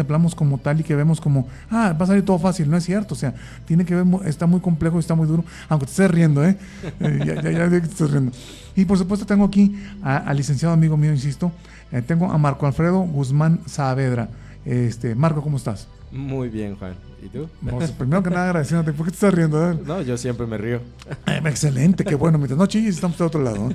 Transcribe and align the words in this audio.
contemplamos 0.00 0.34
como 0.34 0.56
tal 0.58 0.80
y 0.80 0.82
que 0.82 0.96
vemos 0.96 1.20
como, 1.20 1.46
ah, 1.70 1.94
va 1.98 2.04
a 2.04 2.06
salir 2.06 2.24
todo 2.24 2.38
fácil. 2.38 2.70
No 2.70 2.76
es 2.76 2.84
cierto, 2.84 3.14
o 3.14 3.16
sea, 3.16 3.34
tiene 3.66 3.84
que 3.84 3.94
ver, 3.94 4.06
está 4.26 4.46
muy 4.46 4.60
complejo 4.60 4.98
está 4.98 5.14
muy 5.14 5.26
duro, 5.26 5.44
aunque 5.68 5.86
te 5.86 5.92
estés 5.92 6.10
riendo, 6.10 6.44
¿eh? 6.44 6.56
eh 7.00 7.20
ya, 7.26 7.42
ya, 7.42 7.50
ya, 7.50 7.68
te 7.68 7.76
estés 7.78 8.10
riendo. 8.10 8.32
Y 8.74 8.84
por 8.84 8.96
supuesto 8.96 9.26
tengo 9.26 9.44
aquí 9.44 9.76
al 10.02 10.36
licenciado 10.36 10.72
amigo 10.72 10.96
mío, 10.96 11.12
insisto, 11.12 11.52
eh, 11.92 12.02
tengo 12.02 12.30
a 12.30 12.38
Marco 12.38 12.66
Alfredo 12.66 13.00
Guzmán 13.00 13.60
Saavedra. 13.66 14.28
Este, 14.64 15.14
Marco, 15.14 15.42
¿cómo 15.42 15.56
estás? 15.56 15.88
Muy 16.12 16.48
bien, 16.48 16.76
Juan. 16.76 16.94
¿Y 17.22 17.28
tú? 17.28 17.48
Pues, 17.68 17.92
primero 17.92 18.22
que 18.22 18.30
nada, 18.30 18.46
agradeciéndote. 18.46 18.92
¿Por 18.92 19.06
qué 19.06 19.10
te 19.10 19.16
estás 19.16 19.34
riendo? 19.34 19.74
No, 19.74 20.00
yo 20.02 20.16
siempre 20.16 20.46
me 20.46 20.56
río. 20.56 20.80
Eh, 21.26 21.40
excelente, 21.44 22.04
qué 22.04 22.14
bueno. 22.14 22.38
Mientras 22.38 22.58
no 22.58 22.66
chilles, 22.66 22.94
estamos 22.94 23.18
de 23.18 23.24
otro 23.24 23.42
lado. 23.42 23.70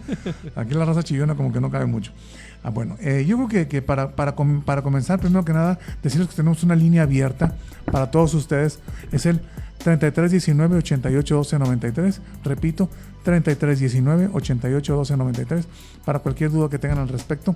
Aquí 0.56 0.74
la 0.74 0.86
raza 0.86 1.04
chillona 1.04 1.36
como 1.36 1.54
que 1.54 1.62
no 1.62 1.70
cabe 1.70 1.86
mucho. 1.86 2.12
Ah, 2.66 2.72
bueno, 2.72 2.98
eh, 3.00 3.24
yo 3.28 3.36
creo 3.38 3.48
que, 3.48 3.68
que 3.68 3.84
para, 3.84 4.16
para, 4.16 4.36
para, 4.36 4.82
comenzar, 4.82 5.20
primero 5.20 5.46
que 5.46 5.54
nada, 5.54 5.78
decirles 6.02 6.30
que 6.30 6.36
tenemos 6.36 6.64
una 6.64 6.76
línea 6.76 7.04
abierta 7.04 7.54
para 7.92 8.10
todos 8.10 8.34
ustedes. 8.34 8.80
Es 9.12 9.28
el 9.28 9.40
3319 9.84 10.78
88 10.78 11.36
12 11.36 11.60
93. 11.60 12.22
Repito, 12.44 12.90
3319 13.24 14.32
88 14.34 14.96
12 14.96 15.16
93 15.16 15.68
para 16.06 16.18
cualquier 16.18 16.50
duda 16.50 16.68
que 16.68 16.80
tengan 16.80 16.98
al 16.98 17.10
respecto. 17.10 17.56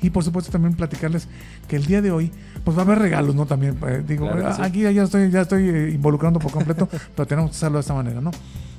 Y 0.00 0.08
por 0.08 0.24
supuesto 0.24 0.50
también 0.50 0.72
platicarles 0.72 1.28
que 1.68 1.76
el 1.76 1.84
día 1.84 2.00
de 2.00 2.10
hoy, 2.10 2.32
pues 2.64 2.78
va 2.78 2.80
a 2.80 2.84
haber 2.86 3.00
regalos, 3.00 3.34
¿no? 3.34 3.44
También, 3.44 3.76
eh, 3.86 4.02
digo, 4.08 4.30
aquí 4.58 4.80
ya 4.80 5.02
estoy, 5.02 5.30
ya 5.30 5.42
estoy 5.42 5.68
eh, 5.68 5.90
involucrando 5.94 6.40
por 6.40 6.50
completo, 6.50 6.88
pero 7.14 7.26
tenemos 7.26 7.50
que 7.50 7.56
hacerlo 7.58 7.76
de 7.76 7.80
esta 7.82 7.92
manera, 7.92 8.22
¿no? 8.22 8.30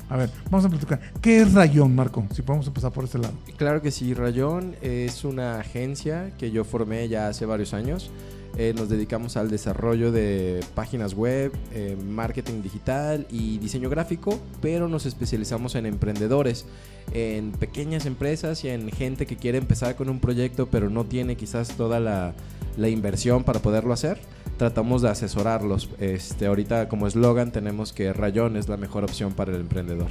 A 0.09 0.17
ver, 0.17 0.29
vamos 0.49 0.65
a 0.65 0.69
platicar. 0.69 0.99
¿Qué 1.21 1.41
es 1.41 1.53
Rayón, 1.53 1.95
Marco? 1.95 2.25
Si 2.33 2.41
podemos 2.41 2.67
empezar 2.67 2.91
por 2.91 3.03
este 3.03 3.17
lado. 3.17 3.33
Claro 3.57 3.81
que 3.81 3.91
sí, 3.91 4.13
Rayón 4.13 4.75
es 4.81 5.25
una 5.25 5.59
agencia 5.59 6.31
que 6.37 6.51
yo 6.51 6.63
formé 6.63 7.07
ya 7.09 7.27
hace 7.27 7.45
varios 7.45 7.73
años. 7.73 8.11
Eh, 8.57 8.73
nos 8.75 8.89
dedicamos 8.89 9.37
al 9.37 9.51
desarrollo 9.51 10.11
de 10.11 10.61
páginas 10.73 11.13
web, 11.13 11.51
marketing 12.07 12.61
digital 12.63 13.27
y 13.29 13.59
diseño 13.59 13.89
gráfico, 13.89 14.39
pero 14.61 14.87
nos 14.87 15.05
especializamos 15.05 15.75
en 15.75 15.85
emprendedores 15.85 16.65
en 17.13 17.51
pequeñas 17.51 18.05
empresas 18.05 18.63
y 18.63 18.69
en 18.69 18.89
gente 18.91 19.25
que 19.25 19.37
quiere 19.37 19.57
empezar 19.57 19.95
con 19.95 20.09
un 20.09 20.19
proyecto 20.19 20.67
pero 20.69 20.89
no 20.89 21.05
tiene 21.05 21.35
quizás 21.35 21.69
toda 21.77 21.99
la, 21.99 22.33
inversión 22.77 23.43
para 23.43 23.59
poderlo 23.59 23.93
hacer. 23.93 24.19
Tratamos 24.57 25.01
de 25.01 25.09
asesorarlos. 25.09 25.89
Este, 25.99 26.47
ahorita 26.47 26.89
como 26.89 27.07
eslogan 27.07 27.51
tenemos 27.51 27.93
que 27.93 28.11
Rayón 28.13 28.57
es 28.57 28.67
la 28.69 28.77
mejor 28.77 29.03
opción 29.03 29.33
para 29.33 29.51
el 29.51 29.61
emprendedor. 29.61 30.07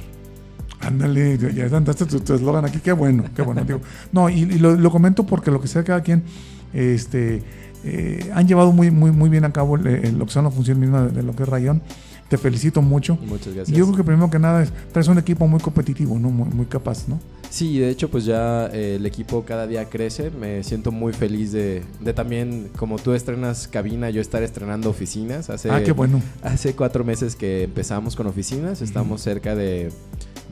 Ándale, 0.79 1.37
ya 1.37 1.65
andaste 1.75 2.05
tu 2.05 2.33
eslogan 2.33 2.63
aquí, 2.63 2.79
qué 2.79 2.91
bueno, 2.91 3.25
qué 3.35 3.41
bueno. 3.41 3.65
no, 4.11 4.29
y, 4.29 4.45
lo, 4.45 4.91
comento 4.91 5.25
porque 5.25 5.51
lo 5.51 5.59
que 5.59 5.67
sea 5.67 5.83
cada 5.83 6.01
quien, 6.01 6.23
este, 6.71 7.41
eh, 7.83 8.31
han 8.33 8.47
llevado 8.47 8.71
muy, 8.71 8.91
muy, 8.91 9.11
muy 9.11 9.29
bien 9.29 9.43
a 9.43 9.51
cabo 9.51 9.75
lo 9.75 9.83
que 10.25 10.31
son 10.31 10.45
la 10.45 10.51
función 10.51 10.79
misma 10.79 11.03
de, 11.03 11.11
de 11.11 11.23
lo 11.23 11.35
que 11.35 11.43
es 11.43 11.49
Rayón. 11.49 11.81
Te 12.29 12.37
felicito 12.37 12.81
mucho. 12.81 13.17
Muchas 13.25 13.53
gracias. 13.53 13.77
Yo 13.77 13.85
creo 13.85 13.97
que 13.97 14.03
primero 14.03 14.29
que 14.29 14.39
nada 14.39 14.61
es, 14.61 14.71
traes 14.91 15.07
un 15.07 15.17
equipo 15.17 15.47
muy 15.47 15.61
competitivo, 15.61 16.19
¿no? 16.19 16.29
Muy, 16.29 16.65
capaz, 16.65 17.07
¿no? 17.07 17.19
Sí, 17.49 17.79
de 17.79 17.89
hecho, 17.89 18.09
pues 18.09 18.25
ya 18.25 18.67
eh, 18.67 18.95
el 18.95 19.05
equipo 19.05 19.43
cada 19.45 19.67
día 19.67 19.85
crece. 19.85 20.29
Me 20.31 20.63
siento 20.63 20.91
muy 20.91 21.13
feliz 21.13 21.51
de, 21.51 21.83
también, 22.15 22.69
como 22.77 22.97
tú 22.97 23.13
estrenas 23.13 23.67
cabina, 23.67 24.09
yo 24.09 24.21
estar 24.21 24.43
estrenando 24.43 24.89
oficinas. 24.89 25.49
Hace, 25.49 25.71
ah, 25.71 25.81
qué 25.83 25.91
bueno. 25.91 26.21
Hace 26.41 26.75
cuatro 26.75 27.03
meses 27.03 27.35
que 27.35 27.63
empezamos 27.63 28.15
con 28.15 28.27
oficinas. 28.27 28.81
Estamos 28.81 29.21
cerca 29.21 29.55
de, 29.55 29.91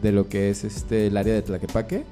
lo 0.02 0.30
que 0.30 0.50
es 0.50 0.64
este 0.64 1.08
el 1.08 1.18
área 1.18 1.34
de 1.34 1.42
Tlaquepaque 1.42 2.06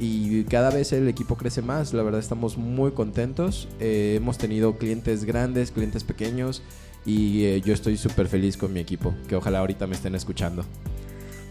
y 0.00 0.42
cada 0.44 0.70
vez 0.70 0.92
el 0.92 1.08
equipo 1.08 1.36
crece 1.36 1.62
más. 1.62 1.94
La 1.94 2.02
verdad 2.02 2.20
estamos 2.20 2.58
muy 2.58 2.90
contentos. 2.90 3.68
Eh, 3.80 4.14
hemos 4.16 4.36
tenido 4.36 4.76
clientes 4.76 5.24
grandes, 5.24 5.70
clientes 5.70 6.04
pequeños 6.04 6.62
y 7.06 7.44
eh, 7.44 7.60
yo 7.60 7.72
estoy 7.72 7.96
súper 7.96 8.28
feliz 8.28 8.56
con 8.56 8.72
mi 8.72 8.80
equipo, 8.80 9.14
que 9.28 9.36
ojalá 9.36 9.60
ahorita 9.60 9.86
me 9.86 9.94
estén 9.94 10.14
escuchando. 10.14 10.64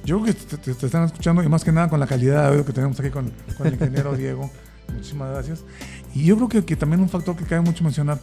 Yo 0.05 0.19
creo 0.21 0.33
que 0.33 0.57
te, 0.57 0.71
están 0.71 1.03
escuchando 1.03 1.43
y 1.43 1.49
más 1.49 1.63
que 1.63 1.71
nada 1.71 1.89
con 1.89 1.99
la 1.99 2.07
calidad 2.07 2.41
de 2.41 2.47
audio 2.49 2.65
que 2.65 2.73
tenemos 2.73 2.99
aquí 2.99 3.09
con, 3.09 3.31
con 3.57 3.67
el 3.67 3.73
ingeniero 3.73 4.15
Diego. 4.17 4.49
Muchísimas 4.93 5.31
gracias. 5.31 5.63
Y 6.13 6.25
yo 6.25 6.35
creo 6.35 6.49
que, 6.49 6.65
que, 6.65 6.75
también 6.75 7.01
un 7.01 7.09
factor 7.09 7.35
que 7.35 7.45
cabe 7.45 7.61
mucho 7.61 7.83
mencionar, 7.83 8.19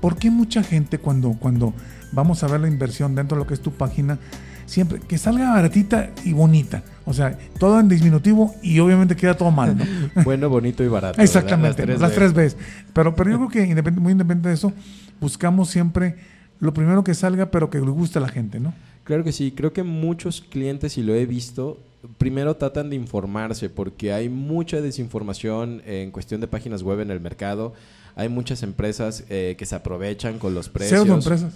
¿por 0.00 0.16
qué 0.16 0.30
mucha 0.30 0.62
gente 0.62 0.98
cuando, 0.98 1.32
cuando 1.32 1.72
vamos 2.12 2.42
a 2.42 2.48
ver 2.48 2.60
la 2.60 2.68
inversión 2.68 3.14
dentro 3.14 3.36
de 3.36 3.44
lo 3.44 3.46
que 3.46 3.54
es 3.54 3.60
tu 3.60 3.72
página, 3.72 4.18
siempre 4.66 5.00
que 5.00 5.16
salga 5.16 5.50
baratita 5.50 6.10
y 6.24 6.32
bonita? 6.32 6.82
O 7.06 7.14
sea, 7.14 7.38
todo 7.58 7.80
en 7.80 7.88
disminutivo 7.88 8.54
y 8.62 8.78
obviamente 8.80 9.16
queda 9.16 9.36
todo 9.36 9.50
mal. 9.50 9.76
bueno, 10.24 10.48
bonito 10.48 10.82
y 10.82 10.88
barato. 10.88 11.20
Exactamente, 11.22 11.86
las 11.86 12.12
tres, 12.12 12.32
veces. 12.32 12.58
Pero, 12.92 13.14
pero 13.14 13.30
yo 13.30 13.48
creo 13.48 13.48
que 13.48 13.90
muy 13.92 14.12
independiente 14.12 14.48
de 14.48 14.54
eso, 14.54 14.72
buscamos 15.20 15.70
siempre 15.70 16.16
lo 16.60 16.74
primero 16.74 17.04
que 17.04 17.14
salga, 17.14 17.50
pero 17.50 17.70
que 17.70 17.78
le 17.78 17.90
guste 17.90 18.18
a 18.18 18.22
la 18.22 18.28
gente, 18.28 18.60
¿no? 18.60 18.74
Claro 19.04 19.22
que 19.22 19.32
sí, 19.32 19.52
creo 19.52 19.72
que 19.72 19.82
muchos 19.82 20.40
clientes, 20.40 20.98
y 20.98 21.02
lo 21.02 21.14
he 21.14 21.26
visto, 21.26 21.78
primero 22.18 22.56
tratan 22.56 22.90
de 22.90 22.96
informarse 22.96 23.68
porque 23.68 24.12
hay 24.12 24.28
mucha 24.28 24.80
desinformación 24.80 25.82
en 25.86 26.10
cuestión 26.10 26.40
de 26.40 26.48
páginas 26.48 26.82
web 26.82 27.00
en 27.00 27.10
el 27.10 27.20
mercado. 27.20 27.74
Hay 28.16 28.28
muchas 28.28 28.62
empresas 28.62 29.24
eh, 29.28 29.56
que 29.58 29.66
se 29.66 29.74
aprovechan 29.74 30.38
con 30.38 30.54
los 30.54 30.68
precios. 30.68 31.06
empresas. 31.06 31.52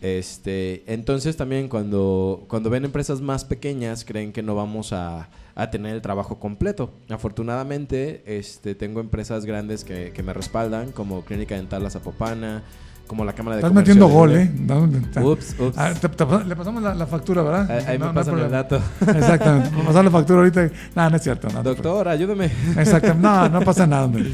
Este, 0.00 0.82
entonces 0.86 1.36
también 1.36 1.68
cuando, 1.68 2.44
cuando 2.48 2.70
ven 2.70 2.84
empresas 2.84 3.20
más 3.20 3.44
pequeñas 3.44 4.04
creen 4.04 4.32
que 4.32 4.42
no 4.42 4.56
vamos 4.56 4.92
a, 4.92 5.28
a 5.54 5.70
tener 5.70 5.94
el 5.94 6.02
trabajo 6.02 6.40
completo. 6.40 6.90
Afortunadamente 7.08 8.22
este, 8.26 8.74
tengo 8.74 9.00
empresas 9.00 9.44
grandes 9.44 9.84
que, 9.84 10.10
que 10.12 10.22
me 10.24 10.34
respaldan 10.34 10.90
como 10.90 11.24
Clínica 11.24 11.54
Dental 11.54 11.84
La 11.84 11.90
Zapopana, 11.90 12.64
como 13.06 13.24
la 13.24 13.32
cámara 13.32 13.56
de 13.56 13.60
Estás 13.60 13.74
metiendo 13.74 14.08
gol, 14.08 14.34
¿eh? 14.36 14.50
Ups, 15.20 15.56
ups. 15.58 15.76
Ah, 15.76 15.92
le 16.46 16.56
pasamos 16.56 16.82
la, 16.82 17.06
factura, 17.06 17.42
¿verdad? 17.42 17.70
Ahí, 17.86 17.98
me 17.98 18.12
pasan 18.12 18.38
el 18.38 18.50
dato. 18.50 18.76
Exactamente. 19.00 19.70
Me 19.76 19.82
pasar 19.84 20.04
la 20.04 20.10
factura 20.10 20.38
ahorita. 20.40 20.70
No, 20.94 21.10
no 21.10 21.16
es 21.16 21.22
cierto. 21.22 21.48
No, 21.48 21.62
Doctor, 21.62 22.08
ayúdame. 22.08 22.50
Exactamente. 22.76 23.22
No, 23.22 23.48
no 23.48 23.60
pasa 23.60 23.86
nada, 23.86 24.04
hombre. 24.04 24.32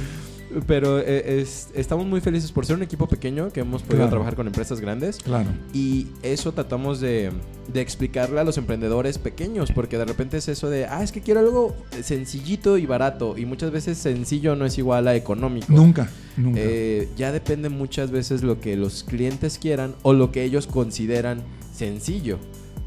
Pero 0.66 0.98
eh, 1.00 1.46
estamos 1.74 2.06
muy 2.06 2.20
felices 2.20 2.52
por 2.52 2.66
ser 2.66 2.76
un 2.76 2.82
equipo 2.82 3.06
pequeño 3.06 3.50
que 3.50 3.60
hemos 3.60 3.82
podido 3.82 4.08
trabajar 4.08 4.36
con 4.36 4.46
empresas 4.46 4.80
grandes. 4.80 5.18
Claro. 5.18 5.50
Y 5.72 6.08
eso 6.22 6.52
tratamos 6.52 7.00
de, 7.00 7.30
explicarle 7.74 8.40
a 8.40 8.44
los 8.44 8.58
emprendedores 8.58 9.18
pequeños, 9.18 9.72
porque 9.72 9.98
de 9.98 10.04
repente 10.04 10.38
es 10.38 10.48
eso 10.48 10.70
de, 10.70 10.86
ah, 10.86 11.02
es 11.02 11.12
que 11.12 11.20
quiero 11.20 11.40
algo 11.40 11.76
sencillito 12.02 12.78
y 12.78 12.86
barato. 12.86 13.36
Y 13.36 13.46
muchas 13.46 13.70
veces 13.70 13.98
sencillo 13.98 14.56
no 14.56 14.64
es 14.64 14.78
igual 14.78 15.08
a 15.08 15.14
económico. 15.14 15.72
Nunca, 15.72 16.08
nunca. 16.36 16.60
Eh, 16.62 17.08
ya 17.16 17.32
depende 17.32 17.68
muchas 17.68 18.10
veces 18.10 18.42
lo 18.42 18.60
que 18.60 18.76
los 18.76 19.04
clientes 19.04 19.58
quieran 19.58 19.94
o 20.02 20.12
lo 20.12 20.32
que 20.32 20.44
ellos 20.44 20.66
consideran 20.66 21.42
sencillo 21.72 22.38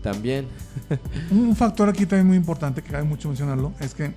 también. 0.01 0.47
un 1.31 1.55
factor 1.55 1.89
aquí 1.89 2.05
también 2.05 2.27
muy 2.27 2.37
importante 2.37 2.81
que 2.81 2.91
cabe 2.91 3.03
mucho 3.03 3.27
mencionarlo 3.27 3.73
es 3.79 3.93
que 3.93 4.13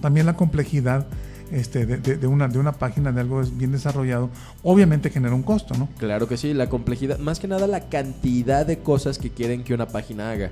también 0.00 0.26
la 0.26 0.36
complejidad 0.36 1.06
este, 1.54 1.86
de, 1.86 2.26
una, 2.26 2.48
de 2.48 2.58
una 2.58 2.72
página, 2.72 3.12
de 3.12 3.20
algo 3.20 3.42
bien 3.42 3.72
desarrollado, 3.72 4.30
obviamente 4.62 5.10
genera 5.10 5.34
un 5.34 5.42
costo, 5.42 5.74
¿no? 5.76 5.88
Claro 5.98 6.28
que 6.28 6.36
sí, 6.36 6.54
la 6.54 6.68
complejidad, 6.68 7.18
más 7.18 7.38
que 7.38 7.48
nada 7.48 7.66
la 7.66 7.88
cantidad 7.88 8.66
de 8.66 8.78
cosas 8.78 9.18
que 9.18 9.30
quieren 9.30 9.64
que 9.64 9.74
una 9.74 9.86
página 9.86 10.30
haga. 10.30 10.50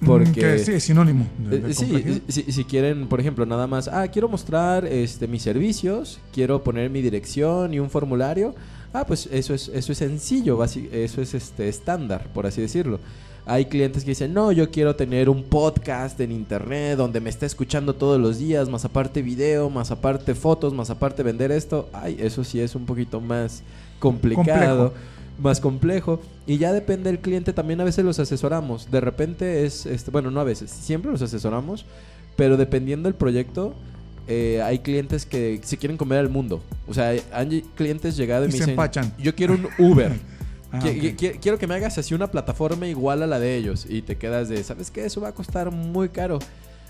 Mm, 0.00 0.06
Porque 0.06 0.58
sí, 0.58 0.72
es 0.72 0.84
sinónimo. 0.84 1.26
Eh, 1.50 1.72
sí, 1.72 2.22
si, 2.28 2.64
quieren, 2.64 3.06
por 3.08 3.20
ejemplo, 3.20 3.46
nada 3.46 3.66
más, 3.66 3.88
ah, 3.88 4.08
quiero 4.08 4.28
mostrar 4.28 4.84
este, 4.84 5.28
mis 5.28 5.42
servicios, 5.42 6.20
quiero 6.32 6.62
poner 6.64 6.90
mi 6.90 7.02
dirección 7.02 7.72
y 7.72 7.78
un 7.78 7.88
formulario, 7.88 8.54
ah, 8.92 9.06
pues 9.06 9.28
eso 9.30 9.54
es, 9.54 9.68
eso 9.68 9.92
es 9.92 9.98
sencillo, 9.98 10.62
eso 10.64 11.22
es 11.22 11.34
este, 11.34 11.68
estándar, 11.68 12.28
por 12.34 12.46
así 12.46 12.60
decirlo. 12.60 13.00
Hay 13.44 13.66
clientes 13.66 14.04
que 14.04 14.10
dicen, 14.10 14.32
no, 14.32 14.52
yo 14.52 14.70
quiero 14.70 14.94
tener 14.94 15.28
un 15.28 15.42
podcast 15.42 16.18
en 16.20 16.30
internet 16.30 16.96
donde 16.96 17.20
me 17.20 17.28
esté 17.28 17.46
escuchando 17.46 17.94
todos 17.94 18.20
los 18.20 18.38
días, 18.38 18.68
más 18.68 18.84
aparte 18.84 19.20
video, 19.20 19.68
más 19.68 19.90
aparte 19.90 20.36
fotos, 20.36 20.72
más 20.72 20.90
aparte 20.90 21.24
vender 21.24 21.50
esto. 21.50 21.88
Ay, 21.92 22.16
eso 22.20 22.44
sí 22.44 22.60
es 22.60 22.76
un 22.76 22.86
poquito 22.86 23.20
más 23.20 23.62
complicado. 23.98 24.94
Más 25.40 25.60
complejo. 25.60 26.20
Y 26.46 26.58
ya 26.58 26.72
depende 26.72 27.10
del 27.10 27.18
cliente, 27.18 27.52
también 27.52 27.80
a 27.80 27.84
veces 27.84 28.04
los 28.04 28.20
asesoramos. 28.20 28.90
De 28.90 29.00
repente 29.00 29.64
es, 29.64 29.86
este, 29.86 30.12
bueno, 30.12 30.30
no 30.30 30.40
a 30.40 30.44
veces, 30.44 30.70
siempre 30.70 31.10
los 31.10 31.22
asesoramos, 31.22 31.84
pero 32.36 32.56
dependiendo 32.56 33.08
del 33.08 33.14
proyecto, 33.14 33.74
eh, 34.28 34.62
hay 34.62 34.80
clientes 34.80 35.26
que 35.26 35.60
se 35.64 35.78
quieren 35.78 35.96
comer 35.96 36.18
al 36.20 36.28
mundo. 36.28 36.60
O 36.86 36.94
sea, 36.94 37.12
hay 37.32 37.62
clientes 37.74 38.16
llegados 38.16 38.48
y, 38.50 38.52
me 38.52 38.66
dicen, 38.66 39.12
yo 39.18 39.34
quiero 39.34 39.54
un 39.54 39.68
Uber. 39.78 40.12
Ah, 40.72 40.80
quiero 40.80 41.58
que 41.58 41.66
me 41.66 41.74
hagas 41.74 41.98
así 41.98 42.14
una 42.14 42.28
plataforma 42.30 42.86
igual 42.86 43.22
a 43.22 43.26
la 43.26 43.38
de 43.38 43.56
ellos. 43.56 43.86
Y 43.88 44.02
te 44.02 44.16
quedas 44.16 44.48
de, 44.48 44.64
¿sabes 44.64 44.90
qué? 44.90 45.04
Eso 45.04 45.20
va 45.20 45.28
a 45.28 45.32
costar 45.34 45.70
muy 45.70 46.08
caro. 46.08 46.38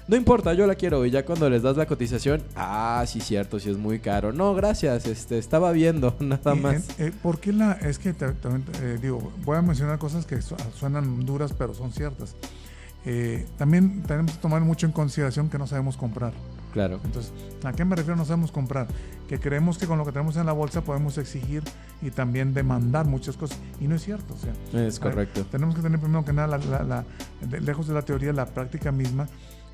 No 0.09 0.17
importa, 0.17 0.53
yo 0.55 0.67
la 0.67 0.75
quiero. 0.75 1.05
Y 1.07 1.11
ya 1.11 1.25
cuando 1.25 1.49
les 1.49 1.63
das 1.63 1.77
la 1.77 1.87
cotización, 1.87 2.43
ah, 2.57 3.05
sí, 3.07 3.21
cierto, 3.21 3.59
sí 3.61 3.71
es 3.71 3.77
muy 3.77 4.01
caro. 4.01 4.33
No, 4.33 4.55
gracias, 4.55 5.07
este, 5.07 5.39
estaba 5.39 5.73
viendo, 5.73 6.17
nada 6.21 6.55
más. 6.55 6.99
Eh, 6.99 7.13
¿Por 7.23 7.39
qué 7.39 7.53
la.? 7.53 7.73
Es 7.73 7.99
que 7.99 8.13
también, 8.13 8.65
eh, 8.83 8.99
digo, 9.01 9.33
voy 9.45 9.57
a 9.57 9.63
mencionar 9.63 9.99
cosas 9.99 10.27
que 10.27 10.41
suenan 10.43 11.25
duras, 11.25 11.53
pero 11.57 11.75
son 11.75 11.93
ciertas. 11.93 12.35
Eh, 13.05 13.47
también 13.59 14.03
tenemos 14.03 14.33
que 14.33 14.39
tomar 14.39 14.63
mucho 14.63 14.87
en 14.87 14.93
consideración 14.93 15.49
que 15.49 15.59
no 15.59 15.67
sabemos 15.67 15.97
comprar. 15.97 16.33
Claro. 16.73 17.01
Entonces, 17.05 17.33
¿a 17.65 17.73
qué 17.73 17.85
me 17.85 17.95
refiero? 17.97 18.17
No 18.17 18.25
sabemos 18.25 18.51
comprar. 18.53 18.87
Que 19.29 19.39
creemos 19.39 19.79
que 19.79 19.87
con 19.87 19.99
lo 19.99 20.05
que 20.05 20.13
tenemos 20.13 20.37
en 20.37 20.47
la 20.47 20.53
bolsa 20.53 20.81
podemos 20.83 21.19
exigir 21.19 21.63
y 22.01 22.11
también 22.11 22.55
demandar 22.55 23.07
muchas 23.07 23.37
cosas. 23.37 23.59
Y 23.81 23.87
no 23.89 23.95
es 23.97 24.03
cierto. 24.03 24.35
O 24.35 24.39
sea, 24.39 24.87
Es 24.87 24.99
correcto. 24.99 25.45
tenemos 25.51 25.75
que 25.75 25.83
tener 25.83 26.01
primero 26.01 26.25
que 26.25 26.33
nada, 26.33 26.49
la- 26.49 26.59
la- 26.59 26.83
la- 26.83 27.05
de- 27.47 27.61
lejos 27.61 27.87
de 27.89 27.95
la 27.95 28.03
teoría, 28.03 28.33
la 28.33 28.47
práctica 28.47 28.91
misma 28.93 29.29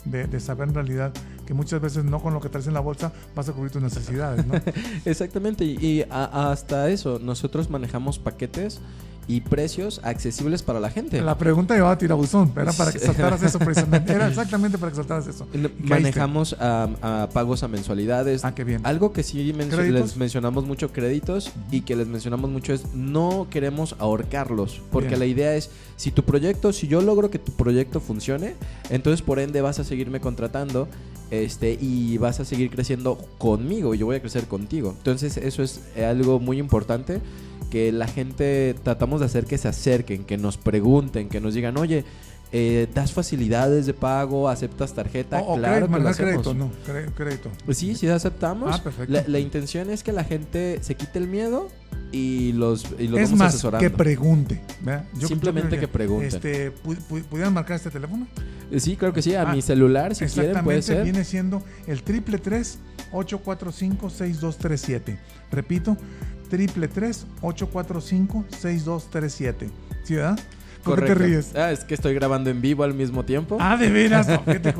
de, 0.05 0.27
de 0.27 0.41
saber 0.41 0.69
en 0.69 0.75
realidad 0.75 1.12
que 1.45 1.55
muchas 1.55 1.81
veces 1.81 2.05
no 2.05 2.21
con 2.23 2.33
lo 2.33 2.41
que 2.41 2.49
traes 2.49 2.67
en 2.69 2.75
la 2.75 2.81
bolsa 2.81 3.12
vas 3.35 3.49
a 3.49 3.53
cubrir 3.53 3.71
tus 3.73 3.83
necesidades. 3.83 4.47
¿no? 4.47 4.55
Exactamente, 5.05 5.65
y, 5.65 5.77
y 5.85 6.03
a- 6.11 6.50
hasta 6.50 6.89
eso, 6.89 7.19
nosotros 7.19 7.69
manejamos 7.71 8.19
paquetes 8.19 8.81
y 9.29 9.43
precios 9.43 10.01
accesibles 10.03 10.63
para 10.63 10.81
la 10.81 10.91
gente. 10.91 11.21
La 11.21 11.37
pregunta 11.37 11.75
llevaba 11.75 11.93
a 11.93 11.99
tirabuzón, 11.99 12.51
era 12.57 12.73
para 12.73 12.91
que 12.91 12.99
saltaras 12.99 13.43
eso 13.43 13.59
precisamente. 13.59 14.13
Era 14.19 14.29
exactamente 14.29 14.79
para 14.79 14.91
que 14.91 14.97
saltaras 14.97 15.27
eso. 15.27 15.47
Manejamos 15.81 16.57
a, 16.59 16.89
a 17.03 17.29
pagos 17.29 17.63
a 17.63 17.69
mensualidades. 17.69 18.45
Ah, 18.45 18.55
qué 18.55 18.65
bien. 18.65 18.81
Algo 18.85 19.13
que 19.13 19.23
sí 19.23 19.53
les 19.53 20.17
mencionamos 20.17 20.65
mucho 20.65 20.93
créditos 20.93 21.53
y 21.71 21.83
que 21.83 21.95
les 21.95 22.09
mencionamos 22.09 22.51
mucho 22.51 22.73
es 22.73 22.95
no 22.95 23.47
queremos 23.51 23.97
ahorcarlos. 23.99 24.81
Porque 24.91 25.09
Bien. 25.09 25.21
la 25.21 25.27
idea 25.27 25.55
es, 25.55 25.71
si 25.97 26.11
tu 26.11 26.23
proyecto, 26.23 26.73
si 26.73 26.89
yo 26.89 27.03
logro 27.03 27.31
que 27.31 27.39
tu 27.39 27.53
proyecto 27.53 28.01
funcione, 28.01 28.55
entonces 28.89 29.21
por 29.21 29.39
ende 29.39 29.61
vas 29.61 29.79
a 29.79 29.85
seguirme 29.85 30.21
contratando 30.21 30.89
este 31.31 31.77
y 31.79 32.17
vas 32.17 32.41
a 32.41 32.47
seguir 32.47 32.71
creciendo 32.71 33.19
conmigo 33.37 33.95
y 33.95 33.99
yo 33.99 34.07
voy 34.07 34.17
a 34.17 34.21
crecer 34.21 34.47
contigo. 34.47 34.95
Entonces 34.97 35.37
eso 35.37 35.63
es 35.63 35.83
algo 35.97 36.41
muy 36.41 36.59
importante 36.59 37.21
que 37.70 37.93
la 37.93 38.06
gente 38.06 38.75
tratamos 38.82 39.20
de 39.20 39.26
hacer 39.26 39.44
que 39.44 39.59
se 39.59 39.69
acerquen, 39.69 40.25
que 40.25 40.38
nos 40.38 40.56
pregunten, 40.56 41.29
que 41.29 41.41
nos 41.41 41.53
digan, 41.55 41.76
oye, 41.76 42.05
eh, 42.50 42.88
¿das 42.94 43.12
facilidades 43.12 43.85
de 43.85 43.93
pago? 43.93 44.49
¿Aceptas 44.49 44.94
tarjeta? 44.94 45.41
O, 45.41 45.55
o 45.55 45.56
claro 45.59 45.87
crédito, 45.87 45.97
que 45.99 46.03
lo 46.03 46.09
hacemos. 46.09 46.31
crédito, 46.31 46.55
no, 46.55 46.70
cre- 46.87 47.12
crédito. 47.15 47.50
Pues 47.67 47.76
sí, 47.76 47.94
sí 47.94 48.09
aceptamos. 48.09 48.75
Ah, 48.75 48.82
perfecto. 48.82 49.12
La, 49.12 49.23
la 49.26 49.38
intención 49.38 49.91
es 49.91 50.03
que 50.03 50.12
la 50.12 50.25
gente 50.25 50.79
se 50.81 50.94
quite 50.94 51.19
el 51.19 51.29
miedo 51.29 51.69
y 52.11 52.53
los, 52.53 52.87
y 52.99 53.06
los 53.09 53.20
es 53.20 53.26
vamos 53.29 53.38
más, 53.38 53.49
asesorando. 53.55 53.87
que 53.87 53.94
pregunte. 53.94 54.62
¿verdad? 54.81 55.05
Simplemente 55.26 55.69
creo 55.76 55.81
que 55.82 55.88
pregunten. 55.88 56.29
Este, 56.29 56.73
pu- 56.75 56.97
pu- 57.11 57.23
¿Pudieran 57.25 57.53
marcar 57.53 57.76
este 57.76 57.91
teléfono? 57.91 58.26
Eh, 58.71 58.81
Sí, 58.81 58.97
claro 58.97 59.12
que 59.12 59.21
sí. 59.21 59.35
A 59.35 59.43
Ah, 59.43 59.53
mi 59.55 59.61
celular, 59.61 60.14
si 60.14 60.25
quieren, 60.25 60.64
puede 60.64 60.81
ser. 60.81 61.05
viene 61.05 61.25
siendo 61.25 61.62
el 61.87 62.03
triple 62.03 62.38
tres 62.38 62.79
845-6237. 63.12 65.19
Repito, 65.50 65.97
triple 66.49 66.89
tres 66.89 67.27
845-6237. 67.43 69.69
¿Sí, 70.05 70.15
verdad? 70.15 70.39
¿Por 70.83 71.00
qué 71.00 71.06
te 71.06 71.12
Correcto. 71.12 71.25
ríes? 71.25 71.55
Ah, 71.55 71.73
es 71.73 71.85
que 71.85 71.95
estoy 71.95 72.15
grabando 72.15 72.50
en 72.50 72.61
vivo 72.61 72.85
al 72.85 72.95
mismo 72.95 73.25
tiempo. 73.25 73.59
Ah, 73.61 73.77
de 73.77 73.91
veras, 73.91 74.29
no, 74.29 74.41
te, 74.45 74.61
te 74.61 74.73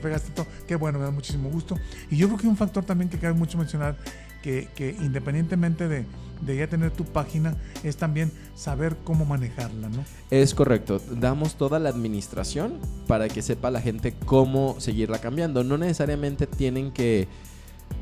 pegaste 0.00 0.30
todo. 0.32 0.46
Qué 0.66 0.76
bueno, 0.76 0.98
me 0.98 1.04
da 1.06 1.10
muchísimo 1.10 1.48
gusto. 1.50 1.76
Y 2.10 2.16
yo 2.16 2.28
creo 2.28 2.38
que 2.38 2.46
un 2.46 2.56
factor 2.56 2.84
también 2.84 3.08
que 3.08 3.18
cabe 3.18 3.34
mucho 3.34 3.58
mencionar, 3.58 3.96
que, 4.42 4.68
que 4.76 4.90
independientemente 5.00 5.88
de, 5.88 6.04
de 6.42 6.56
ya 6.56 6.66
tener 6.68 6.90
tu 6.90 7.04
página, 7.04 7.56
es 7.82 7.96
también 7.96 8.30
saber 8.54 8.96
cómo 9.02 9.24
manejarla, 9.24 9.88
¿no? 9.88 10.04
Es 10.30 10.54
correcto. 10.54 11.00
Damos 11.10 11.56
toda 11.56 11.78
la 11.78 11.88
administración 11.88 12.78
para 13.06 13.28
que 13.28 13.42
sepa 13.42 13.70
la 13.70 13.80
gente 13.80 14.14
cómo 14.26 14.76
seguirla 14.78 15.20
cambiando. 15.20 15.64
No 15.64 15.78
necesariamente 15.78 16.46
tienen 16.46 16.92
que, 16.92 17.28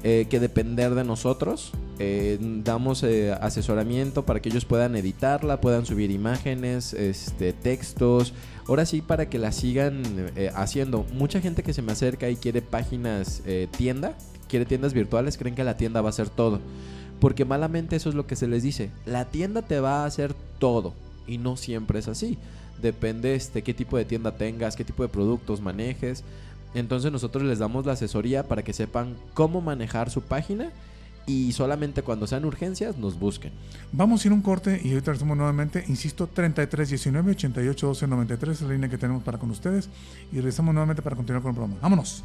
eh, 0.04 0.26
que 0.28 0.40
depender 0.40 0.96
de 0.96 1.04
nosotros. 1.04 1.70
Eh, 2.00 2.36
damos 2.40 3.04
eh, 3.04 3.32
asesoramiento 3.40 4.24
para 4.24 4.40
que 4.40 4.48
ellos 4.48 4.64
puedan 4.64 4.96
editarla, 4.96 5.60
puedan 5.60 5.86
subir 5.86 6.10
imágenes, 6.10 6.92
este, 6.92 7.52
textos. 7.52 8.34
Ahora 8.66 8.84
sí, 8.84 9.00
para 9.00 9.28
que 9.28 9.38
la 9.38 9.52
sigan 9.52 10.02
haciendo. 10.54 11.06
Mucha 11.14 11.40
gente 11.40 11.62
que 11.62 11.72
se 11.72 11.82
me 11.82 11.92
acerca 11.92 12.28
y 12.30 12.36
quiere 12.36 12.62
páginas 12.62 13.42
tienda, 13.76 14.16
quiere 14.48 14.66
tiendas 14.66 14.92
virtuales, 14.92 15.36
creen 15.36 15.54
que 15.54 15.64
la 15.64 15.76
tienda 15.76 16.00
va 16.00 16.08
a 16.08 16.10
hacer 16.10 16.28
todo. 16.28 16.60
Porque 17.20 17.44
malamente 17.44 17.94
eso 17.94 18.08
es 18.08 18.16
lo 18.16 18.26
que 18.26 18.34
se 18.34 18.48
les 18.48 18.64
dice. 18.64 18.90
La 19.06 19.26
tienda 19.26 19.62
te 19.62 19.78
va 19.78 20.02
a 20.02 20.06
hacer 20.06 20.34
todo. 20.58 20.94
Y 21.26 21.38
no 21.38 21.56
siempre 21.56 22.00
es 22.00 22.08
así. 22.08 22.38
Depende 22.80 23.36
este, 23.36 23.62
qué 23.62 23.74
tipo 23.74 23.96
de 23.96 24.04
tienda 24.04 24.36
tengas, 24.36 24.74
qué 24.74 24.84
tipo 24.84 25.04
de 25.04 25.08
productos 25.08 25.60
manejes. 25.60 26.24
Entonces 26.74 27.12
nosotros 27.12 27.44
les 27.44 27.58
damos 27.58 27.86
la 27.86 27.92
asesoría 27.92 28.48
para 28.48 28.62
que 28.62 28.72
sepan 28.72 29.16
cómo 29.34 29.60
manejar 29.60 30.10
su 30.10 30.22
página 30.22 30.70
y 31.26 31.52
solamente 31.52 32.02
cuando 32.02 32.26
sean 32.26 32.44
urgencias 32.44 32.96
nos 32.96 33.18
busquen. 33.18 33.52
Vamos 33.92 34.24
a 34.24 34.28
ir 34.28 34.32
un 34.32 34.42
corte 34.42 34.80
y 34.82 34.90
ahorita 34.90 35.12
regresamos 35.12 35.36
nuevamente. 35.36 35.84
Insisto, 35.88 36.26
33 36.26 36.88
19 36.88 37.30
88 37.32 37.86
12 37.86 38.06
93 38.06 38.56
es 38.56 38.62
la 38.62 38.72
línea 38.72 38.88
que 38.88 38.98
tenemos 38.98 39.22
para 39.22 39.38
con 39.38 39.50
ustedes. 39.50 39.88
Y 40.32 40.36
regresamos 40.36 40.74
nuevamente 40.74 41.02
para 41.02 41.16
continuar 41.16 41.42
con 41.42 41.50
el 41.50 41.56
programa. 41.56 41.80
¡Vámonos! 41.80 42.24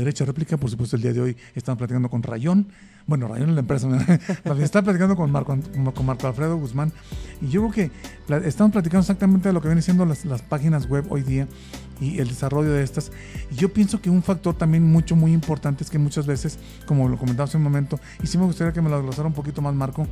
aquí 0.09 0.23
a 0.23 0.27
réplica. 0.27 0.57
Por 0.57 0.71
supuesto, 0.71 0.97
el 0.97 1.03
día 1.03 1.13
de 1.13 1.21
hoy 1.21 1.37
estamos 1.55 1.79
platicando 1.79 2.09
con 2.09 2.23
Rayón. 2.23 2.69
Bueno, 3.07 3.29
Rayón 3.29 3.51
es 3.51 3.55
la 3.55 3.61
empresa. 3.61 3.89
Está 4.61 4.83
platicando 4.83 5.17
con 5.17 5.31
Marco, 5.31 5.59
con 5.95 6.07
Marco 6.07 6.27
Alfredo 6.27 6.57
Guzmán. 6.57 6.93
Y 7.41 7.49
yo 7.49 7.69
creo 7.69 7.91
que 8.29 8.47
estamos 8.47 8.73
platicando 8.73 9.01
exactamente 9.01 9.49
de 9.49 9.53
lo 9.53 9.61
que 9.61 9.69
vienen 9.69 9.83
siendo 9.83 10.07
las, 10.07 10.25
las 10.25 10.43
páginas 10.43 10.89
web 10.89 11.05
hoy 11.11 11.23
día 11.23 11.47
y 12.01 12.19
el 12.19 12.29
desarrollo 12.29 12.71
de 12.71 12.83
estas. 12.83 13.13
Y 13.51 13.57
yo 13.57 13.73
pienso 13.73 14.01
que 14.01 14.11
un 14.11 14.23
factor 14.23 14.55
también 14.57 14.85
mucho, 14.85 15.17
muy 15.17 15.33
importante 15.33 15.85
es 15.85 15.91
que 15.91 15.99
muchas 15.99 16.27
veces, 16.27 16.59
como 16.87 17.09
lo 17.09 17.19
comentaba 17.19 17.45
hace 17.45 17.57
un 17.57 17.63
momento, 17.63 18.01
y 18.23 18.27
sí 18.27 18.39
me 18.39 18.45
gustaría 18.45 18.73
que 18.73 18.81
me 18.81 18.91
lo 18.91 18.97
desglosara 18.97 19.29
un 19.29 19.35
poquito 19.35 19.63
más, 19.63 19.75
Marco, 19.75 20.07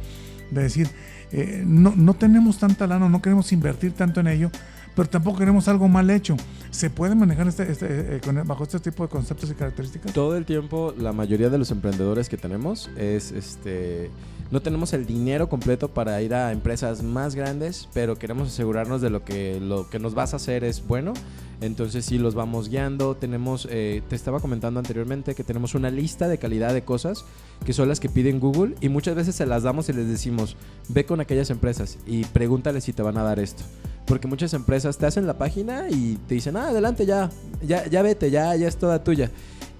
de 0.50 0.62
decir, 0.62 0.88
eh, 1.32 1.62
no, 1.66 1.94
no 1.96 2.14
tenemos 2.14 2.58
tanta 2.58 2.86
lana, 2.86 3.08
no 3.08 3.22
queremos 3.22 3.52
invertir 3.52 3.92
tanto 3.92 4.20
en 4.20 4.28
ello, 4.28 4.50
pero 4.94 5.08
tampoco 5.08 5.38
queremos 5.38 5.68
algo 5.68 5.88
mal 5.88 6.10
hecho. 6.10 6.36
¿Se 6.70 6.90
puede 6.90 7.14
manejar 7.14 7.48
este, 7.48 7.70
este, 7.70 8.16
eh, 8.16 8.20
bajo 8.44 8.64
este 8.64 8.80
tipo 8.80 9.02
de 9.02 9.08
conceptos 9.08 9.50
y 9.50 9.54
características? 9.54 10.12
Todo 10.12 10.36
el 10.36 10.44
tiempo, 10.44 10.94
la 10.96 11.12
mayoría 11.12 11.50
de 11.50 11.58
los 11.58 11.70
emprendedores 11.70 12.28
que 12.28 12.36
tenemos 12.36 12.90
es 12.96 13.32
este. 13.32 14.10
No 14.50 14.60
tenemos 14.60 14.92
el 14.92 15.06
dinero 15.06 15.48
completo 15.48 15.88
para 15.88 16.20
ir 16.20 16.34
a 16.34 16.52
empresas 16.52 17.02
más 17.02 17.34
grandes, 17.34 17.88
pero 17.94 18.16
queremos 18.16 18.48
asegurarnos 18.48 19.00
de 19.00 19.08
lo 19.08 19.24
que 19.24 19.58
lo 19.60 19.88
que 19.88 19.98
nos 19.98 20.14
vas 20.14 20.34
a 20.34 20.36
hacer 20.36 20.64
es 20.64 20.86
bueno. 20.86 21.14
Entonces 21.62 22.04
sí 22.04 22.18
los 22.18 22.34
vamos 22.34 22.68
guiando. 22.68 23.14
Tenemos, 23.14 23.68
eh, 23.70 24.02
te 24.08 24.16
estaba 24.16 24.40
comentando 24.40 24.80
anteriormente 24.80 25.34
que 25.34 25.44
tenemos 25.44 25.74
una 25.74 25.90
lista 25.90 26.28
de 26.28 26.36
calidad 26.36 26.74
de 26.74 26.82
cosas 26.82 27.24
que 27.64 27.72
son 27.72 27.88
las 27.88 28.00
que 28.00 28.08
piden 28.08 28.40
Google 28.40 28.74
y 28.80 28.88
muchas 28.88 29.14
veces 29.14 29.36
se 29.36 29.46
las 29.46 29.62
damos 29.62 29.88
y 29.88 29.92
les 29.92 30.08
decimos, 30.08 30.56
ve 30.88 31.06
con 31.06 31.20
aquellas 31.20 31.50
empresas 31.50 31.98
y 32.04 32.24
pregúntale 32.24 32.80
si 32.80 32.92
te 32.92 33.02
van 33.02 33.16
a 33.16 33.22
dar 33.22 33.38
esto. 33.38 33.62
Porque 34.06 34.26
muchas 34.28 34.52
empresas 34.54 34.98
te 34.98 35.06
hacen 35.06 35.26
la 35.26 35.38
página 35.38 35.86
y 35.90 36.18
te 36.28 36.34
dicen, 36.34 36.56
ah, 36.56 36.68
adelante 36.68 37.06
ya, 37.06 37.30
ya, 37.66 37.86
ya 37.86 38.02
vete, 38.02 38.30
ya, 38.30 38.54
ya 38.56 38.66
es 38.68 38.76
toda 38.76 39.02
tuya. 39.04 39.30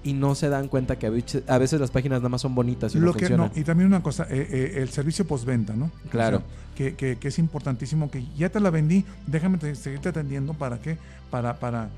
Y 0.05 0.13
no 0.13 0.35
se 0.35 0.49
dan 0.49 0.67
cuenta 0.67 0.97
que 0.97 1.07
a 1.07 1.09
veces- 1.09 1.79
las 1.79 1.91
páginas 1.91 2.19
nada 2.19 2.29
más 2.29 2.41
son 2.41 2.55
bonitas 2.55 2.93
y 2.95 2.99
no 2.99 3.05
Lo 3.05 3.13
que, 3.13 3.19
funcionan. 3.19 3.51
no, 3.53 3.59
y 3.59 3.63
también 3.63 3.87
una 3.87 4.03
cosa, 4.03 4.23
eh, 4.29 4.47
eh, 4.49 4.73
el 4.81 4.89
servicio 4.89 5.25
postventa, 5.25 5.73
¿no? 5.75 5.91
Claro. 6.09 6.37
O 6.37 6.39
sea, 6.41 6.49
que, 6.75 6.95
que- 6.95 7.17
que 7.17 7.27
es 7.27 7.39
importantísimo, 7.39 8.09
que 8.09 8.25
ya 8.35 8.49
te 8.49 8.59
la 8.59 8.69
vendí, 8.69 9.05
déjame 9.27 9.57
te- 9.59 9.75
seguirte 9.75 10.09
atendiendo 10.09 10.53
para 10.53 10.79
qué, 10.79 10.97
para, 11.29 11.59
para, 11.59 11.89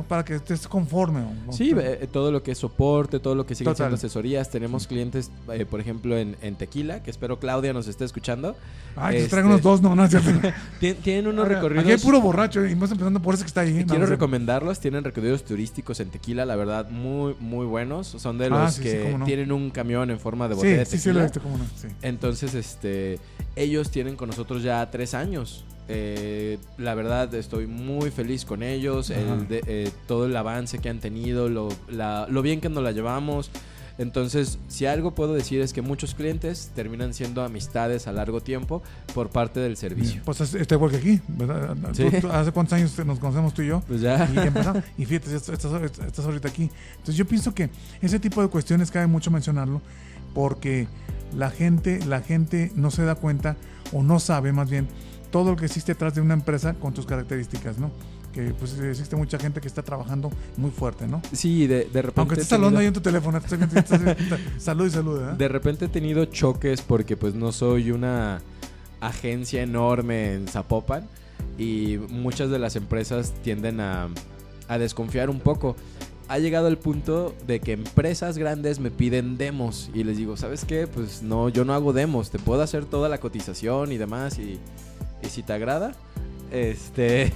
pues, 0.00 0.08
para 0.08 0.24
que 0.24 0.34
estés 0.34 0.66
conforme. 0.68 1.20
¿no? 1.46 1.52
Sí, 1.52 1.72
eh, 1.76 2.08
todo 2.12 2.30
lo 2.32 2.42
que 2.42 2.52
es 2.52 2.58
soporte, 2.58 3.18
todo 3.20 3.34
lo 3.34 3.46
que 3.46 3.54
sigue 3.54 3.74
siendo 3.74 3.94
asesorías. 3.94 4.50
Tenemos 4.50 4.86
clientes, 4.86 5.30
eh, 5.52 5.64
por 5.64 5.80
ejemplo, 5.80 6.16
en, 6.18 6.36
en 6.42 6.56
Tequila, 6.56 7.02
que 7.02 7.10
espero 7.10 7.38
Claudia 7.38 7.72
nos 7.72 7.88
esté 7.88 8.04
escuchando. 8.04 8.56
Ay, 8.96 9.16
Este, 9.16 9.28
traigan 9.30 9.50
unos 9.52 9.62
dos, 9.62 9.80
no, 9.82 9.94
no, 9.94 10.04
es 10.04 10.10
cierto. 10.10 10.30
Tien- 10.80 10.96
Tienen 10.96 11.26
unos 11.28 11.44
Aquí 11.46 11.54
recorridos. 11.54 11.86
hay 11.86 11.96
puro 11.98 12.20
borracho 12.20 12.66
y 12.66 12.74
más 12.74 12.90
empezando 12.90 13.20
por 13.20 13.34
ese 13.34 13.44
que 13.44 13.48
está 13.48 13.60
ahí. 13.62 13.84
Quiero 13.88 14.06
recomendarlos, 14.06 14.80
tienen 14.80 15.04
recorridos 15.04 15.44
turísticos 15.44 16.00
en 16.00 16.10
Tequila, 16.10 16.44
la 16.44 16.56
verdad, 16.56 16.88
muy, 16.90 17.34
muy 17.40 17.66
buenos. 17.66 18.06
Son 18.08 18.36
de 18.38 18.46
Ah, 18.46 18.48
los 18.50 18.74
sí, 18.74 18.82
sí, 18.82 18.88
que 18.88 19.14
no. 19.18 19.24
tienen 19.24 19.52
un 19.52 19.70
camión 19.70 20.10
en 20.10 20.18
forma 20.18 20.48
de 20.48 20.54
botella 20.54 20.72
Sí, 20.74 20.78
de 20.78 20.84
sí, 20.86 20.90
sí, 20.92 20.96
tequila. 21.04 21.14
lo 21.14 21.20
he 21.20 21.22
visto, 21.24 21.40
cómo 21.42 21.58
no. 21.58 21.64
Sí. 21.76 21.88
Entonces, 22.02 22.54
este, 22.54 23.18
ellos 23.56 23.90
tienen 23.90 24.16
con 24.16 24.28
nosotros 24.28 24.62
ya 24.62 24.88
tres 24.90 25.14
años. 25.14 25.64
Eh, 25.92 26.58
la 26.78 26.94
verdad, 26.94 27.34
estoy 27.34 27.66
muy 27.66 28.10
feliz 28.10 28.44
con 28.44 28.62
ellos. 28.62 29.10
El 29.10 29.48
de- 29.48 29.62
eh, 29.66 29.90
todo 30.06 30.26
el 30.26 30.36
avance 30.36 30.78
que 30.78 30.88
han 30.88 31.00
tenido, 31.00 31.48
lo, 31.48 31.68
la- 31.88 32.26
lo 32.30 32.42
bien 32.42 32.60
que 32.60 32.68
nos 32.68 32.82
la 32.82 32.92
llevamos. 32.92 33.50
Entonces, 33.98 34.58
si 34.68 34.86
algo 34.86 35.14
puedo 35.14 35.34
decir 35.34 35.60
es 35.60 35.74
que 35.74 35.82
muchos 35.82 36.14
clientes 36.14 36.70
terminan 36.74 37.12
siendo 37.12 37.42
amistades 37.44 38.06
a 38.06 38.12
largo 38.12 38.40
tiempo 38.40 38.82
por 39.14 39.28
parte 39.28 39.60
del 39.60 39.76
servicio. 39.76 40.22
Pues 40.24 40.40
es- 40.40 40.54
está 40.54 40.76
igual 40.76 40.90
que 40.92 40.96
aquí, 40.96 41.20
¿verdad? 41.28 41.76
Sí. 41.92 42.04
Tú- 42.04 42.20
tú- 42.22 42.28
¿Hace 42.32 42.50
cuántos 42.52 42.72
años 42.74 42.98
nos 43.04 43.18
conocemos 43.18 43.52
tú 43.52 43.60
y 43.62 43.66
yo? 43.66 43.82
Pues 43.86 44.00
ya. 44.00 44.26
Y, 44.96 45.02
y 45.02 45.04
fíjate, 45.06 45.36
estás, 45.36 45.48
estás- 45.64 45.98
estás 46.06 46.24
ahorita 46.24 46.48
aquí. 46.48 46.70
Entonces 46.92 47.16
yo 47.16 47.26
pienso 47.26 47.52
que 47.54 47.68
ese 48.00 48.18
tipo 48.18 48.40
de 48.40 48.48
cuestiones 48.48 48.90
cabe 48.90 49.06
mucho 49.06 49.30
mencionarlo 49.30 49.82
porque 50.34 50.86
la 51.36 51.50
gente, 51.50 51.98
la 52.06 52.20
gente 52.22 52.72
no 52.76 52.90
se 52.90 53.02
da 53.04 53.16
cuenta 53.16 53.56
o 53.92 54.02
no 54.02 54.18
sabe 54.18 54.52
más 54.52 54.70
bien 54.70 54.88
todo 55.30 55.50
lo 55.50 55.56
que 55.56 55.66
existe 55.66 55.92
detrás 55.92 56.14
de 56.14 56.20
una 56.20 56.34
empresa 56.34 56.74
con 56.74 56.92
tus 56.92 57.06
características, 57.06 57.78
¿no? 57.78 57.90
Que 58.32 58.54
pues 58.58 58.78
existe 58.78 59.16
mucha 59.16 59.38
gente 59.38 59.60
que 59.60 59.66
está 59.68 59.82
trabajando 59.82 60.30
muy 60.56 60.70
fuerte, 60.70 61.06
¿no? 61.08 61.20
Sí, 61.32 61.66
de, 61.66 61.84
de 61.84 62.02
repente. 62.02 62.20
Aunque 62.20 62.34
estés 62.36 62.52
hablando 62.52 62.78
ahí 62.78 62.86
tenido- 62.86 62.88
en 62.88 62.94
tu 62.94 63.00
teléfono, 63.00 63.38
estás 63.38 63.60
estás 63.60 64.02
viendo- 64.04 64.36
salud 64.58 64.86
y 64.86 64.90
salud, 64.90 65.20
¿eh? 65.20 65.34
De 65.36 65.48
repente 65.48 65.86
he 65.86 65.88
tenido 65.88 66.24
choques 66.26 66.80
porque 66.82 67.16
pues 67.16 67.34
no 67.34 67.50
soy 67.52 67.90
una 67.90 68.40
agencia 69.00 69.62
enorme 69.62 70.34
en 70.34 70.46
Zapopan 70.46 71.08
y 71.58 71.98
muchas 72.08 72.50
de 72.50 72.58
las 72.58 72.76
empresas 72.76 73.32
tienden 73.42 73.80
a, 73.80 74.08
a 74.68 74.78
desconfiar 74.78 75.28
un 75.30 75.40
poco. 75.40 75.74
Ha 76.28 76.38
llegado 76.38 76.68
el 76.68 76.78
punto 76.78 77.34
de 77.48 77.58
que 77.58 77.72
empresas 77.72 78.38
grandes 78.38 78.78
me 78.78 78.92
piden 78.92 79.36
demos 79.36 79.90
y 79.92 80.04
les 80.04 80.16
digo, 80.16 80.36
¿sabes 80.36 80.64
qué? 80.64 80.86
Pues 80.86 81.22
no, 81.22 81.48
yo 81.48 81.64
no 81.64 81.74
hago 81.74 81.92
demos, 81.92 82.30
te 82.30 82.38
puedo 82.38 82.62
hacer 82.62 82.84
toda 82.84 83.08
la 83.08 83.18
cotización 83.18 83.90
y 83.90 83.96
demás 83.98 84.38
y, 84.38 84.60
y 85.22 85.28
si 85.28 85.42
te 85.42 85.52
agrada, 85.52 85.92
este... 86.52 87.32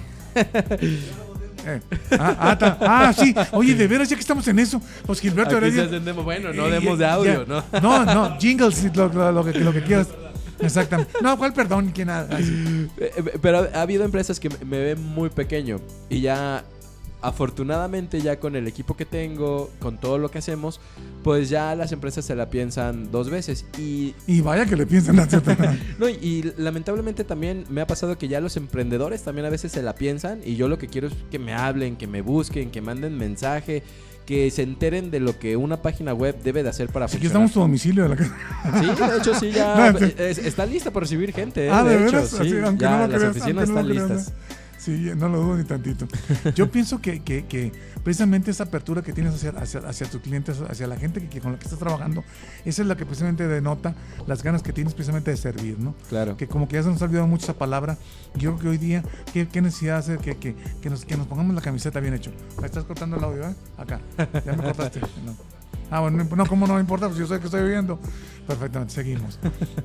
Eh, 1.67 1.81
Ah, 2.19 2.35
ah, 2.39 2.57
ta- 2.59 2.77
ah, 2.81 3.11
sí. 3.11 3.33
Oye, 3.51 3.73
de 3.73 3.87
veras, 3.87 4.07
ya 4.07 4.15
que 4.15 4.21
estamos 4.21 4.47
en 4.47 4.59
eso, 4.59 4.79
pues 5.07 5.19
Gilberto 5.19 5.57
Aquí 5.57 5.65
Heredia- 5.65 5.87
demo, 5.99 6.21
bueno, 6.21 6.53
no 6.53 6.67
Eh, 6.67 6.71
demos 6.73 6.99
de 6.99 7.05
audio, 7.07 7.43
ya. 7.43 7.63
¿no? 7.71 7.81
No, 7.81 8.05
no, 8.05 8.37
jingles, 8.37 8.95
lo, 8.95 9.07
lo- 9.11 9.31
lo 9.31 9.43
que, 9.43 9.57
lo 9.59 9.73
que 9.73 9.81
quieras. 9.81 10.07
Exactamente. 10.59 11.11
No, 11.23 11.35
¿cuál 11.39 11.53
perdón? 11.53 11.91
¿Quién. 11.91 12.07
Eh, 12.11 12.85
eh, 12.99 13.23
Pero 13.41 13.67
ha 13.73 13.81
habido 13.81 14.05
empresas 14.05 14.39
que 14.39 14.49
me 14.63 14.77
ven 14.79 15.03
muy 15.03 15.29
pequeño 15.31 15.79
y 16.07 16.21
ya 16.21 16.63
afortunadamente 17.27 18.21
ya 18.21 18.39
con 18.39 18.55
el 18.55 18.67
equipo 18.67 18.95
que 18.95 19.05
tengo, 19.05 19.69
con 19.79 19.97
todo 19.99 20.17
lo 20.17 20.29
que 20.31 20.39
hacemos, 20.39 20.79
pues 21.23 21.49
ya 21.49 21.75
las 21.75 21.91
empresas 21.91 22.25
se 22.25 22.35
la 22.35 22.49
piensan 22.49 23.11
dos 23.11 23.29
veces 23.29 23.65
y 23.77 24.13
Y 24.27 24.41
vaya 24.41 24.65
que 24.65 24.75
le 24.75 24.85
piensan 24.85 25.19
a 25.19 25.25
cierta- 25.25 25.55
no 25.99 26.09
y, 26.09 26.13
y 26.21 26.53
lamentablemente 26.57 27.23
también 27.23 27.65
me 27.69 27.81
ha 27.81 27.87
pasado 27.87 28.17
que 28.17 28.27
ya 28.27 28.39
los 28.41 28.57
emprendedores 28.57 29.23
también 29.23 29.45
a 29.45 29.49
veces 29.49 29.71
se 29.71 29.81
la 29.81 29.95
piensan 29.95 30.39
y 30.45 30.55
yo 30.55 30.67
lo 30.67 30.77
que 30.77 30.87
quiero 30.87 31.07
es 31.07 31.13
que 31.31 31.39
me 31.39 31.53
hablen, 31.53 31.95
que 31.97 32.07
me 32.07 32.21
busquen, 32.21 32.71
que 32.71 32.81
manden 32.81 33.17
mensaje, 33.17 33.83
que 34.25 34.49
se 34.49 34.63
enteren 34.63 35.11
de 35.11 35.19
lo 35.19 35.37
que 35.37 35.55
una 35.55 35.81
página 35.83 36.11
web 36.13 36.35
debe 36.43 36.63
de 36.63 36.69
hacer 36.69 36.89
para 36.89 37.05
que 37.05 37.11
funcionar. 37.11 37.27
estamos 37.31 37.51
tu 37.53 37.59
domicilio 37.59 38.03
de 38.03 38.09
la 38.09 38.15
casa. 38.15 38.35
Sí, 38.79 38.85
de 38.87 39.17
hecho 39.17 39.35
sí 39.39 39.51
ya 39.51 39.91
No, 39.93 39.99
está 39.99 40.65
lista 40.65 40.89
para 40.91 41.03
recibir 41.03 41.31
gente, 41.31 41.67
¿eh? 41.67 41.69
Ah, 41.71 41.83
¿de 41.83 41.97
de, 41.99 42.07
hecho, 42.07 42.25
sí, 42.25 42.49
ya 42.49 42.97
no 42.97 43.07
las 43.07 43.09
creas, 43.09 43.23
oficinas 43.31 43.69
no 43.69 43.79
están 43.79 43.85
creas, 43.87 44.09
listas. 44.09 44.33
Sí, 44.85 45.11
no 45.17 45.29
lo 45.29 45.39
dudo 45.41 45.57
ni 45.57 45.63
tantito. 45.63 46.07
Yo 46.53 46.69
pienso 46.71 47.01
que, 47.01 47.23
que- 47.23 47.45
que 47.47 47.71
precisamente 48.03 48.51
esa 48.51 48.65
apertura 48.65 49.01
que 49.01 49.13
tienes 49.13 49.33
hacia, 49.33 49.49
hacia, 49.49 49.79
hacia 49.79 50.07
tus 50.07 50.21
clientes, 50.21 50.61
hacia 50.69 50.85
la 50.85 50.95
gente 50.95 51.27
que, 51.27 51.41
con 51.41 51.53
la 51.53 51.57
que 51.57 51.63
estás 51.63 51.79
trabajando, 51.79 52.23
esa 52.65 52.83
es 52.83 52.87
la 52.87 52.95
que 52.95 53.03
precisamente 53.05 53.47
denota 53.47 53.95
las 54.27 54.43
ganas 54.43 54.61
que 54.61 54.73
tienes 54.73 54.93
precisamente 54.93 55.31
de 55.31 55.37
servir, 55.37 55.79
¿no? 55.79 55.95
Claro. 56.09 56.37
Que 56.37 56.47
como 56.47 56.67
que 56.67 56.75
ya 56.75 56.83
se 56.83 56.89
nos 56.89 57.01
ha 57.01 57.05
olvidado 57.05 57.25
mucho 57.25 57.45
esa 57.45 57.57
palabra. 57.57 57.97
Yo 58.35 58.51
creo 58.51 58.59
que 58.59 58.67
hoy 58.69 58.77
día, 58.77 59.03
¿qué, 59.33 59.47
qué 59.47 59.59
necesidad 59.61 59.97
hace 59.97 60.17
que, 60.19 60.37
que, 60.37 60.55
que, 60.81 60.89
nos, 60.91 61.03
que 61.03 61.17
nos 61.17 61.25
pongamos 61.25 61.55
la 61.55 61.61
camiseta 61.61 61.99
bien 61.99 62.13
hecho? 62.13 62.31
¿Me 62.61 62.67
estás 62.67 62.83
cortando 62.83 63.17
el 63.17 63.23
audio, 63.23 63.49
eh? 63.49 63.55
Acá. 63.77 64.01
Ya 64.45 64.53
me 64.53 64.61
cortaste. 64.63 64.99
No. 65.25 65.54
Ah, 65.91 65.99
bueno, 66.01 66.23
no, 66.23 66.45
¿cómo 66.45 66.67
no 66.67 66.75
me 66.75 66.79
importa? 66.79 67.07
Pues 67.07 67.19
yo 67.19 67.27
sé 67.27 67.39
que 67.39 67.45
estoy 67.45 67.67
viendo. 67.69 67.99
Perfectamente, 68.47 68.93
seguimos. 68.93 69.39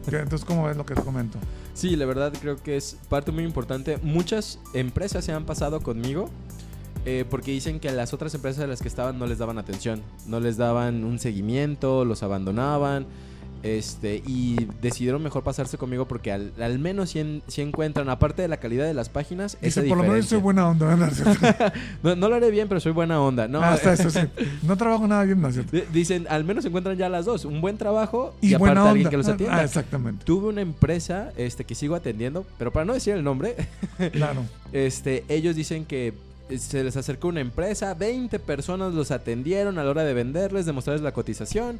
Entonces, 0.07 0.45
¿cómo 0.45 0.65
ves 0.65 0.77
lo 0.77 0.85
que 0.85 0.95
te 0.95 1.03
comento? 1.03 1.39
Sí, 1.75 1.97
la 1.97 2.07
verdad 2.07 2.33
creo 2.41 2.57
que 2.57 2.77
es 2.77 2.97
parte 3.09 3.33
muy 3.33 3.45
importante. 3.45 3.99
Muchas 4.03 4.59
empresas 4.75 5.25
se 5.25 5.33
han 5.33 5.47
pasado 5.47 5.81
conmigo 5.81 6.29
eh, 7.07 7.25
porque 7.29 7.53
dicen 7.53 7.81
que 7.81 7.91
las 7.91 8.13
otras 8.13 8.35
empresas 8.35 8.65
a 8.65 8.67
las 8.67 8.83
que 8.83 8.89
estaban 8.89 9.19
no 9.19 9.27
les 9.27 9.39
daban 9.39 9.59
atención, 9.59 10.03
no 10.27 10.41
les 10.41 10.57
daban 10.57 11.05
un 11.05 11.19
seguimiento, 11.19 12.05
los 12.05 12.23
abandonaban. 12.23 13.07
Este, 13.63 14.23
y 14.27 14.57
decidieron 14.81 15.23
mejor 15.23 15.43
pasarse 15.43 15.77
conmigo 15.77 16.09
porque 16.09 16.33
al, 16.33 16.53
al 16.61 16.79
menos 16.79 17.11
si, 17.11 17.61
encuentran, 17.61 18.09
aparte 18.09 18.41
de 18.41 18.49
la 18.49 18.57
calidad 18.57 18.87
de 18.87 18.95
las 18.95 19.11
páginas, 19.11 19.59
esa 19.61 19.83
Dice, 19.83 19.89
por 19.89 19.99
lo 19.99 20.05
menos 20.05 20.27
soy 20.27 20.39
buena 20.39 20.67
onda, 20.69 20.97
¿no? 20.97 21.07
No, 22.03 22.17
no 22.17 22.29
lo 22.31 22.37
haré 22.37 22.51
bien, 22.51 22.69
pero 22.69 22.81
soy 22.81 22.93
buena 22.93 23.21
onda. 23.21 23.49
No, 23.49 23.61
Ah, 23.63 23.75
está 23.75 23.93
eso, 23.93 24.09
sí. 24.11 24.21
No 24.63 24.77
trabajo 24.77 25.07
nada 25.07 25.25
bien, 25.25 25.41
¿no 25.41 25.49
es 25.49 25.55
cierto? 25.55 25.73
d- 25.77 25.87
Dicen, 25.93 26.27
al 26.31 26.45
menos 26.45 26.65
encuentran 26.65 26.97
ya 26.97 27.09
las 27.11 27.27
dos, 27.27 27.45
un 27.45 27.61
buen 27.61 27.77
trabajo 27.77 28.35
y, 28.41 28.49
Y, 28.51 28.55
aparte 28.55 28.75
buena 28.75 28.89
alguien 28.91 29.07
onda. 29.07 29.11
que 29.11 29.17
los 29.19 29.29
atienda. 29.29 29.57
Ah, 29.59 29.65
exactamente. 29.65 30.25
Tuve 30.25 30.49
una 30.49 30.63
empresa 30.63 31.31
este, 31.37 31.65
que 31.65 31.75
sigo 31.75 31.95
atendiendo, 31.95 32.47
pero 32.59 32.73
para 32.73 32.85
no 32.87 32.95
decir 32.95 33.15
el 33.15 33.23
nombre, 33.25 33.57
Claro. 34.13 34.43
este, 34.73 35.25
ellos 35.29 35.55
dicen 35.55 35.85
que 35.85 36.15
se 36.59 36.83
les 36.85 36.97
acercó 36.97 37.29
una 37.29 37.41
empresa, 37.41 37.95
20 37.95 38.39
personas 38.41 38.95
los 38.95 39.11
atendieron 39.11 39.79
a 39.79 39.85
la 39.85 39.91
hora 39.91 40.05
de 40.05 40.15
venderles, 40.15 40.67
de 40.67 40.73
mostrarles 40.73 41.03
la 41.03 41.13
cotización. 41.13 41.79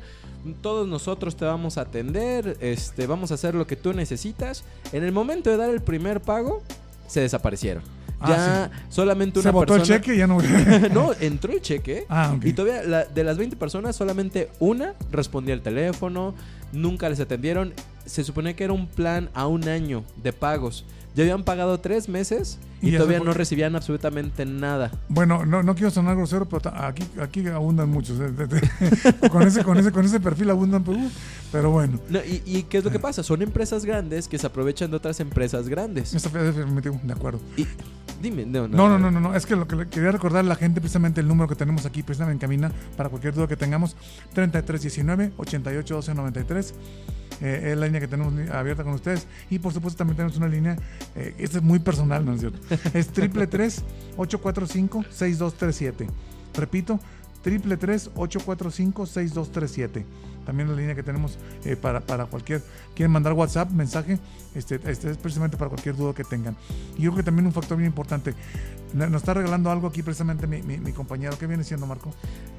Todos 0.63 0.87
nosotros 0.89 1.37
te 1.37 1.45
vamos 1.45 1.79
a 1.79 1.83
atender, 1.83 2.57
este, 2.61 3.07
vamos 3.07 3.31
a 3.31 3.35
hacer 3.35 3.55
lo 3.55 3.67
que 3.67 3.77
tú 3.77 3.93
necesitas. 3.93 4.65
En 4.93 5.05
el 5.05 5.13
momento 5.13 5.51
de 5.51 5.57
dar 5.57 5.71
el 5.71 5.81
primer 5.81 6.21
pago, 6.21 6.63
se 7.07 7.21
desaparecieron. 7.21 7.83
Ah, 8.23 8.69
ya 8.71 8.71
solamente 8.91 9.39
una 9.41 9.51
Se 9.51 9.59
persona. 9.59 9.81
el 9.83 9.87
cheque 9.89 10.15
y 10.15 10.19
ya 10.19 10.27
no. 10.27 10.39
no, 10.93 11.13
entró 11.21 11.53
el 11.53 11.63
cheque. 11.63 12.05
Ah. 12.11 12.37
Y 12.43 12.53
todavía 12.53 12.83
la- 12.83 13.05
de 13.07 13.25
las 13.25 13.39
20 13.39 13.57
personas, 13.57 13.97
solamente 13.97 14.51
una 14.59 14.95
respondía 15.11 15.55
al 15.55 15.63
teléfono, 15.63 16.35
nunca 16.73 17.09
les 17.09 17.19
atendieron. 17.21 17.73
Se 18.05 18.23
supone 18.23 18.55
que 18.55 18.65
era 18.65 18.73
un 18.75 18.87
plan 18.89 19.31
a 19.33 19.47
un 19.47 19.69
año 19.69 20.05
de 20.23 20.33
pagos. 20.35 20.85
Ya 21.17 21.25
habían 21.25 21.43
pagado 21.43 21.79
tres 21.81 22.09
meses 22.09 22.59
y, 22.81 22.91
Y 22.91 22.93
todavía 22.97 23.19
fue. 23.19 23.27
no 23.27 23.35
recibían 23.35 23.75
absolutamente 23.75 24.47
nada. 24.47 24.93
Bueno, 25.09 25.45
no, 25.45 25.63
no 25.63 25.75
quiero 25.75 25.91
sonar 25.91 26.17
grosero, 26.17 26.49
pero 26.49 26.73
aquí, 26.77 27.03
aquí 27.21 27.47
abundan 27.49 27.89
muchos. 27.91 28.19
eh, 28.21 28.31
con, 29.31 29.43
ese, 29.43 29.65
con, 29.65 29.77
ese, 29.79 29.91
con 29.91 30.05
ese 30.05 30.21
perfil 30.21 30.51
abundan, 30.51 30.85
pero, 30.85 30.99
uh, 30.99 31.11
pero 31.51 31.71
bueno. 31.73 31.99
No, 32.09 32.21
y, 32.21 32.43
y 32.47 32.63
qué 32.63 32.79
es 32.79 32.85
lo 32.85 32.91
que 32.91 33.01
pasa? 33.01 33.23
Son 33.25 33.43
empresas 33.43 33.85
grandes 33.85 34.29
que 34.29 34.39
se 34.39 34.47
aprovechan 34.47 34.91
de 34.91 34.97
otras 34.99 35.19
empresas 35.21 35.69
grandes. 35.69 36.13
De 36.13 37.13
acuerdo. 37.13 37.41
Y, 37.57 37.67
dime, 38.23 38.47
no, 38.47 38.69
No, 38.69 38.89
no, 38.89 38.99
no, 38.99 39.11
no, 39.11 39.19
no. 39.21 39.35
Es 39.35 39.47
que 39.47 39.57
lo 39.57 39.67
que 39.67 39.89
quería 39.89 40.13
recordar 40.13 40.45
a 40.45 40.49
la 40.49 40.55
gente, 40.55 40.81
precisamente 40.81 41.21
el 41.21 41.27
número 41.29 41.49
que 41.49 41.57
tenemos 41.57 41.85
aquí, 41.87 42.03
precisamente 42.05 42.37
en 42.37 42.41
cabina, 42.49 42.71
para 42.97 43.09
cualquier 43.09 43.35
duda 43.35 43.49
que 43.49 43.57
tengamos, 43.57 43.97
3319-881293. 44.37 46.73
Eh, 47.41 47.71
es 47.73 47.79
la 47.79 47.87
línea 47.87 48.01
que 48.01 48.09
tenemos 48.09 48.35
abierta 48.51 48.85
con 48.85 48.93
ustedes. 48.95 49.27
Y 49.49 49.59
por 49.59 49.73
supuesto 49.73 49.97
también 49.99 50.17
tenemos 50.17 50.37
una 50.37 50.49
línea, 50.49 50.77
eh, 51.15 51.35
esta 51.39 51.59
es 51.59 51.65
muy 51.65 51.79
personal, 51.79 52.25
¿no 52.25 52.33
es 52.35 52.41
cierto? 52.41 52.59
Es 52.95 53.09
triple 53.09 53.49
845-6237. 53.49 56.09
Repito, 56.55 56.99
triple 57.43 57.79
845-6237. 57.79 60.05
También 60.45 60.69
la 60.71 60.75
línea 60.75 60.95
que 60.95 61.03
tenemos 61.03 61.39
eh, 61.65 61.77
para, 61.77 62.01
para 62.01 62.27
cualquier, 62.27 62.63
quieren 62.95 63.13
mandar 63.13 63.33
WhatsApp, 63.35 63.71
mensaje, 63.71 64.19
este, 64.55 64.81
este 64.91 65.11
es 65.11 65.17
precisamente 65.17 65.57
para 65.57 65.69
cualquier 65.69 65.97
duda 65.97 66.15
que 66.15 66.25
tengan. 66.25 66.57
Y 66.97 67.03
yo 67.03 67.11
creo 67.11 67.19
que 67.19 67.25
también 67.25 67.47
un 67.47 67.53
factor 67.53 67.77
bien 67.77 67.89
importante, 67.89 68.35
nos 68.95 69.15
está 69.23 69.35
regalando 69.35 69.71
algo 69.71 69.87
aquí 69.89 70.03
precisamente 70.03 70.47
mi, 70.47 70.63
mi- 70.63 70.79
mi 70.79 70.93
compañero, 70.93 71.37
¿qué 71.39 71.47
viene 71.47 71.65
siendo 71.65 71.87
Marco? 71.87 72.11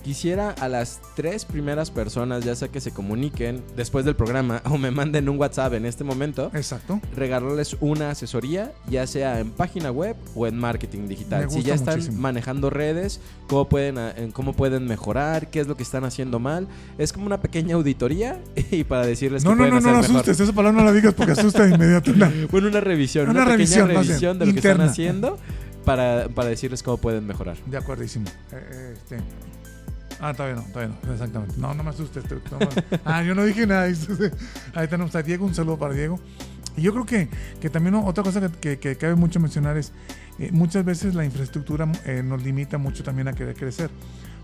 Quisiera 0.04 0.50
a 0.52 0.68
las 0.68 1.00
tres 1.16 1.46
primeras 1.46 1.92
personas, 1.92 2.44
ya 2.44 2.56
sea 2.56 2.70
que 2.70 2.82
se 2.82 2.92
comuniquen 2.92 3.62
después 3.76 4.04
del 4.06 4.16
programa 4.16 4.62
o 4.70 4.78
me 4.78 4.90
manden 4.92 5.30
un 5.30 5.38
WhatsApp 5.38 5.74
en 5.74 5.86
este 5.86 6.04
momento, 6.04 6.50
Exacto. 6.54 7.00
regalarles 7.16 7.78
una 7.82 8.10
asesoría, 8.12 8.72
ya 8.90 9.06
sea 9.06 9.40
en 9.40 9.52
página 9.52 9.92
web 9.92 10.16
o 10.36 10.48
en 10.48 10.58
marketing 10.58 11.08
digital. 11.08 11.46
Me 11.46 11.52
Si 11.52 11.62
ya 11.64 11.76
están 11.76 11.96
muchísimo. 11.96 12.20
manejando 12.22 12.70
redes, 12.70 13.20
cómo 13.48 13.70
pueden, 13.70 13.98
ah, 14.00 14.12
en 14.16 14.32
cómo 14.32 14.54
pueden 14.54 14.86
mejorar, 14.86 15.50
qué 15.50 15.60
es 15.60 15.68
lo 15.68 15.78
que 15.78 15.84
están 15.84 16.04
haciendo 16.04 16.40
mal. 16.40 16.68
Es 16.98 17.14
como 17.14 17.26
una 17.28 17.42
pequeña 17.42 17.76
auditoría 17.76 18.40
y 18.72 18.84
para 18.84 19.06
decirles 19.06 19.44
No, 19.44 19.52
que 19.52 19.56
no, 19.58 19.62
pueden 19.68 19.74
no, 19.76 19.82
no, 19.82 19.88
hacer 19.88 19.94
no 19.94 20.02
mejor. 20.02 20.16
asustes, 20.22 20.40
esa 20.40 20.54
palabra 20.54 20.80
no 20.80 20.86
la 20.86 20.94
digas 20.94 21.14
porque 21.14 21.34
asusta 21.34 21.64
de 21.66 21.76
inmediato. 21.76 22.12
No. 22.22 22.28
Bueno, 22.52 22.68
una 22.68 22.82
revisión, 22.82 23.30
Una 23.30 23.42
una, 23.44 23.52
revisión, 23.52 23.88
pequeña 23.88 24.02
no 24.02 24.08
revisión 24.08 24.40
de 24.40 24.46
lo 24.46 24.52
que 24.54 24.60
están 24.60 24.82
haciendo 24.82 25.38
para, 25.86 26.28
para 26.30 26.50
decirles 26.50 26.84
cómo 26.84 26.98
pueden 26.98 27.26
mejorar. 27.26 27.58
De 27.66 27.78
acuerdísimo. 27.78 28.26
Eh, 28.52 28.70
eh, 28.72 28.94
este. 28.98 29.18
Ah, 30.20 30.34
todavía 30.34 30.56
no, 30.62 30.68
todavía 30.72 30.96
no, 31.04 31.14
exactamente. 31.14 31.56
No, 31.58 31.74
no 31.74 31.84
me 31.84 31.90
asustes. 31.90 32.24
te- 32.26 32.36
no 32.36 32.60
me- 32.60 33.00
ah, 33.06 33.24
yo 33.24 33.34
no 33.34 33.44
dije 33.44 33.66
nada. 33.66 33.86
Ahí 34.76 34.88
tenemos 34.88 35.16
a 35.16 35.24
Diego, 35.24 35.46
un 35.46 35.56
saludo 35.56 35.78
para 35.80 35.94
Diego. 35.94 36.20
Y 36.78 36.84
yo 36.84 36.94
creo 36.94 37.06
que, 37.06 37.28
que 37.60 37.70
también 37.70 37.96
otra 37.96 38.24
cosa 38.24 38.40
que, 38.42 38.50
que- 38.60 38.80
que 38.80 38.96
cabe 38.98 39.16
mucho 39.16 39.40
mencionar 39.40 39.78
es, 39.78 39.92
eh, 40.40 40.50
muchas 40.52 40.86
veces 40.86 41.16
la 41.16 41.26
infraestructura 41.26 41.92
eh, 42.06 42.22
nos 42.24 42.42
limita 42.44 42.78
mucho 42.78 43.04
también 43.04 43.28
a 43.28 43.34
querer 43.34 43.56
crecer. 43.56 43.90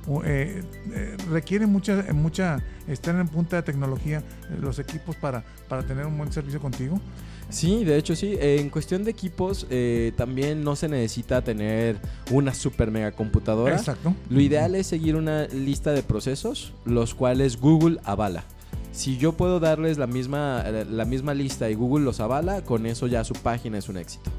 O, 0.10 0.24
eh, 0.24 0.63
eh, 0.94 1.17
requiere 1.29 1.67
mucha, 1.67 2.01
mucha, 2.13 2.63
estar 2.88 3.13
en 3.15 3.27
punta 3.27 3.58
de 3.58 3.62
tecnología 3.63 4.20
eh, 4.20 4.58
los 4.60 4.79
equipos 4.79 5.15
para, 5.17 5.44
para 5.70 5.84
tener 5.84 6.06
un 6.06 6.17
buen 6.17 6.32
servicio 6.32 6.60
contigo. 6.62 7.00
Sí, 7.50 7.84
de 7.84 7.98
hecho 7.98 8.16
sí. 8.16 8.38
Eh, 8.39 8.58
en 8.60 8.70
cuestión 8.70 9.04
de 9.04 9.12
equipos, 9.12 9.68
eh, 9.70 10.12
también 10.16 10.63
no 10.63 10.75
se 10.75 10.89
necesita 10.89 11.42
tener 11.44 11.98
una 12.31 12.53
super 12.53 12.92
mega 12.92 13.12
computadora. 13.12 13.75
Exacto. 13.75 14.14
Lo 14.29 14.42
ideal 14.42 14.75
es 14.75 14.88
seguir 14.88 15.16
una 15.16 15.48
lista 15.48 15.92
de 15.92 16.03
procesos, 16.03 16.74
los 16.86 17.14
cuales 17.14 17.60
Google 17.60 18.00
avala. 18.03 18.44
Si 18.92 19.18
yo 19.18 19.33
puedo 19.33 19.60
darles 19.60 19.98
la 19.98 20.07
misma, 20.07 20.64
la 20.64 21.05
misma 21.05 21.33
lista 21.33 21.70
y 21.70 21.75
Google 21.75 22.03
los 22.03 22.20
avala, 22.20 22.64
con 22.64 22.86
eso 22.86 23.07
ya 23.07 23.24
su 23.24 23.33
página 23.36 23.77
es 23.77 23.90
un 23.90 23.98
éxito. 23.98 24.31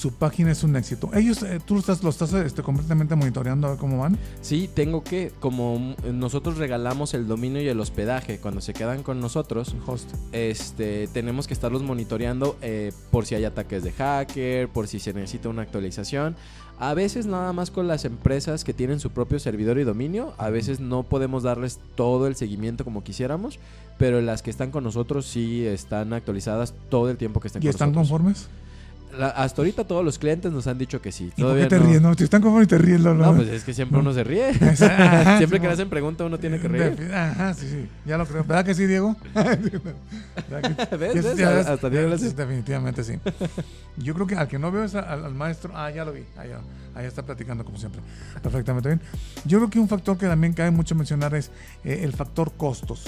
Su 0.00 0.12
página 0.12 0.50
es 0.50 0.64
un 0.64 0.74
éxito. 0.76 1.10
Ellos, 1.12 1.42
eh, 1.42 1.60
tú 1.62 1.76
estás, 1.76 2.02
lo 2.02 2.08
estás 2.08 2.32
este, 2.32 2.62
completamente 2.62 3.14
monitoreando 3.16 3.66
a 3.66 3.70
ver 3.72 3.78
cómo 3.78 3.98
van. 3.98 4.16
Sí, 4.40 4.66
tengo 4.72 5.04
que, 5.04 5.30
como 5.40 5.78
mm, 5.78 6.18
nosotros 6.18 6.56
regalamos 6.56 7.12
el 7.12 7.28
dominio 7.28 7.60
y 7.60 7.68
el 7.68 7.78
hospedaje 7.78 8.38
cuando 8.38 8.62
se 8.62 8.72
quedan 8.72 9.02
con 9.02 9.20
nosotros, 9.20 9.76
Host. 9.86 10.08
este, 10.32 11.06
tenemos 11.08 11.46
que 11.46 11.52
estarlos 11.52 11.82
monitoreando 11.82 12.56
eh, 12.62 12.92
por 13.10 13.26
si 13.26 13.34
hay 13.34 13.44
ataques 13.44 13.84
de 13.84 13.92
hacker, 13.92 14.70
por 14.70 14.88
si 14.88 15.00
se 15.00 15.12
necesita 15.12 15.50
una 15.50 15.60
actualización. 15.60 16.34
A 16.78 16.94
veces 16.94 17.26
nada 17.26 17.52
más 17.52 17.70
con 17.70 17.86
las 17.86 18.06
empresas 18.06 18.64
que 18.64 18.72
tienen 18.72 19.00
su 19.00 19.10
propio 19.10 19.38
servidor 19.38 19.78
y 19.78 19.84
dominio, 19.84 20.32
a 20.38 20.48
veces 20.48 20.80
no 20.80 21.02
podemos 21.02 21.42
darles 21.42 21.78
todo 21.94 22.26
el 22.26 22.36
seguimiento 22.36 22.84
como 22.84 23.04
quisiéramos, 23.04 23.58
pero 23.98 24.22
las 24.22 24.40
que 24.40 24.48
están 24.48 24.70
con 24.70 24.82
nosotros 24.82 25.26
sí 25.26 25.66
están 25.66 26.14
actualizadas 26.14 26.72
todo 26.88 27.10
el 27.10 27.18
tiempo 27.18 27.38
que 27.38 27.48
estén 27.48 27.62
¿Y 27.62 27.66
con 27.66 27.70
están 27.70 27.92
nosotros. 27.92 28.08
conformes? 28.08 28.48
La- 29.18 29.28
hasta 29.30 29.60
ahorita 29.62 29.84
todos 29.84 30.04
los 30.04 30.18
clientes 30.18 30.52
nos 30.52 30.66
han 30.66 30.78
dicho 30.78 31.00
que 31.02 31.10
sí. 31.12 31.24
¿Y 31.24 31.28
por 31.30 31.36
Todavía 31.36 31.64
qué 31.64 31.68
te 31.70 31.78
no. 31.80 31.86
ríes? 31.86 32.00
No, 32.02 32.14
si 32.14 32.24
están 32.24 32.40
conformes 32.42 32.66
y 32.66 32.70
te 32.70 32.78
ríes. 32.78 33.00
Lolo. 33.00 33.24
No, 33.26 33.34
pues 33.36 33.48
es 33.48 33.64
que 33.64 33.74
siempre 33.74 33.98
uno 33.98 34.12
se 34.12 34.24
ríe. 34.24 34.48
Ajá, 34.60 35.38
siempre 35.38 35.58
sí, 35.58 35.60
que 35.62 35.66
le 35.66 35.72
hacen 35.72 35.88
pregunta 35.90 36.24
uno 36.24 36.38
tiene 36.38 36.58
que 36.60 36.68
reír. 36.68 37.12
Ajá, 37.12 37.54
sí, 37.54 37.66
sí. 37.68 37.88
Ya 38.06 38.16
lo 38.18 38.26
creo. 38.26 38.44
¿Verdad 38.44 38.64
que 38.64 38.74
sí, 38.74 38.86
Diego? 38.86 39.16
¿Verdad 39.34 39.58
que- 40.88 40.96
¿Ves? 40.96 41.14
¿Ves? 41.24 41.36
ya- 41.36 41.58
Hasta 41.60 41.88
ya- 41.88 41.88
Diego 41.88 42.16
Definitivamente 42.16 43.04
sí. 43.04 43.18
Yo 43.96 44.14
creo 44.14 44.26
que 44.26 44.34
al 44.36 44.48
que 44.48 44.58
no 44.58 44.70
veo 44.70 44.84
es 44.84 44.94
al, 44.94 45.24
al 45.24 45.34
maestro. 45.34 45.72
Ah, 45.74 45.90
ya 45.90 46.04
lo 46.04 46.12
vi. 46.12 46.22
Ahí, 46.36 46.50
ahí 46.94 47.06
está 47.06 47.22
platicando 47.22 47.64
como 47.64 47.78
siempre. 47.78 48.00
Perfectamente 48.42 48.88
bien. 48.88 49.00
Yo 49.44 49.58
creo 49.58 49.70
que 49.70 49.78
un 49.78 49.88
factor 49.88 50.16
que 50.16 50.26
también 50.26 50.52
cabe 50.52 50.70
mucho 50.70 50.94
mencionar 50.94 51.34
es 51.34 51.50
eh, 51.84 52.00
el 52.02 52.12
factor 52.12 52.52
costos. 52.56 53.04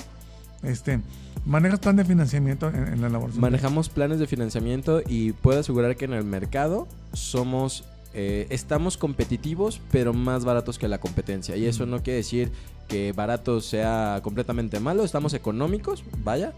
Este, 0.62 1.00
¿Manejas 1.44 1.80
plan 1.80 1.96
de 1.96 2.04
financiamiento 2.04 2.68
en, 2.68 2.86
en 2.88 3.00
la 3.00 3.08
elaboración? 3.08 3.40
Manejamos 3.40 3.88
planes 3.88 4.18
de 4.20 4.26
financiamiento 4.26 5.02
y 5.06 5.32
puedo 5.32 5.60
asegurar 5.60 5.96
que 5.96 6.04
en 6.04 6.12
el 6.12 6.24
mercado 6.24 6.86
somos, 7.12 7.84
eh, 8.14 8.46
estamos 8.50 8.96
competitivos, 8.96 9.80
pero 9.90 10.12
más 10.12 10.44
baratos 10.44 10.78
que 10.78 10.86
la 10.88 10.98
competencia. 10.98 11.56
Y 11.56 11.66
eso 11.66 11.84
no 11.86 12.02
quiere 12.02 12.18
decir 12.18 12.52
que 12.88 13.12
barato 13.12 13.60
sea 13.60 14.20
completamente 14.22 14.78
malo. 14.78 15.02
Estamos 15.04 15.34
económicos, 15.34 16.04
vaya, 16.22 16.52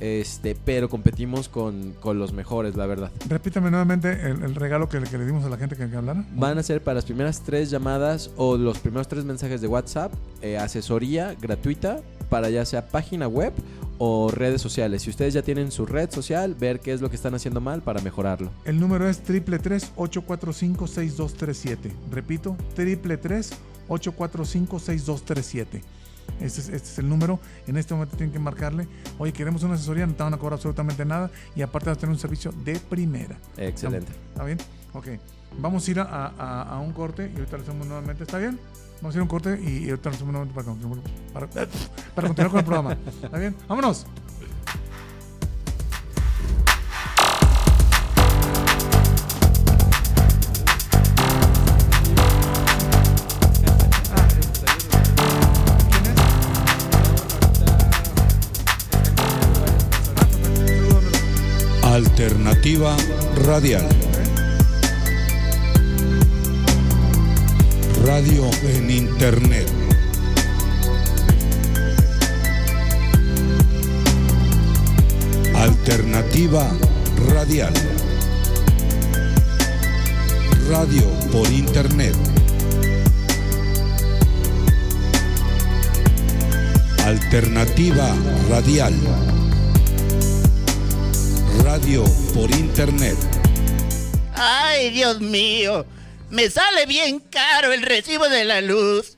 este, 0.00 0.56
pero 0.64 0.88
competimos 0.88 1.48
con, 1.48 1.92
con 2.00 2.18
los 2.18 2.32
mejores, 2.32 2.74
la 2.74 2.86
verdad. 2.86 3.12
Repítame 3.28 3.70
nuevamente 3.70 4.10
el, 4.28 4.42
el 4.42 4.54
regalo 4.56 4.88
que, 4.88 4.98
le- 4.98 5.06
que 5.06 5.16
le 5.18 5.26
dimos 5.26 5.44
a 5.44 5.48
la 5.48 5.56
gente 5.56 5.76
que, 5.76 5.88
que 5.88 5.96
hablara. 5.96 6.24
Van 6.34 6.58
a 6.58 6.62
ser 6.64 6.82
para 6.82 6.96
las 6.96 7.04
primeras 7.04 7.42
tres 7.42 7.70
llamadas 7.70 8.30
o 8.36 8.56
los 8.56 8.78
primeros 8.78 9.06
tres 9.06 9.24
mensajes 9.24 9.60
de 9.60 9.68
WhatsApp, 9.68 10.12
eh, 10.42 10.58
asesoría 10.58 11.36
gratuita 11.40 12.00
para 12.24 12.50
ya 12.50 12.64
sea 12.64 12.88
página 12.88 13.28
web 13.28 13.52
o 13.98 14.28
redes 14.30 14.60
sociales. 14.60 15.02
Si 15.02 15.10
ustedes 15.10 15.34
ya 15.34 15.42
tienen 15.42 15.70
su 15.70 15.86
red 15.86 16.10
social, 16.10 16.54
ver 16.54 16.80
qué 16.80 16.92
es 16.92 17.00
lo 17.00 17.08
que 17.10 17.16
están 17.16 17.34
haciendo 17.34 17.60
mal 17.60 17.82
para 17.82 18.00
mejorarlo. 18.02 18.50
El 18.64 18.80
número 18.80 19.08
es 19.08 19.22
triple 19.22 19.60
845-6237. 19.60 21.76
Repito, 22.10 22.56
triple 22.74 23.18
845-6237. 23.88 25.66
Este 26.40 26.60
es, 26.60 26.68
este 26.68 26.76
es 26.76 26.98
el 26.98 27.08
número. 27.08 27.38
En 27.66 27.76
este 27.76 27.94
momento 27.94 28.16
tienen 28.16 28.32
que 28.32 28.38
marcarle. 28.38 28.88
Oye, 29.18 29.32
queremos 29.32 29.62
una 29.62 29.74
asesoría, 29.74 30.06
no 30.06 30.14
te 30.14 30.22
van 30.22 30.34
a 30.34 30.38
cobrar 30.38 30.54
absolutamente 30.54 31.04
nada. 31.04 31.30
Y 31.54 31.62
aparte 31.62 31.90
vas 31.90 31.98
a 31.98 32.00
tener 32.00 32.12
un 32.14 32.18
servicio 32.18 32.52
de 32.64 32.78
primera. 32.80 33.36
Excelente. 33.56 34.12
¿Está 34.32 34.44
bien? 34.44 34.58
Ok. 34.94 35.08
Vamos 35.60 35.86
a 35.86 35.90
ir 35.90 36.00
a, 36.00 36.04
a- 36.04 36.62
a 36.62 36.80
un 36.80 36.92
corte 36.92 37.30
y 37.32 37.38
ahorita 37.38 37.58
lo 37.58 37.62
hacemos 37.62 37.86
nuevamente. 37.86 38.24
¿Está 38.24 38.38
bien? 38.38 38.58
Vamos 39.04 39.16
a 39.16 39.18
a 39.18 39.22
un 39.22 39.28
corte 39.28 39.60
y, 39.62 39.84
y 39.84 39.90
ahorita 39.90 40.08
hacemos 40.08 40.32
nuevamente 40.32 40.54
para, 41.34 41.46
para, 41.46 41.68
para 42.14 42.26
continuar 42.26 42.50
con 42.50 42.58
el 42.60 42.64
programa. 42.64 42.96
¿Está 43.22 43.36
bien? 43.36 43.54
¡Vámonos! 43.68 44.06
Alternativa 61.82 62.96
Radial. 63.44 64.03
Radio 68.14 68.48
en 68.62 68.90
Internet. 68.90 69.68
Alternativa 75.56 76.70
Radial. 77.32 77.72
Radio 80.70 81.02
por 81.32 81.50
Internet. 81.50 82.14
Alternativa 87.04 88.14
Radial. 88.48 88.94
Radio 91.64 92.04
por 92.32 92.48
Internet. 92.52 93.16
Ay, 94.34 94.90
Dios 94.90 95.20
mío, 95.20 95.84
me 96.30 96.50
sale 96.50 96.86
bien 96.86 97.20
caro 97.20 97.72
el 97.72 97.82
recibo 97.82 98.28
de 98.28 98.44
la 98.44 98.60
luz. 98.60 99.16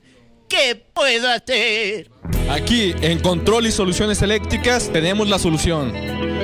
¿Qué 0.49 0.81
puedo 0.93 1.29
hacer? 1.29 2.09
Aquí 2.49 2.93
en 3.01 3.19
Control 3.19 3.67
y 3.67 3.71
Soluciones 3.71 4.21
Eléctricas 4.21 4.89
tenemos 4.93 5.27
la 5.27 5.39
solución. 5.39 5.93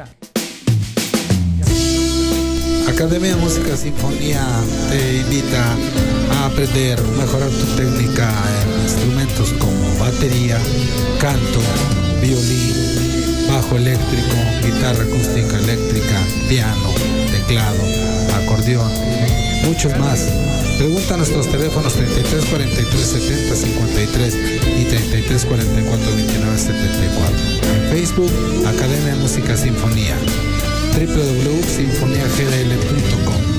Academia 2.89 3.35
de 3.35 3.43
Música 3.43 3.77
Sinfonía 3.77 4.47
te 4.91 5.17
invita 5.17 5.77
aprender, 6.47 7.03
mejorar 7.19 7.51
tu 7.51 7.67
técnica 7.77 8.33
en 8.63 8.83
instrumentos 8.83 9.53
como 9.55 9.99
batería, 9.99 10.59
canto, 11.21 11.61
violín, 12.21 12.75
bajo 13.49 13.77
eléctrico, 13.77 14.37
guitarra 14.63 15.03
acústica 15.05 15.59
eléctrica, 15.59 16.21
piano, 16.49 16.95
teclado, 17.31 17.83
acordeón, 18.43 18.91
muchos 19.65 19.97
más. 19.99 20.29
Pregunta 20.79 21.15
a 21.15 21.19
nuestros 21.19 21.49
teléfonos 21.51 21.95
33 21.95 22.45
43 22.47 23.01
70 23.01 23.55
53 23.55 24.35
y 24.81 24.85
33 24.85 25.45
44 25.45 26.17
29 26.17 26.59
74. 26.59 27.37
En 27.75 27.83
Facebook, 27.91 28.33
Academia 28.67 29.15
de 29.15 29.21
Música 29.21 29.57
Sinfonía 29.57 30.17
www.sinfoniagdl.com 30.97 33.50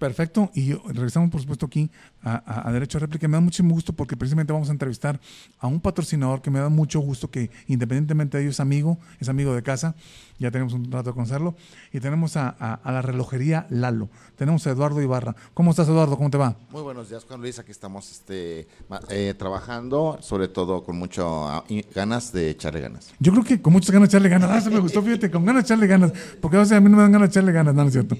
Perfecto, 0.00 0.50
y 0.54 0.72
regresamos 0.72 1.28
por 1.28 1.42
supuesto 1.42 1.66
aquí 1.66 1.90
a, 2.22 2.72
Derecho 2.72 2.96
a 2.96 3.02
Réplica. 3.02 3.28
Me 3.28 3.36
da 3.36 3.42
mucho 3.42 3.62
gusto 3.64 3.92
porque 3.92 4.16
precisamente 4.16 4.50
vamos 4.50 4.70
a 4.70 4.72
entrevistar 4.72 5.20
a 5.58 5.66
un 5.66 5.78
patrocinador 5.78 6.40
que 6.40 6.50
me 6.50 6.58
da 6.58 6.70
mucho 6.70 7.00
gusto 7.00 7.30
que 7.30 7.50
independientemente 7.66 8.38
de 8.38 8.44
ello 8.44 8.50
es 8.50 8.60
amigo, 8.60 8.98
es 9.18 9.28
amigo 9.28 9.54
de 9.54 9.62
casa, 9.62 9.94
ya 10.38 10.50
tenemos 10.50 10.72
un 10.72 10.90
rato 10.90 11.10
de 11.10 11.14
conocerlo, 11.14 11.54
y 11.92 12.00
tenemos 12.00 12.38
a, 12.38 12.48
a, 12.48 12.92
la 12.92 13.02
relojería 13.02 13.66
Lalo, 13.68 14.08
tenemos 14.36 14.66
a 14.66 14.70
Eduardo 14.70 15.02
Ibarra. 15.02 15.36
¿Cómo 15.52 15.72
estás 15.72 15.86
Eduardo? 15.86 16.16
¿Cómo 16.16 16.30
te 16.30 16.38
va? 16.38 16.56
Muy 16.70 16.80
buenos 16.80 17.10
días 17.10 17.26
Juan 17.26 17.42
Luis, 17.42 17.58
aquí 17.58 17.70
estamos 17.70 18.10
este, 18.10 18.68
eh, 19.10 19.34
trabajando, 19.36 20.16
sobre 20.22 20.48
todo 20.48 20.82
con 20.82 20.96
mucho 20.96 21.62
ganas 21.94 22.32
de 22.32 22.48
echarle 22.48 22.80
ganas. 22.80 23.12
Yo 23.18 23.32
creo 23.32 23.44
que 23.44 23.60
con 23.60 23.74
muchas 23.74 23.90
ganas 23.90 24.08
de 24.08 24.16
echarle 24.16 24.30
ganas, 24.30 24.50
ah, 24.50 24.60
se 24.62 24.70
me 24.70 24.80
gustó, 24.80 25.02
fíjate, 25.02 25.30
con 25.30 25.44
ganas 25.44 25.64
de 25.64 25.66
echarle 25.66 25.86
ganas, 25.86 26.12
porque 26.40 26.56
a 26.56 26.60
veces 26.60 26.78
a 26.78 26.80
mí 26.80 26.88
no 26.88 26.96
me 26.96 27.02
dan 27.02 27.12
ganas 27.12 27.28
de 27.28 27.32
echarle 27.32 27.52
ganas, 27.52 27.74
no, 27.74 27.82
no 27.82 27.88
es 27.88 27.92
cierto. 27.92 28.16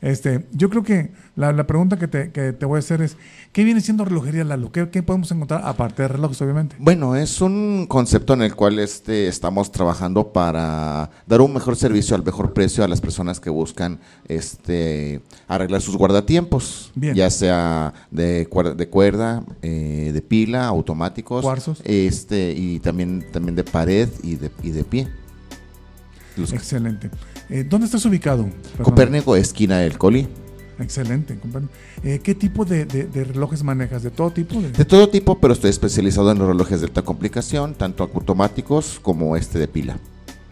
Este, 0.00 0.46
yo 0.52 0.70
creo 0.70 0.82
que 0.82 1.10
la, 1.36 1.52
la 1.52 1.66
pregunta 1.66 1.98
que 1.98 2.08
te, 2.08 2.30
que 2.30 2.52
te, 2.52 2.66
voy 2.66 2.76
a 2.76 2.78
hacer 2.80 3.02
es, 3.02 3.16
¿qué 3.52 3.64
viene 3.64 3.80
siendo 3.80 4.04
relojería 4.04 4.44
Lalo? 4.44 4.72
¿Qué, 4.72 4.88
¿Qué, 4.90 5.02
podemos 5.02 5.30
encontrar 5.30 5.62
aparte 5.64 6.02
de 6.02 6.08
relojes, 6.08 6.40
obviamente? 6.42 6.76
Bueno, 6.78 7.16
es 7.16 7.40
un 7.40 7.86
concepto 7.88 8.34
en 8.34 8.42
el 8.42 8.54
cual 8.54 8.78
este, 8.78 9.28
estamos 9.28 9.72
trabajando 9.72 10.32
para 10.32 11.10
dar 11.26 11.40
un 11.40 11.52
mejor 11.52 11.76
servicio 11.76 12.16
al 12.16 12.24
mejor 12.24 12.52
precio 12.52 12.84
a 12.84 12.88
las 12.88 13.00
personas 13.00 13.40
que 13.40 13.50
buscan 13.50 13.98
este, 14.28 15.22
arreglar 15.48 15.80
sus 15.80 15.96
guardatiempos, 15.96 16.92
Bien. 16.94 17.14
ya 17.14 17.30
sea 17.30 17.94
de 18.10 18.46
cuerda, 18.48 18.74
de, 18.74 18.88
cuerda 18.88 19.44
eh, 19.62 20.10
de 20.12 20.22
pila, 20.22 20.66
automáticos, 20.66 21.42
cuarzos, 21.42 21.80
este, 21.84 22.52
y 22.56 22.80
también, 22.80 23.26
también 23.32 23.56
de 23.56 23.64
pared 23.64 24.08
y 24.22 24.36
de, 24.36 24.50
y 24.62 24.70
de 24.70 24.84
pie. 24.84 25.08
Los 26.36 26.52
Excelente. 26.52 27.10
Eh, 27.48 27.64
¿Dónde 27.68 27.86
estás 27.86 28.04
ubicado? 28.04 28.44
Perdón. 28.44 28.84
Copérnico, 28.84 29.36
esquina 29.36 29.78
del 29.78 29.98
Coli. 29.98 30.26
Excelente. 30.78 31.38
Eh, 32.04 32.20
¿Qué 32.22 32.34
tipo 32.34 32.64
de, 32.64 32.84
de, 32.84 33.04
de, 33.04 33.24
relojes 33.24 33.62
manejas? 33.62 34.02
¿De 34.02 34.10
todo 34.10 34.30
tipo? 34.30 34.60
De... 34.60 34.70
de... 34.70 34.84
todo 34.84 35.08
tipo, 35.08 35.38
pero 35.38 35.54
estoy 35.54 35.70
especializado 35.70 36.30
en 36.30 36.38
los 36.38 36.48
relojes 36.48 36.80
de 36.80 36.86
alta 36.86 37.02
complicación, 37.02 37.74
tanto 37.74 38.02
automáticos 38.02 38.98
como 39.02 39.36
este 39.36 39.58
de 39.58 39.68
pila. 39.68 39.98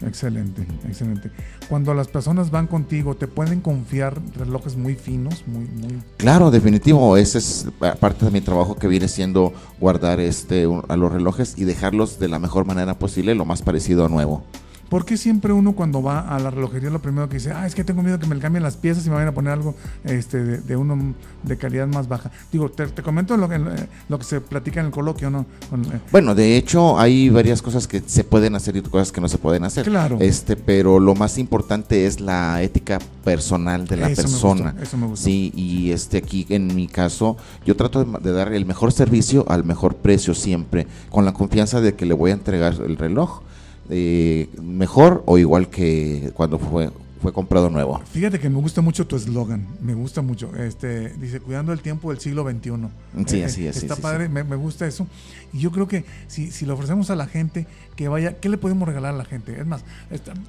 Excelente, 0.01 0.67
excelente. 0.85 1.31
Cuando 1.69 1.93
las 1.93 2.07
personas 2.07 2.51
van 2.51 2.67
contigo, 2.67 3.15
¿te 3.15 3.27
pueden 3.27 3.61
confiar 3.61 4.19
relojes 4.35 4.75
muy 4.75 4.95
finos? 4.95 5.43
muy, 5.47 5.65
muy... 5.65 6.01
Claro, 6.17 6.51
definitivo. 6.51 7.15
Ese 7.17 7.37
es 7.37 7.67
parte 7.99 8.25
de 8.25 8.31
mi 8.31 8.41
trabajo 8.41 8.75
que 8.75 8.87
viene 8.87 9.07
siendo 9.07 9.53
guardar 9.79 10.19
este, 10.19 10.67
a 10.87 10.97
los 10.97 11.11
relojes 11.11 11.55
y 11.57 11.63
dejarlos 11.63 12.19
de 12.19 12.27
la 12.27 12.39
mejor 12.39 12.65
manera 12.65 12.99
posible, 12.99 13.35
lo 13.35 13.45
más 13.45 13.61
parecido 13.61 14.05
a 14.05 14.09
nuevo. 14.09 14.43
¿Por 14.89 15.03
qué 15.05 15.17
siempre 15.17 15.51
uno 15.51 15.73
cuando 15.73 16.03
va 16.03 16.19
a 16.19 16.39
la 16.39 16.51
relojería 16.51 16.89
lo 16.89 17.01
primero 17.01 17.27
que 17.27 17.37
dice, 17.37 17.51
ah, 17.51 17.65
es 17.65 17.73
que 17.73 17.83
tengo 17.83 18.03
miedo 18.03 18.19
que 18.19 18.27
me 18.27 18.37
cambien 18.37 18.63
las 18.63 18.77
piezas 18.77 19.05
y 19.05 19.09
me 19.09 19.15
vayan 19.15 19.29
a 19.29 19.33
poner 19.33 19.53
algo 19.53 19.75
este, 20.03 20.43
de, 20.43 20.57
de 20.59 20.75
uno 20.75 21.15
de 21.43 21.57
calidad 21.57 21.87
más 21.87 22.07
baja? 22.07 22.31
Digo, 22.51 22.69
te, 22.69 22.87
te 22.87 23.01
comento 23.01 23.35
lo 23.35 23.49
que, 23.49 23.59
lo 24.09 24.19
que 24.19 24.23
se 24.23 24.41
platica 24.41 24.79
en 24.79 24.87
el 24.87 24.91
coloquio, 24.91 25.29
¿no? 25.29 25.45
Con, 25.69 25.85
eh. 25.85 25.99
Bueno, 26.11 26.35
de 26.35 26.55
hecho 26.55 26.99
hay 26.99 27.29
varias 27.29 27.61
cosas 27.61 27.87
que 27.87 28.03
se 28.05 28.23
pueden 28.23 28.55
hacer 28.55 28.75
y 28.77 28.81
cosas 28.81 29.11
que 29.11 29.21
no 29.21 29.27
se 29.27 29.37
pueden 29.37 29.63
hacer. 29.63 29.85
Claro. 29.85 30.17
Este, 30.19 30.55
pero 30.55 30.99
lo 30.99 31.15
más 31.15 31.37
importante 31.37 32.05
es 32.05 32.21
la 32.21 32.61
ética 32.61 32.99
personal 33.23 33.87
de 33.87 33.97
la 33.97 34.09
eso 34.09 34.21
persona. 34.21 34.65
Me 34.65 34.71
gustó, 34.71 34.83
eso 34.83 34.97
me 34.97 35.07
gustó. 35.07 35.25
Sí, 35.25 35.51
y 35.55 35.91
este 35.91 36.17
aquí 36.17 36.45
en 36.49 36.75
mi 36.75 36.87
caso, 36.87 37.37
yo 37.65 37.75
trato 37.75 38.03
de, 38.03 38.19
de 38.19 38.31
dar 38.31 38.53
el 38.53 38.65
mejor 38.65 38.91
servicio 38.91 39.45
al 39.49 39.63
mejor 39.63 39.95
precio 39.95 40.35
siempre, 40.35 40.87
con 41.09 41.25
la 41.25 41.33
confianza 41.33 41.81
de 41.81 41.95
que 41.95 42.05
le 42.05 42.13
voy 42.13 42.31
a 42.31 42.35
entregar 42.35 42.75
el 42.75 42.97
reloj 42.97 43.41
eh, 43.89 44.49
mejor 44.61 45.23
o 45.25 45.37
igual 45.37 45.67
que 45.69 46.31
cuando 46.35 46.59
fue 46.59 46.89
fue 47.25 47.33
comprado 47.33 47.71
nuevo. 47.71 47.99
Fíjate 48.11 48.39
que 48.39 48.51
me 48.51 48.59
gusta 48.59 48.81
mucho 48.81 49.07
tu 49.07 49.15
eslogan, 49.15 49.65
me 49.81 49.95
gusta 49.95 50.21
mucho. 50.21 50.55
Este 50.55 51.09
dice 51.19 51.39
cuidando 51.39 51.73
el 51.73 51.81
tiempo 51.81 52.11
del 52.11 52.19
siglo 52.19 52.47
XXI. 52.47 52.71
Sí, 53.25 53.41
así 53.41 53.65
es. 53.65 53.77
Está 53.77 53.95
sí, 53.95 54.01
padre, 54.03 54.27
sí. 54.27 54.31
Me, 54.31 54.43
me, 54.43 54.55
gusta 54.55 54.85
eso. 54.85 55.07
Y 55.51 55.59
yo 55.59 55.71
creo 55.71 55.87
que 55.87 56.05
si, 56.27 56.51
si 56.51 56.67
le 56.67 56.73
ofrecemos 56.73 57.09
a 57.09 57.15
la 57.15 57.25
gente 57.25 57.65
que 57.95 58.07
vaya, 58.09 58.39
¿qué 58.39 58.47
le 58.47 58.59
podemos 58.59 58.87
regalar 58.87 59.15
a 59.15 59.17
la 59.17 59.25
gente? 59.25 59.59
Es 59.59 59.65
más, 59.65 59.83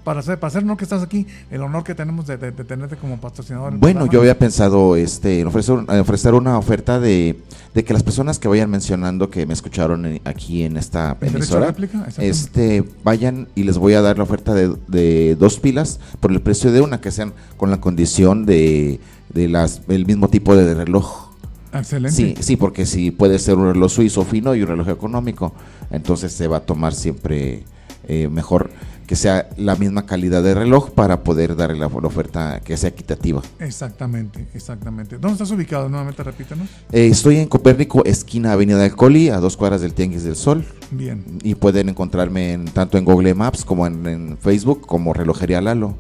para 0.04 0.20
hacer, 0.20 0.38
para 0.38 0.48
hacer 0.48 0.64
no 0.64 0.76
que 0.76 0.84
estás 0.84 1.02
aquí, 1.02 1.26
el 1.50 1.62
honor 1.62 1.82
que 1.82 1.94
tenemos 1.94 2.26
de, 2.26 2.36
de, 2.36 2.50
de 2.50 2.64
tenerte 2.64 2.96
como 2.96 3.18
patrocinador. 3.18 3.78
Bueno, 3.78 4.04
yo 4.04 4.20
había 4.20 4.38
pensado 4.38 4.96
este, 4.96 5.40
en 5.40 5.46
ofrecer, 5.46 5.76
ofrecer 5.88 6.34
una 6.34 6.58
oferta 6.58 7.00
de, 7.00 7.40
de, 7.72 7.84
que 7.84 7.94
las 7.94 8.02
personas 8.02 8.38
que 8.38 8.48
vayan 8.48 8.68
mencionando 8.68 9.30
que 9.30 9.46
me 9.46 9.54
escucharon 9.54 10.04
en, 10.04 10.20
aquí 10.24 10.64
en 10.64 10.76
esta 10.76 11.16
emisora, 11.22 11.74
este, 12.18 12.84
vayan 13.02 13.48
y 13.54 13.62
les 13.62 13.78
voy 13.78 13.94
a 13.94 14.02
dar 14.02 14.18
la 14.18 14.24
oferta 14.24 14.52
de, 14.52 14.76
de 14.88 15.36
dos 15.36 15.58
pilas 15.58 16.00
por 16.20 16.32
el 16.32 16.40
precio 16.40 16.65
de 16.70 16.80
una 16.80 17.00
que 17.00 17.10
sean 17.10 17.32
con 17.56 17.70
la 17.70 17.80
condición 17.80 18.46
de, 18.46 19.00
de 19.32 19.48
las 19.48 19.82
el 19.88 20.06
mismo 20.06 20.28
tipo 20.28 20.56
de 20.56 20.74
reloj. 20.74 21.30
Excelente. 21.72 22.16
Sí, 22.16 22.34
sí, 22.40 22.56
porque 22.56 22.86
si 22.86 23.10
puede 23.10 23.38
ser 23.38 23.56
un 23.56 23.72
reloj 23.72 23.90
suizo 23.90 24.24
fino 24.24 24.54
y 24.54 24.62
un 24.62 24.68
reloj 24.68 24.88
económico, 24.88 25.52
entonces 25.90 26.32
se 26.32 26.48
va 26.48 26.58
a 26.58 26.60
tomar 26.60 26.94
siempre 26.94 27.64
eh, 28.08 28.28
mejor 28.28 28.70
que 29.06 29.16
sea 29.16 29.48
la 29.56 29.76
misma 29.76 30.04
calidad 30.04 30.42
de 30.42 30.54
reloj 30.54 30.90
para 30.90 31.22
poder 31.22 31.56
darle 31.56 31.78
la, 31.78 31.88
la, 31.88 32.06
oferta 32.06 32.60
que 32.64 32.76
sea 32.76 32.90
equitativa. 32.90 33.40
Exactamente, 33.60 34.46
exactamente. 34.52 35.16
¿Dónde 35.18 35.34
estás 35.34 35.50
ubicado? 35.52 35.88
Nuevamente 35.88 36.22
repítanos. 36.22 36.68
Eh, 36.92 37.06
estoy 37.06 37.36
en 37.38 37.48
Copérnico, 37.48 38.04
esquina 38.04 38.52
Avenida 38.52 38.78
del 38.78 38.94
Coli, 38.94 39.28
a 39.28 39.38
dos 39.38 39.56
cuadras 39.56 39.80
del 39.80 39.94
Tianguis 39.94 40.24
del 40.24 40.36
Sol. 40.36 40.64
Bien. 40.90 41.24
Y 41.42 41.54
pueden 41.54 41.88
encontrarme 41.88 42.52
en, 42.52 42.64
tanto 42.66 42.98
en 42.98 43.04
Google 43.04 43.34
Maps 43.34 43.64
como 43.64 43.86
en, 43.86 44.06
en 44.06 44.38
Facebook 44.38 44.82
como 44.86 45.12
Relojería 45.12 45.60
Lalo. 45.60 45.94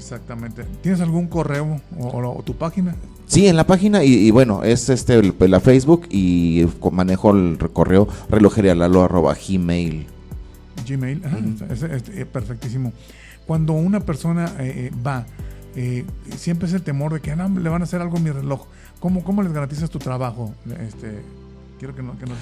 Exactamente. 0.00 0.64
¿Tienes 0.82 1.00
algún 1.02 1.28
correo 1.28 1.78
o, 1.98 2.42
tu 2.42 2.54
página? 2.54 2.94
Sí, 3.26 3.46
en 3.46 3.56
la 3.56 3.66
página 3.66 4.02
y, 4.02 4.30
bueno, 4.30 4.64
es 4.64 4.88
este 4.88 5.22
la 5.22 5.60
Facebook 5.60 6.06
y 6.10 6.66
manejo 6.90 7.32
el 7.32 7.58
correo 7.72 8.08
relojerialalo@gmail. 8.30 10.06
Gmail, 10.88 11.22
eh, 12.14 12.24
perfectísimo. 12.24 12.94
Cuando 13.46 13.74
una 13.74 14.00
persona 14.00 14.46
eh, 14.58 14.88
eh, 14.88 14.92
va, 15.06 15.26
siempre 16.34 16.66
es 16.66 16.74
el 16.74 16.82
temor 16.82 17.12
de 17.12 17.20
que 17.20 17.32
ah, 17.32 17.48
le 17.48 17.68
van 17.68 17.82
a 17.82 17.84
hacer 17.84 18.00
algo 18.00 18.16
a 18.16 18.20
mi 18.20 18.30
reloj. 18.30 18.66
¿Cómo, 19.00 19.22
cómo 19.22 19.42
les 19.42 19.52
garantizas 19.52 19.90
tu 19.90 19.98
trabajo? 19.98 20.54
Este, 20.80 21.20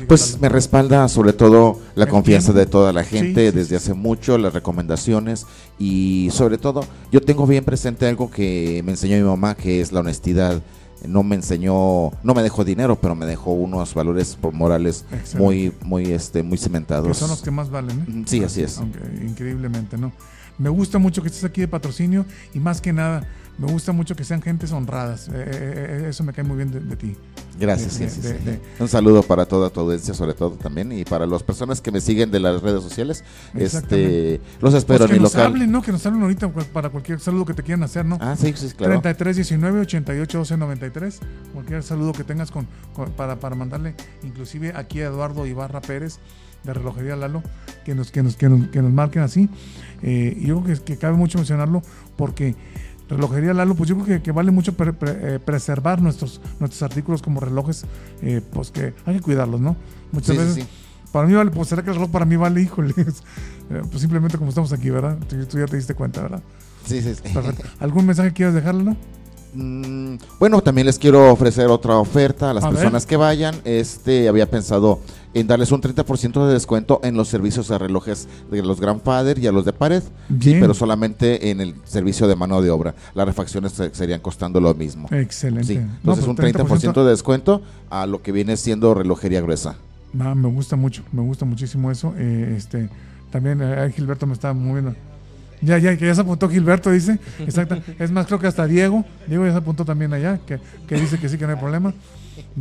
pues 0.07 0.41
me 0.41 0.49
respalda 0.49 1.09
sobre 1.09 1.33
todo 1.33 1.81
la 1.95 2.07
confianza 2.07 2.53
de 2.53 2.67
toda 2.67 2.93
la 2.93 3.05
gente 3.05 3.53
desde 3.53 3.77
hace 3.77 3.95
mucho, 3.95 4.39
las 4.39 4.53
recomendaciones 4.53 5.47
y 5.79 6.29
sobre 6.33 6.59
todo 6.59 6.85
yo 7.13 7.21
tengo 7.21 7.47
bien 7.47 7.65
presente 7.65 8.07
algo 8.07 8.31
que 8.31 8.83
me 8.85 8.93
enseñó 8.93 9.17
mi 9.17 9.23
mamá 9.23 9.55
que 9.55 9.81
es 9.81 9.93
la 9.93 10.01
honestidad. 10.01 10.63
No 11.07 11.23
me 11.23 11.37
enseñó, 11.37 12.11
no 12.25 12.35
me 12.35 12.43
dejó 12.43 12.65
dinero, 12.65 12.99
pero 13.01 13.15
me 13.15 13.25
dejó 13.25 13.53
unos 13.53 13.95
valores 13.95 14.37
morales 14.53 15.05
muy, 15.39 15.73
muy, 15.85 16.11
este, 16.11 16.43
muy 16.43 16.59
cementados. 16.59 17.07
Que 17.07 17.15
son 17.15 17.31
los 17.31 17.41
que 17.41 17.53
más 17.53 17.71
valen. 17.71 18.01
¿eh? 18.01 18.25
Sí, 18.27 18.43
así 18.43 18.63
es. 18.63 18.81
increíblemente, 19.25 19.97
¿no? 19.97 20.11
Me 20.59 20.71
gusta 20.71 20.99
mucho 20.99 21.23
que 21.23 21.29
estés 21.29 21.45
aquí 21.45 21.61
de 21.61 21.69
patrocinio 21.69 22.27
y 22.53 22.59
más 22.59 22.81
que 22.81 22.93
nada 22.93 23.29
me 23.59 23.67
gusta 23.67 23.91
mucho 23.91 24.15
que 24.15 24.23
sean 24.23 24.41
gentes 24.41 24.71
honradas. 24.71 25.29
Eh, 25.29 25.33
eh, 25.35 26.03
eh, 26.05 26.07
eso 26.11 26.23
me 26.23 26.33
cae 26.33 26.45
muy 26.45 26.57
bien 26.57 26.71
de, 26.71 26.97
ti. 26.97 27.17
Gracias. 27.59 28.01
Un 28.79 28.87
saludo 28.87 29.25
para 29.25 29.47
toda 29.47 29.69
tu 29.69 29.81
audiencia, 29.81 30.15
sobre 30.15 30.33
todo 30.35 30.53
también, 30.53 30.93
y 30.93 31.05
para 31.05 31.27
las 31.27 31.43
personas 31.43 31.81
que 31.81 31.91
me 31.91 32.01
siguen 32.01 32.31
de 32.31 32.39
las 32.39 32.63
redes 32.63 32.83
sociales. 32.83 33.25
Este, 33.55 34.41
los 34.61 34.75
espero 34.75 35.01
pues 35.01 35.11
en 35.11 35.17
mi 35.17 35.23
local. 35.23 35.33
Que 35.33 35.39
nos 35.39 35.47
hablen, 35.47 35.73
¿no? 35.73 35.83
Que 35.83 35.91
nos 35.91 36.07
hablen 36.07 36.23
ahorita 36.23 36.49
para 36.73 36.91
cualquier 36.91 37.19
saludo 37.19 37.47
que 37.47 37.55
te 37.55 37.65
quieran 37.65 37.83
hacer, 37.83 38.07
¿no? 38.07 38.17
Ah, 38.21 38.37
sí, 38.37 38.55
sí, 38.57 38.69
claro. 38.77 39.01
33 39.01 39.37
19 39.37 39.81
88 39.81 40.39
12 40.39 40.57
93. 40.57 41.21
Cualquier 41.53 41.83
saludo 41.83 42.13
que 42.13 42.23
tengas 42.23 42.53
con, 42.53 42.69
para, 43.17 43.41
para 43.41 43.57
mandarle, 43.57 43.97
inclusive 44.23 44.73
aquí 44.77 45.01
a 45.01 45.07
Eduardo 45.07 45.47
Ibarra 45.47 45.81
Pérez 45.81 46.21
de 46.63 46.75
Relojería 46.75 47.17
Lalo, 47.17 47.43
que 47.85 47.95
nos, 47.95 48.13
que 48.13 48.23
nos, 48.23 48.37
que 48.37 48.49
nos, 48.49 48.69
que 48.69 48.83
nos 48.83 48.93
marquen 48.93 49.23
así. 49.23 49.49
y 50.03 50.47
yo 50.47 50.63
creo 50.63 50.77
que, 50.77 50.85
que 50.85 50.97
cabe 50.97 51.17
mucho 51.17 51.39
mencionarlo 51.39 51.83
porque 52.17 52.57
Relojería 53.09 53.55
Lalo, 53.55 53.75
pues 53.75 53.89
yo 53.89 53.99
creo 53.99 54.23
que, 54.23 54.33
vale 54.33 54.51
mucho 54.51 54.75
eh, 54.79 55.39
preservar 55.45 56.03
nuestros, 56.03 56.41
nuestros 56.61 56.83
artículos 56.83 57.23
como 57.23 57.41
relojes, 57.41 57.85
eh, 58.23 58.43
pues 58.53 58.71
que 58.71 58.93
hay 59.07 59.17
que 59.17 59.21
cuidarlos, 59.21 59.61
¿no? 59.61 59.77
Muchas 60.13 60.37
veces. 60.37 60.67
Para 61.13 61.27
mí 61.27 61.35
vale, 61.35 61.51
pues 61.51 61.69
será 61.69 61.83
que 61.83 61.89
el 61.89 61.97
reloj 61.97 62.11
para 62.11 62.27
mí 62.27 62.37
vale, 62.37 62.61
híjole. 62.63 62.95
Eh, 62.99 63.83
pues 63.91 64.01
simplemente 64.01 64.37
como 64.37 64.51
estamos 64.51 64.73
aquí, 64.73 64.91
¿verdad? 64.91 65.17
Tú, 65.29 65.59
ya 65.59 65.67
te 65.67 65.77
diste 65.77 65.95
cuenta, 65.95 66.23
¿verdad? 66.23 66.43
Sí, 66.85 67.03
sí, 67.03 67.15
sí. 67.15 67.33
Perfecto. 67.33 67.65
¿Algún 67.81 68.07
mensaje 68.07 68.33
quieras 68.33 68.55
dejarle, 68.55 68.85
no? 68.85 68.97
Mm, 69.55 70.19
bueno, 70.39 70.61
también 70.61 70.87
les 70.87 70.99
quiero 70.99 71.33
ofrecer 71.33 71.69
otra 71.69 71.97
oferta 71.97 72.51
a 72.51 72.55
las 72.55 72.67
personas 72.67 73.07
que 73.07 73.17
vayan. 73.17 73.57
Este 73.65 74.29
había 74.29 74.51
pensado 74.51 75.01
en 75.41 75.47
darles 75.47 75.73
un 75.73 75.81
30% 75.81 76.47
de 76.47 76.53
descuento 76.53 77.01
en 77.03 77.17
los 77.17 77.29
servicios 77.29 77.69
de 77.69 77.79
relojes 77.79 78.29
de 78.51 78.63
los 78.63 78.81
Grandfather 78.81 79.39
y 79.39 79.47
a 79.47 79.53
los 79.53 79.65
de 79.65 79.73
pared, 79.73 80.03
pero 80.41 80.75
solamente 80.75 81.51
en 81.51 81.61
el 81.61 81.75
servicio 81.85 82.27
de 82.27 82.37
mano 82.37 82.61
de 82.63 82.71
obra. 82.71 82.95
Las 83.15 83.27
refacciones 83.27 83.75
serían 83.93 84.21
costando 84.21 84.61
lo 84.61 84.75
mismo. 84.75 85.09
Excelente. 85.11 85.75
Entonces 85.75 86.27
un 86.27 86.37
30%, 86.37 87.05
de 87.05 87.11
descuento 87.11 87.63
a 87.91 88.07
lo 88.07 88.23
que 88.23 88.33
viene 88.33 88.57
siendo 88.57 88.95
relojería 88.95 89.41
gruesa. 89.41 89.77
Ah, 90.19 90.35
me 90.35 90.49
gusta 90.49 90.77
mucho, 90.77 91.03
me 91.13 91.23
gusta 91.23 91.45
muchísimo 91.45 91.91
eso. 91.91 92.15
Eh, 92.17 92.55
este, 92.57 92.89
también 93.31 93.61
eh, 93.63 93.93
Gilberto 93.95 94.27
me 94.27 94.33
está 94.33 94.53
moviendo. 94.53 94.95
Ya, 95.61 95.79
ya, 95.79 95.97
que 95.97 96.07
ya 96.07 96.15
se 96.15 96.21
apuntó 96.21 96.49
Gilberto, 96.49 96.91
dice. 96.91 97.19
Exacto. 97.41 97.79
Es 97.99 98.11
más, 98.11 98.27
creo 98.27 98.39
que 98.39 98.47
hasta 98.47 98.67
Diego. 98.67 99.05
Diego 99.27 99.45
ya 99.45 99.53
se 99.53 99.59
apuntó 99.59 99.85
también 99.85 100.13
allá, 100.13 100.39
que, 100.47 100.59
que 100.87 100.95
dice 100.95 101.19
que 101.19 101.29
sí, 101.29 101.37
que 101.37 101.47
no 101.47 101.53
hay 101.53 101.59
problema. 101.59 101.93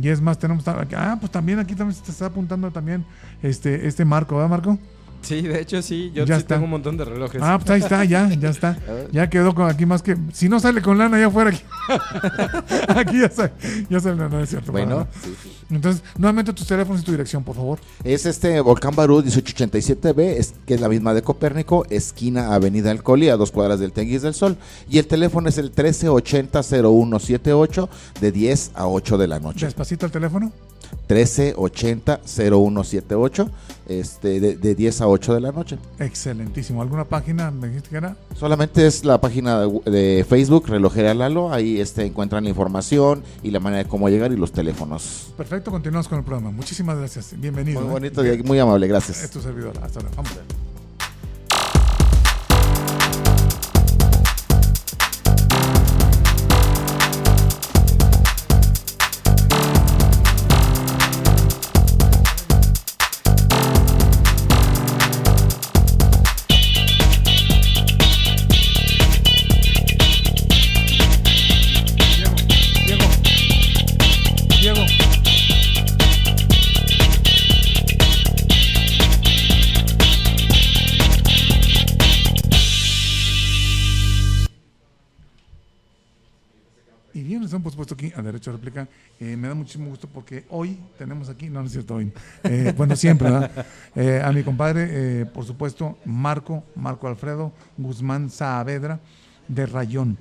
Y 0.00 0.08
es 0.08 0.20
más, 0.20 0.38
tenemos. 0.38 0.66
Ah, 0.66 1.16
pues 1.20 1.30
también 1.32 1.58
aquí 1.58 1.74
también 1.74 1.98
se 2.02 2.10
está 2.10 2.26
apuntando 2.26 2.70
también 2.70 3.04
este, 3.42 3.86
este 3.86 4.04
Marco, 4.04 4.36
¿verdad, 4.36 4.50
Marco? 4.50 4.78
Sí, 5.22 5.42
de 5.42 5.60
hecho 5.60 5.82
sí, 5.82 6.12
yo 6.14 6.24
sí 6.26 6.42
tengo 6.44 6.64
un 6.64 6.70
montón 6.70 6.96
de 6.96 7.04
relojes. 7.04 7.42
Ah, 7.42 7.58
pues 7.58 7.70
ahí 7.70 7.80
está, 7.80 8.04
ya, 8.04 8.28
ya 8.30 8.50
está. 8.50 8.78
Ya 9.12 9.30
quedó 9.30 9.54
con 9.54 9.70
aquí 9.70 9.86
más 9.86 10.02
que. 10.02 10.16
Si 10.32 10.48
no 10.48 10.58
sale 10.60 10.82
con 10.82 10.98
lana, 10.98 11.18
ya 11.18 11.30
fuera 11.30 11.50
aquí. 11.50 11.62
aquí 12.88 13.20
ya 13.20 13.30
sale, 13.30 13.52
ya 13.88 14.00
sale, 14.00 14.28
no, 14.28 14.42
es 14.42 14.50
cierto. 14.50 14.72
Bueno, 14.72 15.06
Entonces, 15.70 16.02
nuevamente 16.16 16.52
tus 16.52 16.66
teléfonos 16.66 17.00
y 17.02 17.04
tu 17.04 17.12
dirección, 17.12 17.42
por 17.42 17.56
favor. 17.56 17.78
Es 18.04 18.26
este 18.26 18.60
Volcán 18.60 18.94
Barú 18.94 19.22
1887B, 19.22 20.52
que 20.66 20.74
es 20.74 20.80
la 20.80 20.88
misma 20.88 21.14
de 21.14 21.22
Copérnico, 21.22 21.86
esquina 21.90 22.54
Avenida 22.54 22.90
Alcoli, 22.90 23.28
a 23.28 23.36
dos 23.36 23.50
cuadras 23.50 23.80
del 23.80 23.92
Tenguis 23.92 24.22
del 24.22 24.34
Sol. 24.34 24.56
Y 24.88 24.98
el 24.98 25.06
teléfono 25.06 25.48
es 25.48 25.58
el 25.58 25.74
1380-0178, 25.74 27.88
de 28.20 28.32
10 28.32 28.70
a 28.74 28.86
8 28.88 29.18
de 29.18 29.26
la 29.26 29.40
noche. 29.40 29.66
Despacito 29.66 30.06
el 30.06 30.12
teléfono. 30.12 30.52
1380-0178, 31.08 33.50
este, 33.88 34.40
de, 34.40 34.56
de, 34.56 34.74
10 34.74 35.00
a 35.00 35.08
8 35.08 35.34
de 35.34 35.40
la 35.40 35.52
noche. 35.52 35.78
Excelentísimo. 35.98 36.82
¿Alguna 36.82 37.04
página 37.04 37.50
me 37.50 37.68
dijiste 37.68 37.88
que 37.90 37.96
era? 37.96 38.16
Solamente 38.36 38.86
es 38.86 39.04
la 39.04 39.20
página 39.20 39.66
de, 39.66 40.24
Facebook, 40.28 40.68
Relojera 40.68 41.14
Lalo. 41.14 41.52
Ahí 41.52 41.80
este, 41.80 42.04
encuentran 42.04 42.44
la 42.44 42.50
información 42.50 43.24
y 43.42 43.50
la 43.50 43.58
manera 43.60 43.84
de 43.84 43.88
cómo 43.88 44.08
llegar 44.08 44.32
y 44.32 44.36
los 44.36 44.52
teléfonos. 44.52 45.32
Perfecto, 45.36 45.70
continuamos 45.70 46.08
con 46.08 46.18
el 46.18 46.24
programa. 46.24 46.50
Muchísimas 46.50 46.98
gracias. 46.98 47.34
Bienvenido. 47.36 47.80
Muy 47.80 47.88
¿eh? 47.88 47.92
bonito 47.92 48.26
y 48.26 48.42
muy 48.42 48.58
amable, 48.58 48.86
gracias. 48.86 49.24
Es 49.24 49.30
tu 49.30 49.40
servidor. 49.40 49.72
Hasta 49.82 50.00
luego. 50.00 50.16
Vamos. 50.16 50.32
Réplica. 87.96 88.88
Eh, 89.20 89.36
me 89.36 89.48
da 89.48 89.54
muchísimo 89.54 89.88
gusto 89.90 90.08
porque 90.08 90.44
hoy 90.50 90.78
tenemos 90.96 91.28
aquí, 91.28 91.48
no, 91.48 91.62
es 91.62 91.72
cierto 91.72 91.96
hoy, 91.96 92.12
eh, 92.44 92.72
bueno, 92.76 92.96
siempre, 92.96 93.28
eh, 93.96 94.22
a 94.24 94.32
mi 94.32 94.42
compadre, 94.42 95.26
por 95.26 95.44
supuesto, 95.44 95.98
Marco, 96.04 96.64
Marco 96.76 97.08
Alfredo 97.08 97.52
Guzmán 97.76 98.30
Saavedra, 98.30 99.00
de 99.48 99.66
Rayón. 99.66 100.18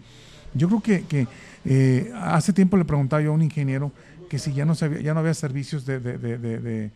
Yo 0.53 0.67
creo 0.67 0.81
que, 0.81 1.03
que 1.05 2.11
hace 2.15 2.53
tiempo 2.53 2.77
le 2.77 2.85
preguntaba 2.85 3.21
yo 3.21 3.31
a 3.31 3.33
un 3.33 3.41
ingeniero 3.41 3.91
que 4.29 4.39
si 4.39 4.53
ya 4.53 4.65
no, 4.65 4.75
sabía, 4.75 5.01
ya 5.01 5.13
no 5.13 5.19
había 5.19 5.33
servicios 5.33 5.85
de, 5.85 6.91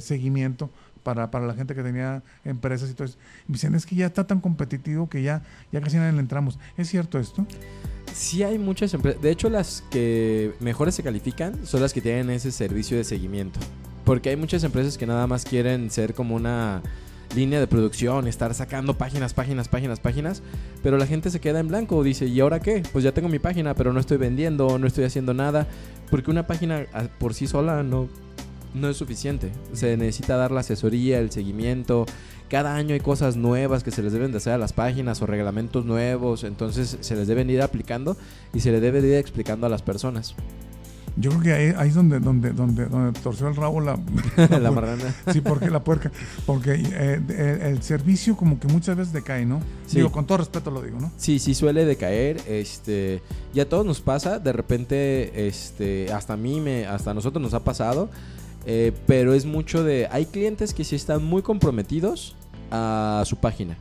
seguimiento 0.00 0.70
para, 1.02 1.30
para, 1.30 1.46
la 1.46 1.54
gente 1.54 1.74
que 1.74 1.82
tenía 1.82 2.22
empresas 2.44 2.90
y 2.90 2.94
todo 2.94 3.04
eso. 3.04 3.18
Dicen, 3.46 3.74
es 3.74 3.86
que 3.86 3.94
ya 3.94 4.06
está 4.06 4.26
tan 4.26 4.40
competitivo 4.40 5.08
que 5.08 5.22
ya, 5.22 5.42
ya 5.70 5.80
casi 5.80 5.96
nadie 5.98 6.12
le 6.12 6.20
entramos. 6.20 6.58
¿Es 6.76 6.88
cierto 6.88 7.18
esto? 7.18 7.46
Sí 8.14 8.42
hay 8.42 8.58
muchas 8.58 8.92
empresas. 8.94 9.22
De 9.22 9.30
hecho, 9.30 9.48
las 9.48 9.84
que 9.90 10.52
mejores 10.60 10.94
se 10.94 11.02
califican 11.02 11.66
son 11.66 11.80
las 11.80 11.92
que 11.92 12.00
tienen 12.00 12.30
ese 12.30 12.52
servicio 12.52 12.96
de 12.96 13.04
seguimiento. 13.04 13.60
Porque 14.04 14.30
hay 14.30 14.36
muchas 14.36 14.64
empresas 14.64 14.98
que 14.98 15.06
nada 15.06 15.26
más 15.26 15.44
quieren 15.44 15.90
ser 15.90 16.14
como 16.14 16.34
una 16.34 16.82
línea 17.34 17.60
de 17.60 17.66
producción, 17.66 18.26
estar 18.26 18.54
sacando 18.54 18.96
páginas, 18.96 19.34
páginas, 19.34 19.68
páginas, 19.68 20.00
páginas, 20.00 20.42
pero 20.82 20.96
la 20.96 21.06
gente 21.06 21.30
se 21.30 21.40
queda 21.40 21.60
en 21.60 21.68
blanco, 21.68 22.02
dice, 22.02 22.26
¿y 22.26 22.40
ahora 22.40 22.60
qué? 22.60 22.82
Pues 22.92 23.04
ya 23.04 23.12
tengo 23.12 23.28
mi 23.28 23.38
página, 23.38 23.74
pero 23.74 23.92
no 23.92 24.00
estoy 24.00 24.16
vendiendo, 24.16 24.78
no 24.78 24.86
estoy 24.86 25.04
haciendo 25.04 25.34
nada, 25.34 25.66
porque 26.10 26.30
una 26.30 26.46
página 26.46 26.86
ah, 26.92 27.08
por 27.18 27.34
sí 27.34 27.46
sola 27.46 27.82
no, 27.82 28.08
no 28.74 28.88
es 28.88 28.96
suficiente. 28.96 29.50
Se 29.72 29.96
necesita 29.96 30.36
dar 30.36 30.50
la 30.50 30.60
asesoría, 30.60 31.18
el 31.18 31.30
seguimiento, 31.30 32.06
cada 32.48 32.74
año 32.74 32.94
hay 32.94 33.00
cosas 33.00 33.36
nuevas 33.36 33.84
que 33.84 33.90
se 33.90 34.02
les 34.02 34.12
deben 34.12 34.32
de 34.32 34.38
hacer 34.38 34.52
a 34.52 34.58
las 34.58 34.72
páginas 34.72 35.22
o 35.22 35.26
reglamentos 35.26 35.84
nuevos, 35.84 36.44
entonces 36.44 36.98
se 37.00 37.16
les 37.16 37.28
deben 37.28 37.50
ir 37.50 37.62
aplicando 37.62 38.16
y 38.52 38.60
se 38.60 38.72
les 38.72 38.80
debe 38.80 39.00
de 39.00 39.08
ir 39.08 39.14
explicando 39.14 39.66
a 39.66 39.70
las 39.70 39.82
personas. 39.82 40.34
Yo 41.20 41.30
creo 41.30 41.42
que 41.42 41.52
ahí, 41.52 41.88
es 41.88 41.94
donde, 41.94 42.20
donde, 42.20 42.52
donde, 42.52 42.86
donde 42.86 43.18
torció 43.20 43.48
el 43.48 43.56
rabo 43.56 43.80
la, 43.80 43.98
la, 44.60 44.70
marrana. 44.70 45.02
Sí, 45.32 45.40
porque 45.40 45.68
la 45.68 45.82
puerca. 45.82 46.12
Porque 46.46 46.80
eh, 46.80 47.60
el, 47.64 47.82
servicio 47.82 48.36
como 48.36 48.60
que 48.60 48.68
muchas 48.68 48.96
veces 48.96 49.12
decae, 49.12 49.44
¿no? 49.44 49.60
Digo, 49.90 50.12
con 50.12 50.26
todo 50.26 50.38
respeto 50.38 50.70
lo 50.70 50.80
digo, 50.80 51.00
¿no? 51.00 51.10
Sí, 51.16 51.40
sí 51.40 51.54
suele 51.54 51.84
decaer. 51.84 52.40
Este, 52.46 53.20
ya 53.52 53.64
a 53.64 53.68
todos 53.68 53.84
nos 53.84 54.00
pasa. 54.00 54.38
De 54.38 54.52
repente, 54.52 55.48
este, 55.48 56.12
hasta 56.12 56.34
a 56.34 56.36
mí, 56.36 56.60
me, 56.60 56.86
hasta 56.86 57.10
a 57.10 57.14
nosotros 57.14 57.42
nos 57.42 57.52
ha 57.52 57.64
pasado. 57.64 58.10
Eh, 58.66 58.92
pero 59.06 59.34
es 59.34 59.46
mucho 59.46 59.84
de... 59.84 60.08
Hay 60.10 60.26
clientes 60.26 60.74
que 60.74 60.84
sí 60.84 60.96
están 60.96 61.24
muy 61.24 61.42
comprometidos 61.42 62.36
a 62.70 63.22
su 63.26 63.36
página. 63.36 63.76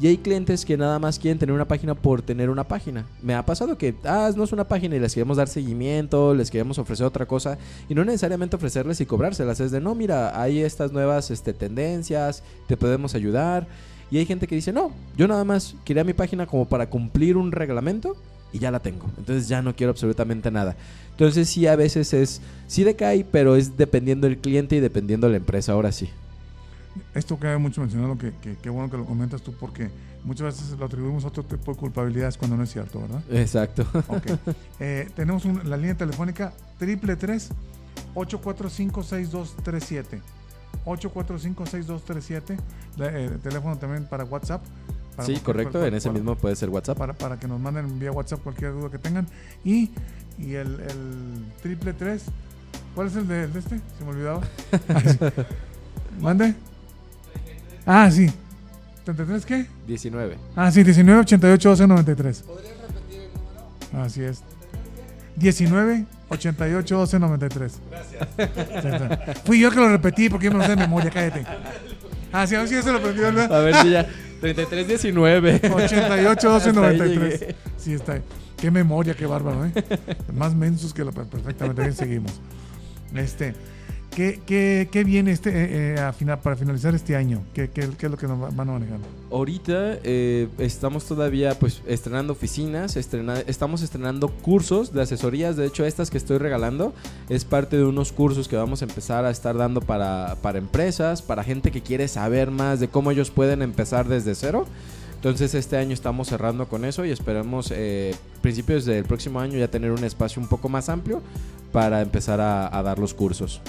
Y 0.00 0.08
hay 0.08 0.16
clientes 0.16 0.64
que 0.64 0.76
nada 0.76 0.98
más 0.98 1.18
quieren 1.18 1.38
tener 1.38 1.54
una 1.54 1.68
página 1.68 1.94
por 1.94 2.22
tener 2.22 2.50
una 2.50 2.64
página. 2.64 3.06
Me 3.22 3.34
ha 3.34 3.46
pasado 3.46 3.78
que, 3.78 3.94
ah, 4.04 4.32
no 4.34 4.42
es 4.42 4.52
una 4.52 4.66
página 4.66 4.96
y 4.96 4.98
les 4.98 5.14
queremos 5.14 5.36
dar 5.36 5.46
seguimiento, 5.46 6.34
les 6.34 6.50
queremos 6.50 6.78
ofrecer 6.78 7.06
otra 7.06 7.26
cosa. 7.26 7.56
Y 7.88 7.94
no 7.94 8.04
necesariamente 8.04 8.56
ofrecerles 8.56 9.00
y 9.00 9.06
cobrárselas. 9.06 9.60
Es 9.60 9.70
de, 9.70 9.80
no, 9.80 9.94
mira, 9.94 10.40
hay 10.40 10.60
estas 10.60 10.90
nuevas 10.90 11.30
este, 11.30 11.52
tendencias, 11.52 12.42
te 12.66 12.76
podemos 12.76 13.14
ayudar. 13.14 13.68
Y 14.10 14.18
hay 14.18 14.26
gente 14.26 14.48
que 14.48 14.56
dice, 14.56 14.72
no, 14.72 14.90
yo 15.16 15.28
nada 15.28 15.44
más 15.44 15.76
quería 15.84 16.04
mi 16.04 16.14
página 16.14 16.46
como 16.46 16.68
para 16.68 16.90
cumplir 16.90 17.36
un 17.36 17.52
reglamento 17.52 18.16
y 18.52 18.58
ya 18.58 18.70
la 18.70 18.80
tengo. 18.80 19.06
Entonces 19.18 19.48
ya 19.48 19.62
no 19.62 19.74
quiero 19.74 19.90
absolutamente 19.90 20.50
nada. 20.50 20.76
Entonces 21.10 21.48
sí, 21.48 21.66
a 21.66 21.76
veces 21.76 22.12
es, 22.12 22.40
sí 22.66 22.84
decae, 22.84 23.24
pero 23.24 23.56
es 23.56 23.76
dependiendo 23.76 24.26
del 24.26 24.38
cliente 24.38 24.76
y 24.76 24.80
dependiendo 24.80 25.26
de 25.26 25.32
la 25.32 25.36
empresa, 25.38 25.72
ahora 25.72 25.92
sí. 25.92 26.08
Esto 27.14 27.38
que 27.38 27.46
hay 27.46 27.58
mucho 27.58 27.80
mencionado, 27.80 28.18
que, 28.18 28.32
que, 28.60 28.70
bueno 28.70 28.90
que 28.90 28.98
lo 28.98 29.04
comentas 29.04 29.42
tú, 29.42 29.52
porque 29.58 29.90
muchas 30.24 30.58
veces 30.58 30.78
lo 30.78 30.86
atribuimos 30.86 31.24
a 31.24 31.28
otro 31.28 31.42
tipo 31.42 31.72
de 31.72 31.78
culpabilidades 31.78 32.36
cuando 32.36 32.56
no 32.56 32.64
es 32.64 32.72
cierto, 32.72 33.00
¿verdad? 33.00 33.22
Exacto. 33.30 33.86
Okay. 34.08 34.38
Eh, 34.80 35.08
tenemos 35.14 35.44
la 35.64 35.76
línea 35.76 35.96
telefónica 35.96 36.52
triple 36.78 37.16
tres 37.16 37.50
845-6237. 38.14 40.20
845-6237. 40.84 42.58
Eh, 42.98 43.38
teléfono 43.42 43.78
también 43.78 44.06
para 44.06 44.24
WhatsApp. 44.24 44.62
Sí, 45.20 45.36
correcto. 45.36 45.84
en 45.84 45.94
ese 45.94 46.10
mismo 46.10 46.36
puede 46.36 46.56
ser 46.56 46.70
WhatsApp. 46.70 46.98
Para, 46.98 47.12
para 47.12 47.38
que 47.38 47.46
nos 47.46 47.60
manden 47.60 47.98
vía 47.98 48.12
WhatsApp 48.12 48.40
cualquier 48.42 48.72
duda 48.72 48.90
que 48.90 48.98
tengan. 48.98 49.26
Y, 49.64 49.90
y 50.38 50.54
el, 50.54 50.80
el 50.80 51.44
triple 51.62 51.92
tres. 51.92 52.24
¿Cuál 52.94 53.06
es 53.06 53.16
el 53.16 53.26
de, 53.28 53.44
el 53.44 53.52
de 53.52 53.58
este? 53.58 53.80
Se 53.98 54.04
me 54.04 54.10
olvidaba. 54.10 54.40
¿Mande? 56.20 56.54
Ah, 57.86 58.10
sí. 58.10 58.30
¿33 59.06 59.42
qué? 59.44 59.66
19. 59.86 60.38
Ah, 60.54 60.70
sí, 60.70 60.82
19 60.82 61.20
88 61.20 61.68
12 61.68 61.86
93. 61.86 62.42
¿Podrías 62.42 62.72
repetir 62.80 63.20
el 63.20 63.28
número? 63.34 64.04
Así 64.04 64.22
es. 64.22 64.42
19 65.36 66.04
88 66.28 66.96
12 66.98 67.18
93. 67.18 67.80
Gracias. 67.90 69.42
Fui 69.44 69.60
yo 69.60 69.70
que 69.70 69.76
lo 69.76 69.88
repetí 69.88 70.28
porque 70.28 70.46
yo 70.46 70.52
me 70.52 70.58
lo 70.58 70.64
sé 70.64 70.70
de 70.70 70.76
memoria, 70.76 71.10
cállate. 71.10 71.44
Ah, 72.32 72.46
sí, 72.46 72.54
a 72.54 72.60
ver 72.60 72.68
si 72.68 72.74
ya 72.74 72.82
se 72.82 72.92
lo 72.92 72.98
aprendió, 72.98 73.24
¿verdad? 73.24 73.52
A 73.52 73.60
ver 73.60 73.74
si 73.76 73.90
ya. 73.90 74.06
33 74.42 74.88
19. 74.88 75.60
88 75.72 76.50
12 76.50 76.72
93. 76.72 77.54
Sí, 77.76 77.92
está 77.94 78.14
ahí. 78.14 78.22
Qué 78.56 78.72
memoria, 78.72 79.14
qué 79.14 79.24
bárbaro, 79.24 79.64
¿eh? 79.64 79.72
Más 80.34 80.54
mensos 80.54 80.92
que 80.92 81.04
lo 81.04 81.12
perfectamente 81.12 81.80
bien 81.80 81.94
seguimos. 81.94 82.32
Este. 83.14 83.54
¿Qué, 84.14 84.42
qué, 84.44 84.90
qué 84.92 85.04
viene 85.04 85.32
este, 85.32 85.48
eh, 85.48 85.94
eh, 85.94 86.00
a 86.00 86.12
final, 86.12 86.38
para 86.40 86.54
finalizar 86.54 86.94
este 86.94 87.16
año? 87.16 87.42
¿Qué, 87.54 87.70
qué, 87.70 87.88
qué 87.96 88.06
es 88.06 88.12
lo 88.12 88.18
que 88.18 88.26
nos 88.26 88.54
van 88.54 88.68
a 88.68 88.72
manejar? 88.72 88.98
Ahorita 89.30 89.98
eh, 90.04 90.48
estamos 90.58 91.06
todavía 91.06 91.58
pues 91.58 91.80
estrenando 91.86 92.34
oficinas, 92.34 92.96
estamos 92.96 93.80
estrenando 93.80 94.28
cursos 94.28 94.92
de 94.92 95.00
asesorías. 95.00 95.56
De 95.56 95.64
hecho, 95.64 95.86
estas 95.86 96.10
que 96.10 96.18
estoy 96.18 96.36
regalando 96.36 96.92
es 97.30 97.46
parte 97.46 97.78
de 97.78 97.84
unos 97.84 98.12
cursos 98.12 98.48
que 98.48 98.56
vamos 98.56 98.82
a 98.82 98.84
empezar 98.84 99.24
a 99.24 99.30
estar 99.30 99.56
dando 99.56 99.80
para, 99.80 100.36
para 100.42 100.58
empresas, 100.58 101.22
para 101.22 101.42
gente 101.42 101.70
que 101.70 101.80
quiere 101.80 102.06
saber 102.06 102.50
más 102.50 102.80
de 102.80 102.88
cómo 102.88 103.12
ellos 103.12 103.30
pueden 103.30 103.62
empezar 103.62 104.08
desde 104.08 104.34
cero. 104.34 104.66
Entonces 105.14 105.54
este 105.54 105.78
año 105.78 105.94
estamos 105.94 106.28
cerrando 106.28 106.68
con 106.68 106.84
eso 106.84 107.06
y 107.06 107.10
esperamos 107.12 107.72
eh, 107.74 108.14
principios 108.42 108.84
del 108.84 109.04
próximo 109.04 109.40
año 109.40 109.56
ya 109.56 109.68
tener 109.68 109.90
un 109.90 110.04
espacio 110.04 110.42
un 110.42 110.48
poco 110.48 110.68
más 110.68 110.90
amplio 110.90 111.22
para 111.70 112.02
empezar 112.02 112.40
a 112.42 112.82
dar 112.82 112.98
los 112.98 113.14
cursos. 113.14 113.62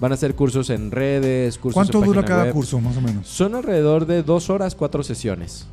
Van 0.00 0.12
a 0.12 0.16
ser 0.16 0.34
cursos 0.34 0.70
en 0.70 0.90
redes, 0.90 1.58
cursos 1.58 1.74
¿Cuánto 1.74 2.00
dura 2.00 2.24
cada 2.24 2.50
curso, 2.52 2.80
más 2.80 2.96
o 2.96 3.00
menos? 3.00 3.28
Son 3.28 3.54
alrededor 3.54 4.06
de 4.06 4.22
dos 4.22 4.50
horas, 4.50 4.74
cuatro 4.74 5.02
sesiones. 5.02 5.66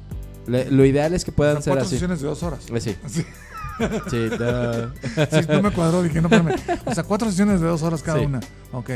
lo 0.48 0.86
ideal 0.86 1.14
es 1.14 1.26
que 1.26 1.32
puedan 1.32 1.62
ser 1.62 1.72
cuatro 1.72 1.86
así. 1.86 1.96
sesiones 1.96 2.22
de 2.22 2.28
dos 2.28 2.44
horas. 2.44 2.66
Eh, 2.70 2.80
sí. 2.80 2.96
Sí. 4.12 4.30
Sí, 5.32 5.40
no 5.50 5.62
me 5.64 5.72
cuadró, 5.72 6.04
dije, 6.04 6.22
no, 6.22 6.28
espérame. 6.28 6.54
O 6.86 6.94
sea, 6.94 7.04
cuatro 7.04 7.32
sesiones 7.32 7.62
de 7.62 7.68
dos 7.68 7.82
horas 7.82 8.04
cada 8.04 8.22
una. 8.22 8.40
Ok. 8.74 8.92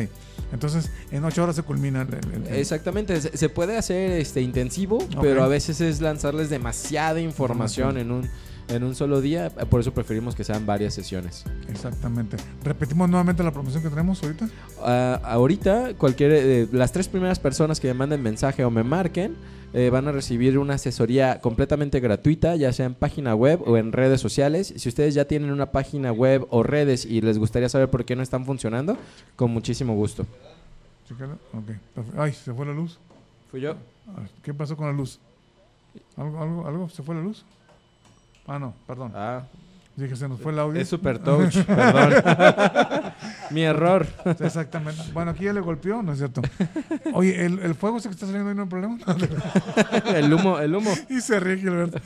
Entonces, 0.51 0.91
en 1.11 1.23
ocho 1.25 1.43
horas 1.43 1.55
se 1.55 1.63
culmina. 1.63 2.07
Exactamente. 2.51 3.19
Se, 3.19 3.49
puede 3.49 3.77
hacer 3.77 4.11
este 4.11 4.41
intensivo, 4.41 4.99
pero 5.21 5.43
a 5.43 5.47
veces 5.47 5.81
es 5.81 6.01
lanzarles 6.01 6.49
demasiada 6.49 7.19
información 7.19 7.97
en 7.97 8.11
un 8.11 8.29
en 8.67 8.83
un 8.83 8.95
solo 8.95 9.21
día. 9.21 9.49
Por 9.49 9.79
eso 9.79 9.93
preferimos 9.93 10.35
que 10.35 10.43
sean 10.43 10.65
varias 10.65 10.93
sesiones. 10.93 11.45
Exactamente. 11.69 12.37
Repetimos 12.63 13.09
nuevamente 13.09 13.43
la 13.43 13.51
promoción 13.51 13.83
que 13.83 13.89
tenemos 13.89 14.21
ahorita. 14.23 14.45
Uh, 14.79 15.25
ahorita, 15.25 15.93
cualquier, 15.97 16.31
eh, 16.33 16.67
las 16.71 16.91
tres 16.91 17.07
primeras 17.07 17.39
personas 17.39 17.79
que 17.79 17.87
me 17.87 17.93
manden 17.93 18.21
mensaje 18.21 18.63
o 18.63 18.71
me 18.71 18.83
marquen 18.83 19.35
eh, 19.73 19.89
van 19.89 20.07
a 20.07 20.11
recibir 20.13 20.57
una 20.57 20.75
asesoría 20.75 21.41
completamente 21.41 21.99
gratuita, 21.99 22.55
ya 22.55 22.71
sea 22.71 22.85
en 22.85 22.95
página 22.95 23.35
web 23.35 23.61
o 23.65 23.75
en 23.75 23.91
redes 23.91 24.21
sociales. 24.21 24.73
Si 24.77 24.87
ustedes 24.87 25.13
ya 25.13 25.25
tienen 25.25 25.51
una 25.51 25.71
página 25.71 26.11
web 26.13 26.47
o 26.49 26.63
redes 26.63 27.05
y 27.05 27.19
les 27.21 27.37
gustaría 27.37 27.67
saber 27.67 27.89
por 27.89 28.05
qué 28.05 28.15
no 28.15 28.23
están 28.23 28.45
funcionando, 28.45 28.97
con 29.35 29.51
muchísimo 29.51 29.93
gusto. 29.93 30.25
Ay, 32.17 32.33
se 32.33 32.53
fue 32.53 32.65
la 32.65 32.73
luz. 32.73 32.97
Fui 33.51 33.61
yo. 33.61 33.75
Ah, 34.07 34.23
¿Qué 34.43 34.53
pasó 34.53 34.77
con 34.77 34.87
la 34.87 34.93
luz? 34.93 35.19
¿Algo, 36.15 36.41
algo, 36.41 36.67
algo? 36.67 36.89
¿Se 36.89 37.03
fue 37.03 37.15
la 37.15 37.21
luz? 37.21 37.43
Ah, 38.47 38.59
no, 38.59 38.73
perdón. 38.85 39.11
Ah. 39.15 39.43
Dije, 39.95 40.15
se 40.17 40.27
nos 40.27 40.41
fue 40.41 40.51
el 40.51 40.59
audio. 40.59 40.81
Es 40.81 40.89
super 40.89 41.19
touch, 41.19 41.63
perdón. 41.63 42.13
Mi 43.51 43.61
error. 43.61 44.05
Exactamente. 44.41 45.01
Bueno, 45.13 45.31
aquí 45.31 45.45
ya 45.45 45.53
le 45.53 45.61
golpeó, 45.61 46.03
¿no 46.03 46.11
es 46.11 46.17
cierto? 46.17 46.41
Oye, 47.13 47.45
¿el, 47.45 47.59
el 47.59 47.75
fuego 47.75 47.97
ese 47.97 48.09
que 48.09 48.13
está 48.13 48.25
saliendo 48.25 48.49
ahí 48.49 48.55
no 48.55 48.63
hay 48.63 48.69
problema? 48.69 48.97
el 50.15 50.33
humo, 50.33 50.59
el 50.59 50.75
humo. 50.75 50.91
Y 51.09 51.21
se 51.21 51.39
ríe, 51.39 51.57
Gilberto. 51.57 51.99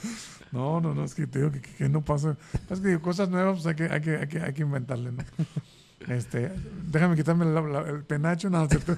No, 0.52 0.80
no, 0.80 0.94
no, 0.94 1.04
es 1.04 1.14
que 1.14 1.26
te 1.26 1.40
digo 1.40 1.50
que, 1.50 1.60
que, 1.60 1.88
no 1.88 2.02
pasa. 2.02 2.36
Es 2.70 2.80
que 2.80 2.88
digo, 2.88 3.00
cosas 3.00 3.28
nuevas 3.28 3.62
pues 3.62 3.66
hay 3.66 3.74
que, 3.74 3.92
hay 3.92 4.00
que, 4.00 4.16
hay 4.18 4.28
que, 4.28 4.40
hay 4.40 4.52
que 4.52 4.62
inventarle, 4.62 5.10
¿no? 5.12 5.24
Este, 6.08 6.50
déjame 6.90 7.14
quitarme 7.14 7.44
el 7.44 8.04
penacho, 8.04 8.48
no, 8.48 8.66
¿cierto? 8.68 8.96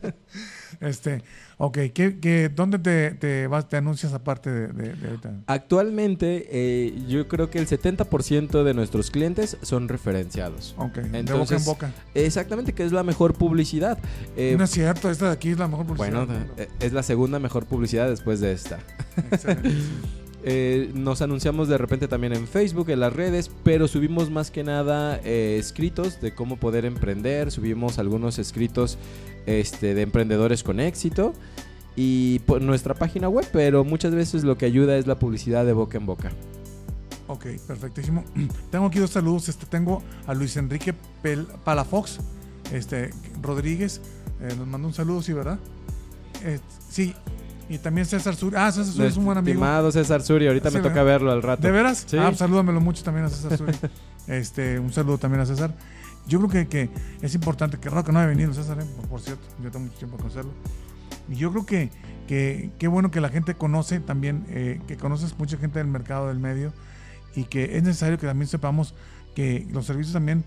este, 0.80 1.22
ok, 1.56 1.78
¿qué, 1.94 2.50
dónde 2.54 2.80
te, 2.80 3.12
te, 3.12 3.46
vas, 3.46 3.68
te 3.68 3.76
anuncias 3.76 4.12
aparte 4.12 4.50
de, 4.50 4.90
ahorita? 5.06 5.32
Actualmente, 5.46 6.48
eh, 6.50 7.04
yo 7.06 7.28
creo 7.28 7.48
que 7.48 7.58
el 7.58 7.68
70% 7.68 8.64
de 8.64 8.74
nuestros 8.74 9.10
clientes 9.10 9.56
son 9.62 9.88
referenciados. 9.88 10.74
Ok, 10.78 10.98
Entonces, 11.12 11.24
de 11.26 11.34
boca 11.34 11.56
en 11.56 11.64
boca. 11.64 11.92
Exactamente, 12.14 12.72
que 12.72 12.84
es 12.84 12.92
la 12.92 13.04
mejor 13.04 13.34
publicidad. 13.34 13.98
Eh, 14.36 14.56
no 14.58 14.64
es 14.64 14.70
cierto, 14.70 15.10
esta 15.10 15.26
de 15.26 15.32
aquí 15.32 15.50
es 15.50 15.58
la 15.58 15.68
mejor 15.68 15.86
publicidad. 15.86 16.26
Bueno, 16.26 16.44
eh, 16.56 16.68
es 16.80 16.92
la 16.92 17.04
segunda 17.04 17.38
mejor 17.38 17.66
publicidad 17.66 18.08
después 18.08 18.40
de 18.40 18.52
esta. 18.52 18.80
Excelente. 19.30 19.70
Eh, 20.44 20.90
nos 20.94 21.22
anunciamos 21.22 21.68
de 21.68 21.78
repente 21.78 22.08
también 22.08 22.32
en 22.32 22.48
Facebook, 22.48 22.90
en 22.90 23.00
las 23.00 23.12
redes, 23.12 23.50
pero 23.62 23.86
subimos 23.86 24.30
más 24.30 24.50
que 24.50 24.64
nada 24.64 25.20
eh, 25.24 25.56
escritos 25.58 26.20
de 26.20 26.34
cómo 26.34 26.56
poder 26.56 26.84
emprender, 26.84 27.52
subimos 27.52 27.98
algunos 27.98 28.40
escritos 28.40 28.98
este, 29.46 29.94
de 29.94 30.02
emprendedores 30.02 30.64
con 30.64 30.80
éxito 30.80 31.32
y 31.94 32.40
nuestra 32.60 32.94
página 32.94 33.28
web, 33.28 33.46
pero 33.52 33.84
muchas 33.84 34.14
veces 34.14 34.42
lo 34.42 34.58
que 34.58 34.66
ayuda 34.66 34.96
es 34.96 35.06
la 35.06 35.18
publicidad 35.18 35.64
de 35.64 35.74
boca 35.74 35.98
en 35.98 36.06
boca. 36.06 36.32
Ok, 37.28 37.46
perfectísimo. 37.66 38.24
Tengo 38.70 38.86
aquí 38.86 38.98
dos 38.98 39.10
saludos. 39.10 39.48
Este, 39.48 39.64
tengo 39.66 40.02
a 40.26 40.34
Luis 40.34 40.56
Enrique 40.56 40.92
Palafox 41.64 42.18
este, 42.72 43.10
Rodríguez. 43.40 44.00
Eh, 44.40 44.54
nos 44.58 44.66
manda 44.66 44.88
un 44.88 44.94
saludo, 44.94 45.22
sí, 45.22 45.32
¿verdad? 45.32 45.58
sí, 46.90 47.14
y 47.68 47.78
también 47.78 48.06
César 48.06 48.34
Suri. 48.34 48.56
Ah, 48.56 48.70
César 48.70 48.92
Suri 48.92 49.06
es 49.06 49.16
un 49.16 49.24
buen 49.24 49.38
amigo. 49.38 49.52
Estimado 49.52 49.92
César 49.92 50.22
Suri, 50.22 50.46
ahorita 50.46 50.70
me 50.70 50.80
toca 50.80 51.02
verlo 51.02 51.32
al 51.32 51.42
rato. 51.42 51.62
¿De 51.62 51.70
veras? 51.70 52.04
Sí. 52.06 52.16
Ah, 52.18 52.26
pues 52.26 52.38
salúdamelo 52.38 52.80
mucho 52.80 53.02
también 53.02 53.26
a 53.26 53.28
César 53.28 53.56
Suri. 53.56 53.72
este, 54.26 54.78
un 54.78 54.92
saludo 54.92 55.18
también 55.18 55.40
a 55.40 55.46
César. 55.46 55.74
Yo 56.26 56.38
creo 56.38 56.50
que, 56.50 56.68
que 56.68 56.90
es 57.20 57.34
importante, 57.34 57.78
que 57.78 57.88
que 57.88 58.12
no 58.12 58.18
haya 58.18 58.28
venido 58.28 58.52
César, 58.54 58.78
¿eh? 58.80 58.84
por 59.10 59.20
cierto, 59.20 59.42
yo 59.62 59.70
tengo 59.70 59.86
mucho 59.86 59.98
tiempo 59.98 60.16
de 60.16 60.22
conocerlo. 60.22 60.52
Y 61.28 61.36
yo 61.36 61.50
creo 61.50 61.66
que 61.66 61.90
qué 62.26 62.88
bueno 62.88 63.10
que 63.10 63.20
la 63.20 63.28
gente 63.28 63.54
conoce 63.54 64.00
también, 64.00 64.46
eh, 64.48 64.80
que 64.86 64.96
conoces 64.96 65.38
mucha 65.38 65.56
gente 65.58 65.78
del 65.78 65.88
mercado 65.88 66.28
del 66.28 66.38
medio 66.38 66.72
y 67.34 67.44
que 67.44 67.76
es 67.76 67.82
necesario 67.82 68.18
que 68.18 68.26
también 68.26 68.48
sepamos 68.48 68.94
que 69.34 69.66
los 69.70 69.86
servicios 69.86 70.12
también 70.12 70.44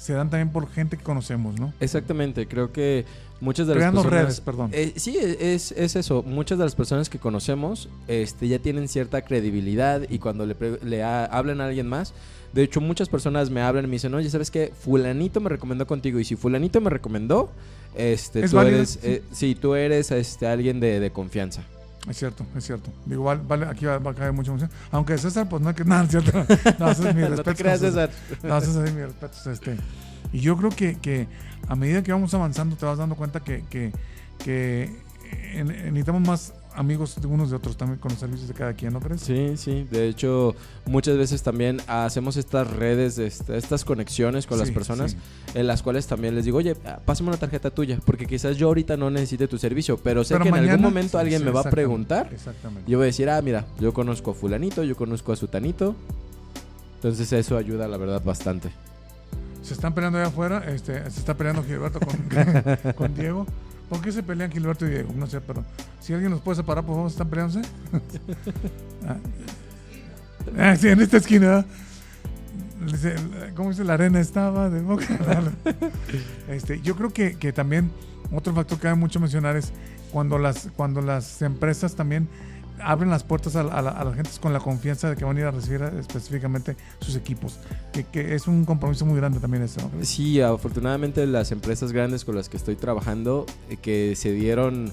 se 0.00 0.14
dan 0.14 0.30
también 0.30 0.48
por 0.48 0.70
gente 0.70 0.96
que 0.96 1.04
conocemos, 1.04 1.60
¿no? 1.60 1.74
Exactamente, 1.78 2.48
creo 2.48 2.72
que 2.72 3.04
muchas 3.38 3.66
de 3.66 3.74
las 3.74 3.80
Creando 3.80 4.02
redes, 4.02 4.40
perdón. 4.40 4.70
Eh, 4.72 4.94
sí, 4.96 5.18
es, 5.18 5.72
es, 5.72 5.94
eso. 5.94 6.22
Muchas 6.22 6.56
de 6.56 6.64
las 6.64 6.74
personas 6.74 7.10
que 7.10 7.18
conocemos 7.18 7.90
este, 8.08 8.48
ya 8.48 8.58
tienen 8.58 8.88
cierta 8.88 9.20
credibilidad 9.20 10.00
y 10.08 10.18
cuando 10.18 10.46
le, 10.46 10.56
le 10.82 11.04
hablan 11.04 11.60
a 11.60 11.66
alguien 11.66 11.86
más, 11.86 12.14
de 12.54 12.62
hecho 12.62 12.80
muchas 12.80 13.10
personas 13.10 13.50
me 13.50 13.60
hablan 13.60 13.84
y 13.84 13.88
me 13.88 13.92
dicen, 13.92 14.14
oye, 14.14 14.30
¿sabes 14.30 14.50
qué? 14.50 14.72
Fulanito 14.74 15.38
me 15.40 15.50
recomendó 15.50 15.86
contigo 15.86 16.18
y 16.18 16.24
si 16.24 16.34
fulanito 16.34 16.80
me 16.80 16.88
recomendó, 16.88 17.50
este, 17.94 18.48
tú 18.48 18.58
eres, 18.58 19.00
eh, 19.02 19.22
sí, 19.32 19.54
tú 19.54 19.74
eres 19.74 20.10
este, 20.12 20.46
alguien 20.46 20.80
de, 20.80 20.98
de 20.98 21.10
confianza. 21.10 21.62
Es 22.08 22.16
cierto, 22.16 22.46
es 22.56 22.64
cierto. 22.64 22.90
Digo, 23.04 23.24
vale, 23.24 23.66
aquí 23.66 23.84
va, 23.84 23.96
a 23.96 24.14
caer 24.14 24.32
mucha 24.32 24.50
emoción. 24.50 24.70
Aunque 24.90 25.18
César, 25.18 25.48
pues 25.48 25.62
no, 25.62 25.74
que 25.74 25.84
nada, 25.86 26.04
es 26.04 26.10
cierto. 26.10 26.32
No, 26.78 26.90
eso 26.90 27.08
es 27.08 27.14
mi 27.14 27.22
respeto. 27.22 27.36
no 27.36 27.42
te 27.42 27.54
creas, 27.54 27.80
César. 27.80 28.10
No, 28.42 28.58
eso 28.58 28.84
es 28.84 28.94
mi 28.94 29.02
respeto. 29.02 29.50
Este. 29.50 29.76
Y 30.32 30.40
yo 30.40 30.56
creo 30.56 30.70
que, 30.70 30.98
que 30.98 31.28
a 31.68 31.76
medida 31.76 32.02
que 32.02 32.12
vamos 32.12 32.32
avanzando, 32.34 32.76
te 32.76 32.86
vas 32.86 32.98
dando 32.98 33.16
cuenta 33.16 33.40
que, 33.40 33.64
que, 33.68 33.92
que 34.38 34.90
necesitamos 35.64 36.22
más 36.22 36.54
amigos 36.74 37.20
de 37.20 37.26
unos 37.26 37.50
de 37.50 37.56
otros 37.56 37.76
también 37.76 37.98
con 37.98 38.10
los 38.10 38.20
servicios 38.20 38.48
de 38.48 38.54
cada 38.54 38.72
quien, 38.72 38.92
¿no 38.92 39.00
crees? 39.00 39.20
Sí, 39.20 39.56
sí. 39.56 39.86
De 39.90 40.08
hecho, 40.08 40.54
muchas 40.86 41.16
veces 41.16 41.42
también 41.42 41.80
hacemos 41.86 42.36
estas 42.36 42.68
redes, 42.70 43.18
este, 43.18 43.56
estas 43.56 43.84
conexiones 43.84 44.46
con 44.46 44.58
las 44.58 44.70
personas, 44.70 45.12
sí. 45.12 45.18
en 45.54 45.66
las 45.66 45.82
cuales 45.82 46.06
también 46.06 46.34
les 46.34 46.44
digo, 46.44 46.58
oye, 46.58 46.76
ah, 46.86 47.00
pásame 47.04 47.28
una 47.28 47.38
tarjeta 47.38 47.70
tuya, 47.70 47.98
porque 48.04 48.26
quizás 48.26 48.56
yo 48.56 48.68
ahorita 48.68 48.96
no 48.96 49.10
necesite 49.10 49.48
tu 49.48 49.58
servicio, 49.58 49.98
pero 49.98 50.24
sé 50.24 50.34
Pero 50.34 50.44
que 50.44 50.48
en 50.50 50.54
algún 50.56 50.82
momento 50.82 51.18
alguien 51.18 51.40
sí, 51.40 51.44
me 51.44 51.50
va 51.50 51.60
a 51.60 51.70
preguntar. 51.70 52.30
Exactamente. 52.32 52.90
Yo 52.90 52.98
voy 52.98 53.04
a 53.04 53.06
decir, 53.06 53.28
ah, 53.30 53.40
mira, 53.42 53.66
yo 53.78 53.92
conozco 53.92 54.32
a 54.32 54.34
fulanito, 54.34 54.84
yo 54.84 54.96
conozco 54.96 55.32
a 55.32 55.36
sutanito. 55.36 55.94
Entonces 56.96 57.32
eso 57.32 57.56
ayuda, 57.56 57.88
la 57.88 57.96
verdad, 57.96 58.22
bastante. 58.22 58.70
Se 59.62 59.74
están 59.74 59.94
peleando 59.94 60.18
allá 60.18 60.28
afuera, 60.28 60.64
este, 60.66 61.02
se 61.10 61.20
está 61.20 61.34
peleando 61.34 61.62
Gilberto 61.62 62.00
con, 62.00 62.94
con 62.96 63.14
Diego. 63.14 63.46
¿Por 63.90 64.00
qué 64.00 64.12
se 64.12 64.22
pelean 64.22 64.52
Gilberto 64.52 64.86
y 64.86 64.90
Diego? 64.90 65.12
No 65.14 65.26
sé, 65.26 65.40
pero 65.40 65.64
si 65.98 66.14
alguien 66.14 66.30
los 66.30 66.40
puede 66.40 66.56
separar, 66.56 66.86
por 66.86 66.94
favor, 66.94 67.10
¿están 67.10 67.28
peleándose? 67.28 67.60
ah. 69.06 69.16
Ah, 70.56 70.76
sí, 70.76 70.88
en 70.88 71.00
esta 71.00 71.16
esquina. 71.16 71.66
¿Cómo 73.56 73.70
dice? 73.70 73.84
La 73.84 73.94
arena 73.94 74.20
estaba 74.20 74.70
de 74.70 74.80
boca. 74.80 75.06
este, 76.48 76.80
yo 76.80 76.94
creo 76.94 77.12
que, 77.12 77.34
que 77.34 77.52
también 77.52 77.90
otro 78.32 78.54
factor 78.54 78.78
que 78.78 78.88
hay 78.88 78.96
mucho 78.96 79.18
mencionar 79.18 79.56
es 79.56 79.72
cuando 80.12 80.38
las, 80.38 80.68
cuando 80.76 81.02
las 81.02 81.42
empresas 81.42 81.96
también 81.96 82.28
abren 82.82 83.10
las 83.10 83.24
puertas 83.24 83.56
a, 83.56 83.60
a 83.60 83.82
la- 83.82 83.90
a 83.90 84.12
gentes 84.14 84.38
con 84.38 84.52
la 84.52 84.60
confianza 84.60 85.08
de 85.10 85.16
que 85.16 85.24
van 85.24 85.36
a 85.36 85.40
ir 85.40 85.46
a 85.46 85.50
recibir 85.50 85.82
eh, 85.82 85.90
específicamente 86.00 86.76
sus 87.00 87.16
equipos. 87.16 87.58
Que, 87.92 88.04
que 88.04 88.34
es 88.34 88.46
un 88.46 88.64
compromiso 88.64 89.04
muy 89.06 89.16
grande 89.16 89.40
también 89.40 89.62
eso. 89.62 89.80
¿no? 89.96 90.04
Sí, 90.04 90.40
afortunadamente 90.40 91.26
las 91.26 91.52
empresas 91.52 91.92
grandes 91.92 92.24
con 92.24 92.34
las 92.36 92.48
que 92.48 92.56
estoy 92.56 92.76
trabajando, 92.76 93.46
eh, 93.68 93.76
que 93.76 94.14
se 94.16 94.32
dieron, 94.32 94.92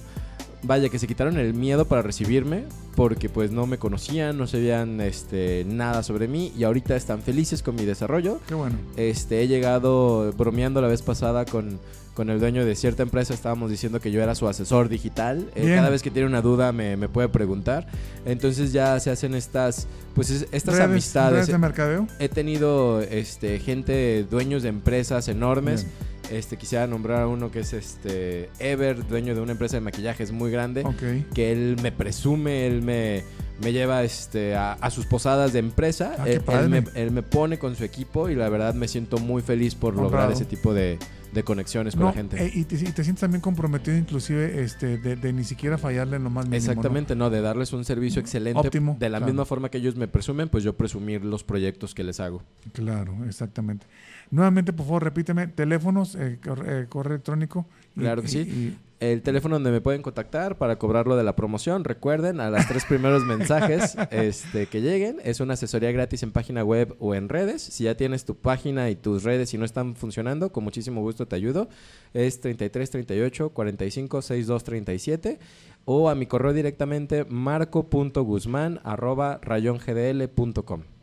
vaya, 0.63 0.89
que 0.89 0.99
se 0.99 1.07
quitaron 1.07 1.37
el 1.37 1.53
miedo 1.53 1.85
para 1.85 2.01
recibirme, 2.01 2.63
porque 2.95 3.29
pues 3.29 3.51
no 3.51 3.67
me 3.67 3.77
conocían, 3.77 4.37
no 4.37 4.47
sabían 4.47 4.99
este, 5.01 5.63
nada 5.67 6.01
sobre 6.03 6.27
mí 6.27 6.51
y 6.57 6.63
ahorita 6.63 6.95
están 6.95 7.21
felices 7.21 7.61
con 7.61 7.75
mi 7.75 7.85
desarrollo. 7.85 8.39
Qué 8.47 8.55
bueno. 8.55 8.75
Este, 8.95 9.41
he 9.43 9.47
llegado 9.47 10.31
bromeando 10.33 10.81
la 10.81 10.87
vez 10.87 11.03
pasada 11.03 11.45
con, 11.45 11.79
con 12.17 12.31
el 12.31 12.39
dueño 12.39 12.65
de 12.65 12.75
cierta 12.75 13.03
empresa, 13.03 13.35
estábamos 13.35 13.69
diciendo 13.69 13.99
que 14.01 14.11
yo 14.11 14.23
era 14.23 14.33
su 14.33 14.47
asesor 14.47 14.89
digital. 14.89 15.51
Eh, 15.55 15.71
cada 15.75 15.91
vez 15.91 16.01
que 16.01 16.09
tiene 16.09 16.27
una 16.27 16.41
duda 16.41 16.71
me, 16.71 16.97
me 16.97 17.07
puede 17.07 17.29
preguntar. 17.29 17.85
Entonces 18.25 18.73
ya 18.73 18.99
se 18.99 19.11
hacen 19.11 19.35
estas, 19.35 19.87
pues 20.15 20.31
es- 20.31 20.47
estas 20.51 20.73
Redes- 20.75 20.85
amistades. 20.85 21.33
redes 21.33 21.47
de 21.47 21.57
mercadeo. 21.59 22.07
He 22.17 22.27
tenido 22.27 23.01
este, 23.01 23.59
gente, 23.59 24.25
dueños 24.29 24.63
de 24.63 24.69
empresas 24.69 25.27
enormes. 25.27 25.83
Bien. 25.85 26.07
Este, 26.39 26.57
quisiera 26.57 26.87
nombrar 26.87 27.21
a 27.21 27.27
uno 27.27 27.51
que 27.51 27.59
es 27.61 27.71
este 27.71 28.49
Ever, 28.59 29.07
dueño 29.07 29.33
de 29.35 29.39
una 29.41 29.51
empresa 29.53 29.77
de 29.77 29.81
maquillajes 29.81 30.31
muy 30.33 30.49
grande, 30.51 30.81
Ok. 30.83 31.31
que 31.33 31.51
él 31.53 31.77
me 31.81 31.91
presume, 31.93 32.65
él 32.67 32.81
me, 32.81 33.23
me 33.63 33.71
lleva 33.71 34.03
este, 34.03 34.53
a, 34.55 34.73
a 34.73 34.89
sus 34.89 35.05
posadas 35.05 35.53
de 35.53 35.59
empresa, 35.59 36.15
Ah, 36.17 36.27
él, 36.27 36.41
él 36.45 36.67
me, 36.69 36.83
él 36.95 37.11
me 37.11 37.21
pone 37.23 37.57
con 37.59 37.77
su 37.77 37.85
equipo 37.85 38.27
y 38.27 38.35
la 38.35 38.49
verdad 38.49 38.73
me 38.73 38.89
siento 38.89 39.19
muy 39.19 39.41
feliz 39.41 39.73
por 39.75 39.93
lograr 39.93 40.23
Honrado. 40.23 40.33
ese 40.33 40.43
tipo 40.43 40.73
de, 40.73 40.99
de 41.37 41.43
conexiones 41.43 41.93
con 41.95 42.01
No, 42.01 42.07
la 42.07 42.13
gente. 42.13 42.43
eh, 42.43 42.51
y, 42.53 42.63
te, 42.63 42.75
y 42.75 42.79
te 42.91 43.03
sientes 43.03 43.19
también 43.21 43.41
comprometido 43.41 43.95
inclusive 43.95 44.63
este, 44.63 44.97
de, 44.97 45.15
de 45.15 45.31
ni 45.33 45.43
siquiera 45.43 45.77
fallarle 45.77 46.15
en 46.17 46.23
lo 46.23 46.31
más 46.31 46.45
mínimo. 46.45 46.57
Exactamente, 46.57 47.15
¿no? 47.15 47.29
De 47.29 47.41
darles 47.41 47.71
un 47.73 47.85
servicio 47.85 48.19
excelente. 48.19 48.59
Óptimo, 48.59 48.97
De 48.99 49.07
la 49.09 49.19
claro. 49.19 49.31
misma 49.31 49.45
forma 49.45 49.69
que 49.69 49.77
ellos 49.77 49.95
me 49.95 50.07
presumen, 50.07 50.49
pues 50.49 50.63
yo 50.63 50.75
presumir 50.75 51.23
los 51.23 51.43
proyectos 51.43 51.93
que 51.93 52.03
les 52.03 52.19
hago. 52.19 52.41
Claro, 52.73 53.15
exactamente. 53.27 53.85
Nuevamente, 54.31 54.73
por 54.73 54.85
favor, 54.87 55.03
repíteme, 55.03 55.47
teléfonos, 55.47 56.15
eh, 56.15 56.39
eh, 56.65 56.85
correo 56.89 57.13
electrónico. 57.13 57.67
y- 57.95 57.99
Claro 58.01 58.21
que 58.23 58.27
sí. 58.27 58.75
El 58.99 59.21
teléfono 59.21 59.55
donde 59.55 59.69
me 59.69 59.79
pueden 59.79 60.01
contactar 60.01 60.57
para 60.57 60.79
cobrarlo 60.79 61.15
de 61.15 61.23
la 61.23 61.35
promoción, 61.35 61.83
recuerden, 61.83 62.39
a 62.39 62.49
las 62.49 62.67
tres 62.67 62.83
primeros 62.83 63.23
mensajes 63.25 63.95
este, 64.11 64.65
que 64.65 64.81
lleguen, 64.81 65.17
es 65.23 65.39
una 65.39 65.53
asesoría 65.53 65.91
gratis 65.91 66.23
en 66.23 66.31
página 66.31 66.63
web 66.63 66.95
o 66.99 67.13
en 67.13 67.29
redes. 67.29 67.61
Si 67.61 67.83
ya 67.83 67.95
tienes 67.95 68.25
tu 68.25 68.35
página 68.35 68.89
y 68.89 68.95
tus 68.95 69.23
redes 69.23 69.53
y 69.53 69.59
no 69.59 69.65
están 69.65 69.95
funcionando, 69.95 70.51
con 70.51 70.63
muchísimo 70.63 71.01
gusto 71.01 71.27
te 71.27 71.35
ayudo. 71.35 71.69
Es 72.15 72.41
33 72.41 72.89
38 72.89 73.49
45 73.51 74.21
62 74.23 74.63
37 74.63 75.39
o 75.85 76.09
a 76.09 76.15
mi 76.15 76.25
correo 76.25 76.53
directamente 76.53 77.23
marco.guzmán 77.29 78.79
arroba 78.83 79.39
rayongdl.com. 79.43 80.96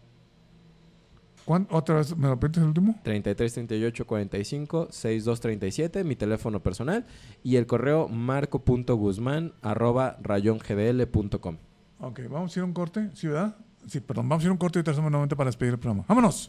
¿cuán- 1.44 1.66
¿Otra 1.70 1.96
vez 1.96 2.16
me 2.16 2.28
lo 2.28 2.34
repites 2.34 2.58
el 2.62 2.68
último? 2.68 2.98
33 3.02 3.52
38 3.52 4.06
45 4.06 4.88
62 4.90 5.40
37, 5.40 6.04
mi 6.04 6.16
teléfono 6.16 6.62
personal, 6.62 7.04
y 7.42 7.56
el 7.56 7.66
correo 7.66 8.08
marco.guzmán 8.08 9.52
arroba 9.62 10.16
rayongdl.com. 10.22 11.56
Ok, 12.00 12.20
vamos 12.30 12.56
a 12.56 12.58
ir 12.58 12.62
a 12.62 12.66
un 12.66 12.72
corte, 12.72 13.10
¿sí, 13.14 13.28
verdad? 13.28 13.56
Sí, 13.86 14.00
perdón, 14.00 14.28
vamos 14.28 14.42
a 14.42 14.46
ir 14.46 14.48
a 14.48 14.52
un 14.52 14.58
corte 14.58 14.78
y 14.80 14.82
terminamos 14.82 15.10
nuevamente 15.10 15.36
para 15.36 15.48
despedir 15.48 15.74
el 15.74 15.78
programa. 15.78 16.04
¡Vámonos! 16.08 16.48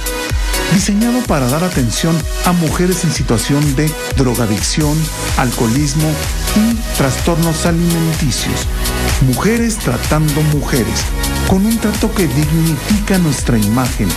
diseñado 0.74 1.22
para 1.22 1.48
dar 1.48 1.64
atención 1.64 2.14
a 2.44 2.52
mujeres 2.52 3.02
en 3.04 3.12
situación 3.12 3.74
de 3.76 3.90
drogadicción, 4.18 4.94
alcoholismo 5.38 6.12
y 6.56 6.74
trastornos 6.98 7.64
alimenticios. 7.64 8.66
Mujeres 9.22 9.78
tratando 9.78 10.42
mujeres, 10.52 11.06
con 11.48 11.64
un 11.64 11.78
trato 11.78 12.14
que 12.14 12.28
dignifica 12.28 13.16
nuestra 13.18 13.56
imagen. 13.56 14.10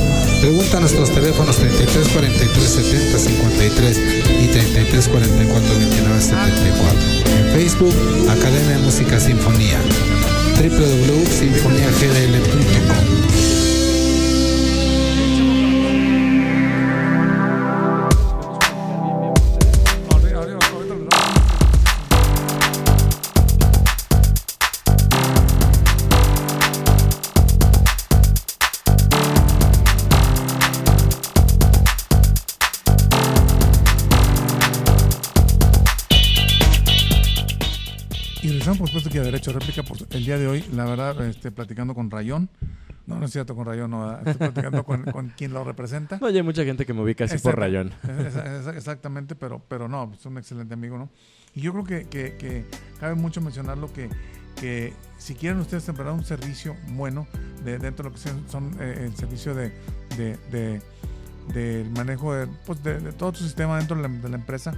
Pregunta 0.41 0.77
a 0.77 0.79
nuestros 0.79 1.11
teléfonos 1.11 1.57
33 1.57 2.07
43 2.07 2.69
70 2.69 3.19
53 3.19 4.01
y 4.41 4.47
33 4.47 5.07
44 5.07 5.79
29 5.79 6.21
74. 6.21 6.99
En 7.37 7.51
Facebook, 7.53 7.93
Academia 8.29 8.77
de 8.77 8.83
Música 8.83 9.19
Sinfonía 9.19 9.79
www.sinfoniagdl.com 10.59 13.08
derecho 39.53 39.83
réplica 39.83 39.83
por 39.83 40.15
el 40.15 40.25
día 40.25 40.37
de 40.37 40.47
hoy, 40.47 40.63
la 40.73 40.85
verdad, 40.85 41.25
este, 41.25 41.51
platicando 41.51 41.93
con 41.95 42.11
Rayón. 42.11 42.49
No, 43.05 43.19
no 43.19 43.25
es 43.25 43.31
cierto 43.31 43.55
con 43.55 43.65
Rayón, 43.65 43.89
no, 43.89 44.17
estoy 44.19 44.33
platicando 44.35 44.83
con, 44.83 45.03
con, 45.03 45.29
quien 45.29 45.51
lo 45.51 45.63
representa. 45.63 46.19
No, 46.21 46.27
hay 46.27 46.43
mucha 46.43 46.63
gente 46.63 46.85
que 46.85 46.93
me 46.93 47.01
ubica 47.01 47.25
así 47.25 47.39
por 47.39 47.57
Rayón. 47.57 47.91
exactamente, 48.75 49.35
pero, 49.35 49.61
pero 49.67 49.87
no, 49.87 50.11
es 50.13 50.25
un 50.25 50.37
excelente 50.37 50.75
amigo, 50.75 50.97
¿no? 50.97 51.09
Y 51.55 51.61
yo 51.61 51.71
creo 51.73 51.83
que, 51.83 52.07
que, 52.07 52.37
que 52.37 52.65
cabe 52.99 53.15
mucho 53.15 53.41
mencionarlo 53.41 53.91
que, 53.91 54.09
que 54.59 54.93
si 55.17 55.33
quieren 55.33 55.59
ustedes 55.59 55.85
temperar 55.85 56.13
un 56.13 56.23
servicio 56.23 56.75
bueno 56.89 57.27
de, 57.65 57.79
dentro 57.79 58.03
de 58.03 58.09
lo 58.09 58.15
que 58.15 58.49
son, 58.49 58.75
eh, 58.79 59.05
el 59.05 59.15
servicio 59.15 59.55
de, 59.55 59.71
de, 60.15 60.37
de 60.51 60.81
del 61.53 61.89
manejo 61.89 62.35
de, 62.35 62.45
pues 62.67 62.83
de, 62.83 62.99
todo 63.13 63.31
tu 63.31 63.39
sistema 63.39 63.79
dentro 63.79 63.97
de 63.97 64.03
la, 64.03 64.09
de 64.09 64.29
la, 64.29 64.35
empresa, 64.35 64.71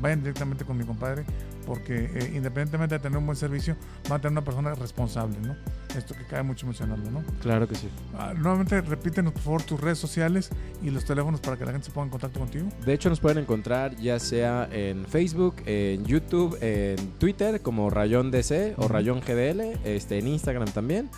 vayan 0.00 0.20
directamente 0.20 0.66
con 0.66 0.76
mi 0.76 0.84
compadre 0.84 1.24
porque 1.66 2.10
eh, 2.14 2.32
independientemente 2.34 2.96
de 2.96 2.98
tener 2.98 3.18
un 3.18 3.26
buen 3.26 3.36
servicio, 3.36 3.76
va 4.10 4.16
a 4.16 4.18
tener 4.20 4.32
una 4.32 4.44
persona 4.44 4.74
responsable, 4.74 5.36
¿no? 5.40 5.56
Esto 5.96 6.14
que 6.14 6.24
cabe 6.24 6.42
mucho 6.42 6.66
mencionarlo, 6.66 7.10
¿no? 7.10 7.24
Claro 7.40 7.66
que 7.68 7.74
sí. 7.74 7.88
Ah, 8.14 8.32
nuevamente, 8.36 8.80
repítenos 8.80 9.32
por 9.32 9.42
favor 9.42 9.62
tus 9.62 9.80
redes 9.80 9.98
sociales 9.98 10.50
y 10.82 10.90
los 10.90 11.04
teléfonos 11.04 11.40
para 11.40 11.56
que 11.56 11.64
la 11.64 11.72
gente 11.72 11.86
se 11.86 11.92
ponga 11.92 12.06
en 12.06 12.10
contacto 12.10 12.38
contigo. 12.38 12.68
De 12.84 12.92
hecho, 12.92 13.08
nos 13.08 13.20
pueden 13.20 13.38
encontrar 13.38 13.96
ya 13.96 14.18
sea 14.18 14.68
en 14.70 15.04
Facebook, 15.06 15.56
en 15.66 16.04
YouTube, 16.04 16.56
en 16.60 16.96
Twitter 17.18 17.60
como 17.60 17.90
Rayón 17.90 18.30
DC 18.30 18.74
o 18.76 18.88
Rayón 18.88 19.20
GDL, 19.20 19.78
este, 19.84 20.18
en 20.18 20.28
Instagram 20.28 20.70
también. 20.70 21.10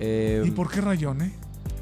¿Y 0.00 0.50
por 0.50 0.70
qué 0.70 0.80
Rayón, 0.80 1.22
eh? 1.22 1.32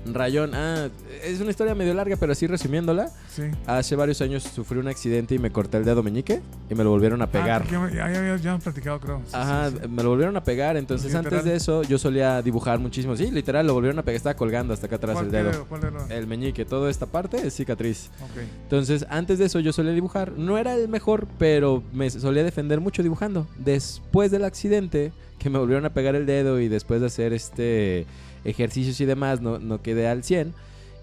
Rayón, 0.07 0.55
ah, 0.55 0.89
es 1.23 1.41
una 1.41 1.51
historia 1.51 1.75
medio 1.75 1.93
larga, 1.95 2.17
pero 2.17 2.33
así 2.33 2.47
resumiéndola. 2.47 3.11
Sí. 3.29 3.43
Hace 3.67 3.97
varios 3.97 4.21
años 4.21 4.43
sufrí 4.43 4.79
un 4.79 4.89
accidente 4.89 5.35
y 5.35 5.39
me 5.39 5.51
corté 5.51 5.77
el 5.77 5.85
dedo 5.85 6.03
meñique 6.03 6.41
y 6.71 6.75
me 6.75 6.85
lo 6.85 6.91
volvieron 6.91 7.21
a 7.21 7.25
ah, 7.25 7.31
pegar. 7.31 7.67
ya, 7.69 8.11
ya, 8.11 8.37
ya, 8.37 8.51
hemos 8.51 8.63
platicado, 8.63 8.99
creo. 9.01 9.23
Ajá, 9.33 9.71
me 9.89 10.03
lo 10.03 10.11
volvieron 10.11 10.37
a 10.37 10.45
pegar. 10.45 10.77
Entonces, 10.77 11.15
antes 11.15 11.45
de 11.45 11.55
eso, 11.55 11.83
yo 11.83 11.99
solía 11.99 12.41
dibujar 12.43 12.79
muchísimo. 12.79 13.17
Sí, 13.17 13.31
literal, 13.31 13.67
lo 13.67 13.75
volvieron 13.75 13.99
a 13.99 14.03
pegar. 14.03 14.17
Estaba 14.17 14.35
colgando 14.35 14.73
hasta 14.73 14.87
acá 14.87 14.97
atrás 14.97 15.19
el 15.21 15.31
dedo. 15.31 15.67
El 16.09 16.27
meñique, 16.27 16.65
toda 16.65 16.91
esta 16.91 17.07
parte 17.07 17.47
es 17.47 17.55
cicatriz. 17.55 18.11
Okay. 18.31 18.49
Entonces, 18.63 19.07
antes 19.11 19.39
de 19.39 19.47
eso, 19.47 19.61
yo 19.61 19.73
solía 19.73 19.93
dibujar. 19.93 20.33
No 20.33 20.59
era 20.59 20.75
el 20.75 20.89
mejor, 20.89 21.27
pero 21.39 21.83
me 21.93 22.09
solía 22.11 22.43
defender 22.43 22.81
mucho 22.81 23.03
dibujando. 23.03 23.47
Después 23.59 24.31
del 24.31 24.45
accidente, 24.45 25.13
que 25.41 25.51
me 25.51 25.59
volvieron 25.59 25.85
a 25.87 25.91
pegar 25.91 26.15
el 26.15 26.27
dedo 26.27 26.61
y 26.61 26.69
después 26.69 27.01
de 27.01 27.07
hacer 27.09 27.33
este 27.33 28.07
ejercicios 28.45 29.01
y 29.01 29.05
demás 29.05 29.41
no, 29.41 29.59
no 29.59 29.83
quedé 29.83 30.09
al 30.09 30.25
100. 30.25 30.53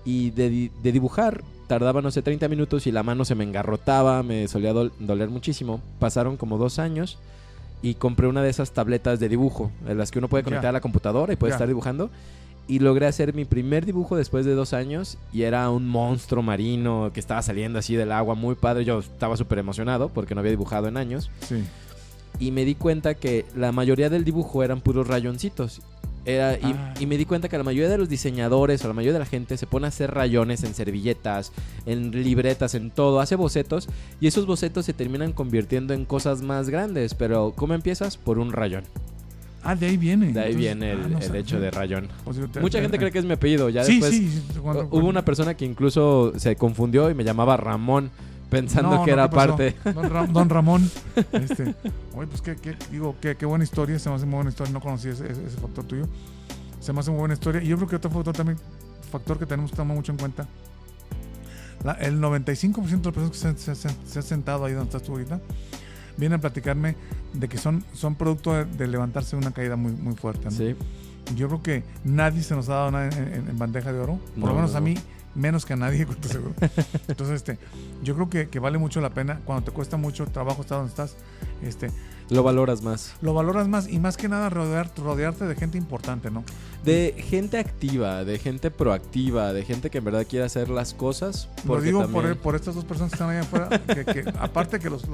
Y 0.06 0.32
de, 0.32 0.72
dibujar 0.84 1.44
tardaba, 1.68 2.02
no 2.02 2.12
sé, 2.12 2.22
30 2.22 2.48
minutos 2.48 2.88
y 2.88 2.94
la 2.94 3.04
mano 3.04 3.26
se 3.26 3.36
me 3.36 3.44
engarrotaba, 3.44 4.24
me 4.24 4.48
solía 4.48 4.72
doler 4.72 5.30
muchísimo. 5.30 5.82
Pasaron 6.00 6.38
como 6.38 6.58
dos 6.58 6.80
años 6.80 7.18
y 7.82 7.96
compré 7.96 8.28
una 8.28 8.42
de 8.42 8.50
esas 8.50 8.72
tabletas 8.72 9.20
de 9.20 9.28
dibujo, 9.28 9.70
en 9.86 9.98
las 9.98 10.10
que 10.10 10.20
uno 10.20 10.30
puede 10.30 10.46
conectar 10.46 10.70
a 10.70 10.72
la 10.72 10.82
computadora 10.82 11.34
y 11.34 11.36
puede 11.36 11.52
estar 11.52 11.68
dibujando. 11.68 12.10
Y 12.70 12.80
logré 12.80 13.06
hacer 13.06 13.34
mi 13.34 13.44
primer 13.44 13.86
dibujo 13.86 14.16
después 14.16 14.46
de 14.46 14.54
dos 14.54 14.74
años 14.74 15.18
y 15.34 15.44
era 15.44 15.70
un 15.70 15.88
monstruo 15.88 16.42
marino 16.42 17.12
que 17.14 17.20
estaba 17.20 17.42
saliendo 17.42 17.80
así 17.80 17.96
del 17.96 18.14
agua, 18.14 18.36
muy 18.36 18.56
padre. 18.56 18.86
Yo 18.86 19.00
estaba 19.00 19.36
súper 19.36 19.60
emocionado 19.60 20.10
porque 20.10 20.36
no 20.36 20.40
había 20.40 20.52
dibujado 20.52 20.88
en 20.88 20.96
años. 20.96 21.30
Sí. 21.42 21.64
Y 22.40 22.52
me 22.52 22.66
di 22.66 22.76
cuenta 22.76 23.14
que 23.16 23.46
la 23.56 23.72
mayoría 23.72 24.10
del 24.10 24.24
dibujo 24.24 24.64
eran 24.64 24.82
puros 24.82 25.08
rayoncitos 25.08 25.82
Ah. 26.28 26.94
y, 27.00 27.06
me 27.06 27.18
di 27.18 27.26
cuenta 27.26 27.48
que 27.48 27.58
la 27.58 27.64
mayoría 27.64 27.90
de 27.90 27.98
los 27.98 28.10
diseñadores 28.10 28.84
o 28.84 28.88
la 28.88 28.94
mayoría 28.94 29.14
de 29.14 29.20
la 29.20 29.26
gente 29.26 29.58
se 29.58 29.66
pone 29.66 29.86
a 29.86 29.90
hacer 29.90 30.12
rayones 30.14 30.64
en 30.64 30.74
servilletas, 30.74 31.54
en 31.86 32.12
libretas, 32.12 32.76
en 32.76 32.92
todo, 32.92 33.22
hace 33.22 33.36
bocetos 33.36 33.88
y 34.20 34.28
esos 34.28 34.46
bocetos 34.46 34.86
se 34.86 34.94
terminan 34.94 35.32
convirtiendo 35.32 35.94
en 35.94 36.06
cosas 36.06 36.42
más 36.42 36.70
grandes. 36.70 37.14
Pero 37.14 37.54
¿cómo 37.56 37.74
empiezas? 37.74 38.18
Por 38.18 38.40
un 38.40 38.52
rayón. 38.52 38.84
Ah, 39.64 39.76
de 39.76 39.88
ahí 39.88 39.98
viene. 39.98 40.32
De 40.34 40.40
ahí 40.40 40.56
viene 40.56 40.92
el, 40.92 41.16
ah, 41.16 41.38
hecho 41.38 41.60
de 41.60 41.72
rayón. 41.72 42.08
Pues 42.24 42.38
Mucha 42.62 42.82
gente 42.82 42.98
cree 42.98 43.12
que 43.12 43.20
es 43.20 43.26
mi 43.26 43.34
apellido. 43.34 43.70
Ya 43.70 43.84
después 43.84 44.22
hubo 44.92 45.08
una 45.08 45.26
persona 45.26 45.56
que 45.56 45.66
incluso 45.66 46.34
se 46.38 46.56
confundió 46.56 47.10
y 47.10 47.14
me 47.14 47.24
llamaba 47.24 47.58
Ramón 47.58 48.12
pensando 48.50 49.04
que 49.04 49.12
era 49.12 49.30
parte. 49.30 49.76
Don, 50.32 50.50
Ramón. 50.50 50.90
Este, 51.32 51.76
oye, 52.16 52.28
pues 52.28 52.42
qué, 52.42 52.78
digo, 52.92 53.16
qué, 53.22 53.36
qué, 53.36 53.46
buena 53.46 53.64
historia, 53.64 54.00
se 54.00 54.10
me 54.10 54.16
hace 54.16 54.26
muy 54.26 54.36
buena 54.36 54.50
historia, 54.50 54.74
no 54.74 54.82
conocí 54.82 55.10
ese, 55.10 55.32
ese, 55.32 55.58
factor 55.62 55.86
tuyo. 55.86 56.08
Se 56.80 56.94
me 56.94 57.00
hace 57.00 57.12
muy 57.12 57.20
buena 57.20 57.34
historia. 57.34 57.62
Y 57.62 57.68
yo 57.68 57.76
creo 57.78 57.88
que 57.88 57.96
otro 57.98 58.12
factor 58.12 58.36
también, 58.36 58.58
factor 59.12 59.38
que 59.40 59.46
tenemos 59.46 59.72
que 59.72 59.78
tomar 59.78 59.96
mucho 59.96 60.12
en 60.12 60.18
cuenta, 60.18 60.48
el 62.00 62.20
95% 62.20 63.02
de 63.02 63.06
las 63.06 63.30
personas 63.30 63.56
que 63.56 63.62
se, 63.62 63.76
se, 63.76 64.20
han 64.20 64.24
sentado 64.24 64.66
ahí 64.66 64.74
donde 64.74 64.88
estás 64.88 65.04
tú 65.04 65.14
ahorita, 65.14 65.40
vienen 66.18 66.40
a 66.40 66.42
platicarme 66.42 66.96
de 67.34 67.48
que 67.48 67.58
son, 67.58 67.84
son 67.94 68.16
producto 68.16 68.66
de, 68.66 68.88
levantarse 68.88 69.36
de 69.36 69.42
una 69.42 69.52
caída 69.52 69.76
muy, 69.76 69.92
muy 69.92 70.16
fuerte. 70.16 70.50
Sí. 70.52 70.76
Yo 71.36 71.48
creo 71.48 71.62
que 71.62 71.84
nadie 72.04 72.42
se 72.42 72.56
nos 72.56 72.70
ha 72.70 72.76
dado 72.76 72.92
nada 72.92 73.10
en, 73.10 73.58
bandeja 73.58 73.92
de 73.92 74.00
oro, 74.00 74.20
por 74.40 74.50
lo 74.50 74.56
menos 74.56 74.76
a 74.76 74.82
mí 74.82 74.96
menos 75.38 75.66
que 75.66 75.74
a 75.74 75.78
nadie, 75.78 76.06
seguro. 76.22 76.54
Entonces, 77.08 77.36
este, 77.36 77.58
yo 78.04 78.16
creo 78.16 78.30
que, 78.30 78.50
que, 78.50 78.60
vale 78.60 78.78
mucho 78.78 79.00
la 79.00 79.12
pena 79.12 79.40
cuando 79.46 79.66
te 79.66 79.72
cuesta 79.72 79.96
mucho 79.96 80.26
trabajo 80.26 80.62
estar 80.62 80.78
donde 80.80 80.90
estás, 80.90 81.16
este, 81.62 81.92
lo 82.30 82.44
valoras 82.44 82.82
más. 82.82 83.14
Lo 83.22 83.34
valoras 83.34 83.70
más 83.70 83.88
y 83.88 84.00
más 84.00 84.18
que 84.18 84.28
nada 84.28 84.50
rodear, 84.50 84.92
rodearte 84.98 85.46
de 85.46 85.56
gente 85.56 85.78
importante, 85.78 86.30
¿no? 86.30 86.44
De 86.84 87.16
gente 87.18 87.58
activa, 87.58 88.26
de 88.26 88.38
gente 88.38 88.70
proactiva, 88.70 89.54
de 89.54 89.64
gente 89.64 89.90
que 89.90 90.00
en 90.00 90.04
verdad 90.04 90.26
quiere 90.30 90.46
hacer 90.46 90.70
las 90.70 90.94
cosas. 90.94 91.48
Lo 91.66 91.80
digo 91.80 92.06
por, 92.08 92.36
por, 92.38 92.56
estas 92.56 92.76
dos 92.76 92.84
personas 92.84 93.12
que 93.12 93.16
están 93.16 93.30
ahí 93.30 93.38
afuera, 93.38 93.70
que, 93.88 94.26
aparte 94.40 94.80
que 94.80 94.90
los, 94.90 95.06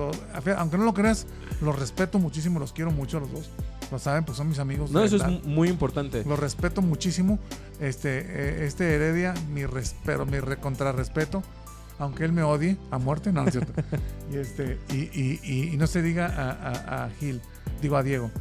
aunque 0.57 0.78
no 0.78 0.86
lo 0.86 0.93
creas, 0.93 1.28
los 1.61 1.78
respeto 1.78 2.17
muchísimo, 2.17 2.59
los 2.59 2.74
quiero 2.74 2.91
mucho 2.91 3.19
los 3.19 3.32
dos. 3.32 3.49
Lo 3.91 3.99
saben, 3.99 4.23
pues 4.23 4.38
son 4.38 4.49
mis 4.49 4.59
amigos. 4.59 4.91
No, 4.91 5.03
eso 5.03 5.17
es 5.17 5.43
muy 5.45 5.69
importante. 5.69 6.23
Los 6.25 6.39
respeto 6.39 6.81
muchísimo. 6.81 7.39
Este, 7.79 8.19
eh, 8.19 8.65
este 8.65 8.95
Heredia, 8.95 9.34
mi 9.53 9.65
respeto, 9.65 10.25
mi 10.25 10.39
contrarrespeto 10.57 11.43
aunque 11.99 12.25
él 12.25 12.34
me 12.34 12.43
odie 12.43 12.77
a 12.91 12.97
muerte, 12.97 13.31
no, 13.31 13.41
no 13.41 13.47
es 13.47 13.53
cierto. 13.53 13.73
y, 14.31 14.38
este, 14.38 14.79
y, 14.91 15.75
no 15.77 15.88
se 15.88 16.01
diga 16.01 16.25
a, 16.27 17.09
Gil, 17.19 17.41
digo 17.81 17.97
a 17.97 18.03
Diego. 18.03 18.31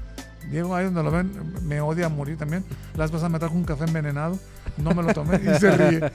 Diego, 0.51 0.75
ahí 0.75 0.87
donde 0.87 1.03
lo 1.03 1.11
ven, 1.11 1.31
me 1.63 1.81
odia 1.81 2.07
a 2.07 2.09
morir 2.09 2.37
también. 2.37 2.65
Las 2.97 3.11
pasas 3.11 3.31
me 3.31 3.39
trajo 3.39 3.55
un 3.55 3.65
café 3.65 3.85
envenenado, 3.85 4.39
no 4.79 4.93
me 4.95 5.03
lo 5.03 5.15
tomé 5.15 5.37
y 5.37 5.59
se 5.59 5.71
ríe. 5.71 6.01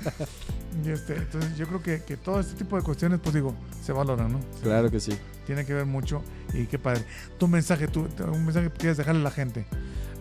Y 0.86 0.90
este, 0.90 1.16
entonces 1.16 1.58
yo 1.58 1.68
creo 1.68 1.82
que, 1.82 2.04
que, 2.04 2.18
todo 2.18 2.40
este 2.40 2.56
tipo 2.56 2.78
de 2.78 2.84
cuestiones, 2.84 3.20
pues 3.22 3.34
digo, 3.34 3.54
se 3.84 3.92
valoran, 3.92 4.32
¿no? 4.32 4.40
claro 4.62 4.92
que 4.92 5.00
sí. 5.00 5.18
Tiene 5.46 5.66
que 5.66 5.74
ver 5.74 5.86
mucho 5.86 6.22
y 6.54 6.66
qué 6.66 6.78
padre. 6.78 7.04
Tu 7.38 7.48
mensaje, 7.48 7.88
tu, 7.88 8.02
un 8.02 8.46
mensaje 8.46 8.70
que 8.70 8.78
quieres 8.78 8.98
dejarle 8.98 9.22
a 9.22 9.24
la 9.24 9.32
gente 9.32 9.66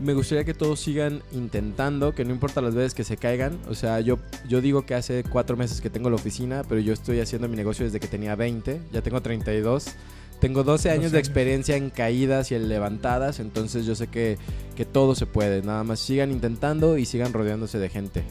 me 0.00 0.14
gustaría 0.14 0.44
que 0.44 0.54
todos 0.54 0.80
sigan 0.80 1.22
intentando, 1.32 2.14
que 2.14 2.24
no 2.24 2.32
importa 2.32 2.61
las 2.61 2.74
veces 2.74 2.94
que 2.94 3.04
se 3.04 3.16
caigan. 3.16 3.59
O 3.68 3.74
sea, 3.74 4.00
yo, 4.00 4.18
yo 4.48 4.61
digo 4.61 4.84
que 4.84 4.94
hace 4.94 5.24
cuatro 5.24 5.57
meses 5.57 5.80
que 5.80 5.90
tengo 5.90 6.11
la 6.11 6.16
oficina, 6.16 6.62
pero 6.68 6.80
yo 6.80 6.92
estoy 6.92 7.20
haciendo 7.20 7.48
mi 7.48 7.57
negocio 7.57 7.84
desde 7.84 8.00
que 8.00 8.09
tenía 8.09 8.34
20, 8.36 8.80
ya 8.92 9.02
tengo 9.02 9.20
32. 9.22 9.86
Tengo 10.40 10.64
12 10.64 10.90
años 10.90 11.12
de 11.12 11.18
experiencia 11.18 11.76
en 11.76 11.88
caídas 11.88 12.52
y 12.52 12.57
en 12.57 12.68
levantadas, 12.68 13.40
entonces 13.40 13.86
yo 13.86 13.94
sé 13.94 14.09
que, 14.09 14.36
que 14.74 14.84
todo 14.84 15.14
se 15.14 15.24
puede. 15.24 15.62
Nada 15.62 15.82
más 15.82 15.98
sigan 15.98 16.30
intentando 16.30 16.98
y 16.98 17.07
sigan 17.07 17.32
rodeándose 17.32 17.78
de 17.78 17.88
gente. 17.88 18.22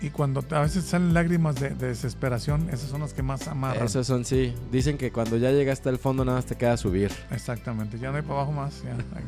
Y 0.00 0.10
cuando 0.10 0.44
a 0.50 0.60
veces 0.60 0.84
salen 0.84 1.12
lágrimas 1.12 1.56
de, 1.56 1.70
desesperación, 1.70 2.68
esas 2.70 2.88
son 2.88 3.00
las 3.00 3.14
que 3.14 3.22
más 3.22 3.48
amarran. 3.48 3.84
Esas 3.84 4.06
son, 4.06 4.24
sí. 4.24 4.54
Dicen 4.70 4.96
que 4.96 5.10
cuando 5.10 5.36
ya 5.36 5.50
llegas 5.50 5.78
hasta 5.78 5.90
el 5.90 5.98
fondo 5.98 6.24
nada 6.24 6.38
más 6.38 6.46
te 6.46 6.54
queda 6.54 6.76
subir. 6.76 7.10
Exactamente, 7.32 7.98
ya 7.98 8.10
no 8.10 8.16
hay 8.16 8.22
para 8.22 8.34
abajo 8.34 8.52
más, 8.52 8.82
ya 8.84 8.92
hay 9.16 9.24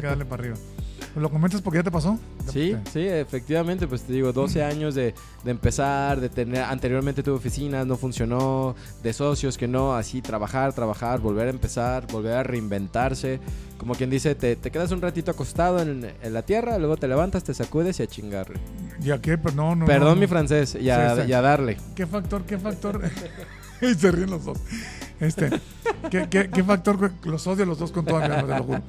que 0.00 0.06
darle, 0.06 0.26
para 0.26 0.42
arriba. 0.42 0.56
¿Lo 1.16 1.30
comentas 1.30 1.62
porque 1.62 1.78
ya 1.78 1.82
te 1.82 1.90
pasó? 1.90 2.18
Sí, 2.52 2.76
sí, 2.92 3.00
efectivamente, 3.00 3.88
pues 3.88 4.02
te 4.02 4.12
digo, 4.12 4.32
12 4.32 4.62
años 4.62 4.94
de, 4.94 5.14
de, 5.42 5.50
empezar, 5.50 6.20
de 6.20 6.28
tener, 6.28 6.62
anteriormente 6.62 7.22
tuve 7.22 7.36
oficinas, 7.36 7.86
no 7.86 7.96
funcionó, 7.96 8.76
de 9.02 9.12
socios 9.12 9.56
que 9.56 9.66
no, 9.66 9.94
así 9.94 10.20
trabajar, 10.20 10.72
trabajar, 10.74 11.18
volver 11.18 11.48
a 11.48 11.50
empezar, 11.50 12.06
volver 12.12 12.34
a 12.34 12.42
reinventarse. 12.42 13.40
Como 13.78 13.94
quien 13.94 14.10
dice, 14.10 14.34
te, 14.34 14.54
te 14.56 14.70
quedas 14.70 14.92
un 14.92 15.00
ratito 15.00 15.30
acostado 15.30 15.80
en, 15.80 16.12
en, 16.22 16.32
la 16.32 16.42
tierra, 16.42 16.78
luego 16.78 16.98
te 16.98 17.08
levantas, 17.08 17.42
te 17.42 17.54
sacudes 17.54 17.98
y 17.98 18.02
a 18.02 18.06
chingarle. 18.06 18.60
¿Ya 19.00 19.20
qué? 19.20 19.38
Pero 19.38 19.54
no, 19.54 19.74
no, 19.74 19.86
Perdón 19.86 20.14
no, 20.14 20.20
mi 20.20 20.26
francés, 20.26 20.76
y 20.80 20.90
a, 20.90 21.14
sí, 21.14 21.22
sí. 21.22 21.28
y 21.28 21.32
a 21.32 21.40
darle. 21.40 21.78
¿Qué 21.94 22.06
factor, 22.06 22.44
qué 22.44 22.58
factor? 22.58 23.00
y 23.80 23.94
se 23.94 24.10
ríen 24.10 24.30
los 24.30 24.44
dos. 24.44 24.58
Este, 25.20 25.50
¿qué, 26.10 26.28
qué, 26.30 26.50
qué 26.50 26.64
factor? 26.64 27.12
Los 27.24 27.46
odio 27.46 27.66
los 27.66 27.78
dos 27.78 27.92
con 27.92 28.04
toda 28.04 28.26
mi 28.26 28.34
alma, 28.34 28.54
te 28.54 28.58
lo 28.58 28.64
juro. 28.64 28.82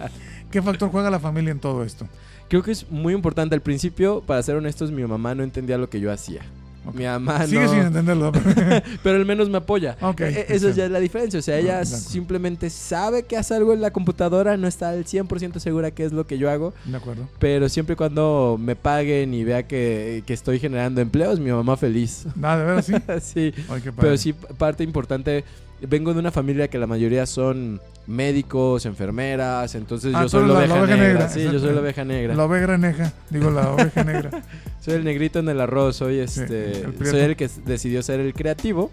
¿Qué 0.49 0.61
factor 0.61 0.89
juega 0.89 1.09
la 1.09 1.19
familia 1.19 1.51
en 1.51 1.59
todo 1.59 1.83
esto? 1.83 2.07
Creo 2.49 2.63
que 2.63 2.71
es 2.71 2.89
muy 2.89 3.13
importante. 3.13 3.55
Al 3.55 3.61
principio, 3.61 4.21
para 4.21 4.43
ser 4.43 4.55
honestos, 4.57 4.91
mi 4.91 5.03
mamá 5.03 5.35
no 5.35 5.43
entendía 5.43 5.77
lo 5.77 5.89
que 5.89 5.99
yo 5.99 6.11
hacía. 6.11 6.41
Okay. 6.85 6.99
Mi 6.99 7.05
mamá 7.05 7.45
Sigue 7.45 7.63
no. 7.63 7.69
sin 7.69 7.79
entenderlo. 7.79 8.31
pero 9.03 9.15
al 9.15 9.25
menos 9.25 9.49
me 9.49 9.57
apoya. 9.57 9.97
Okay, 10.01 10.33
e 10.33 10.45
Eso 10.49 10.71
ya 10.71 10.85
es 10.85 10.91
la 10.91 10.99
diferencia. 10.99 11.39
O 11.39 11.43
sea, 11.43 11.57
ella 11.57 11.85
simplemente 11.85 12.69
sabe 12.69 13.23
que 13.23 13.37
hace 13.37 13.53
algo 13.53 13.73
en 13.73 13.81
la 13.81 13.91
computadora, 13.91 14.57
no 14.57 14.67
está 14.67 14.89
al 14.89 15.05
100% 15.05 15.59
segura 15.59 15.91
qué 15.91 16.05
es 16.05 16.11
lo 16.11 16.25
que 16.25 16.37
yo 16.37 16.49
hago. 16.49 16.73
De 16.85 16.97
acuerdo. 16.97 17.27
Pero 17.39 17.69
siempre 17.69 17.93
y 17.93 17.95
cuando 17.95 18.57
me 18.59 18.75
paguen 18.75 19.33
y 19.33 19.43
vea 19.43 19.67
que, 19.67 20.23
que 20.25 20.33
estoy 20.33 20.59
generando 20.59 21.01
empleos, 21.01 21.39
mi 21.39 21.51
mamá 21.51 21.77
feliz. 21.77 22.25
Nada, 22.35 22.57
de 22.59 22.65
veras 22.65 22.85
sí. 23.23 23.53
sí. 23.55 23.63
Ay, 23.69 23.81
pero 23.95 24.17
sí, 24.17 24.33
parte 24.33 24.83
importante. 24.83 25.43
Vengo 25.87 26.13
de 26.13 26.19
una 26.19 26.31
familia 26.31 26.67
que 26.67 26.77
la 26.77 26.87
mayoría 26.87 27.25
son 27.25 27.81
médicos, 28.07 28.85
enfermeras, 28.85 29.73
entonces 29.75 30.13
ah, 30.15 30.23
yo 30.23 30.29
soy 30.29 30.47
la, 30.47 30.53
oveja, 30.53 30.67
la 30.67 30.81
oveja 30.81 30.95
negra. 30.97 31.07
negra. 31.13 31.29
Sí, 31.29 31.43
yo 31.43 31.59
soy 31.59 31.73
la 31.73 31.81
oveja 31.81 32.03
negra. 32.05 32.35
La 32.35 32.45
oveja 32.45 32.77
negra, 32.77 33.13
digo 33.29 33.49
la 33.51 33.71
oveja 33.71 34.03
negra. 34.03 34.43
soy 34.81 34.93
el 34.95 35.03
negrito 35.03 35.39
en 35.39 35.49
el 35.49 35.59
arroz, 35.61 35.95
soy 35.97 36.19
este, 36.19 36.73
Sí, 36.75 36.81
el 36.99 37.07
soy 37.07 37.19
el 37.21 37.35
que 37.35 37.49
decidió 37.65 38.03
ser 38.03 38.19
el 38.19 38.33
creativo. 38.33 38.91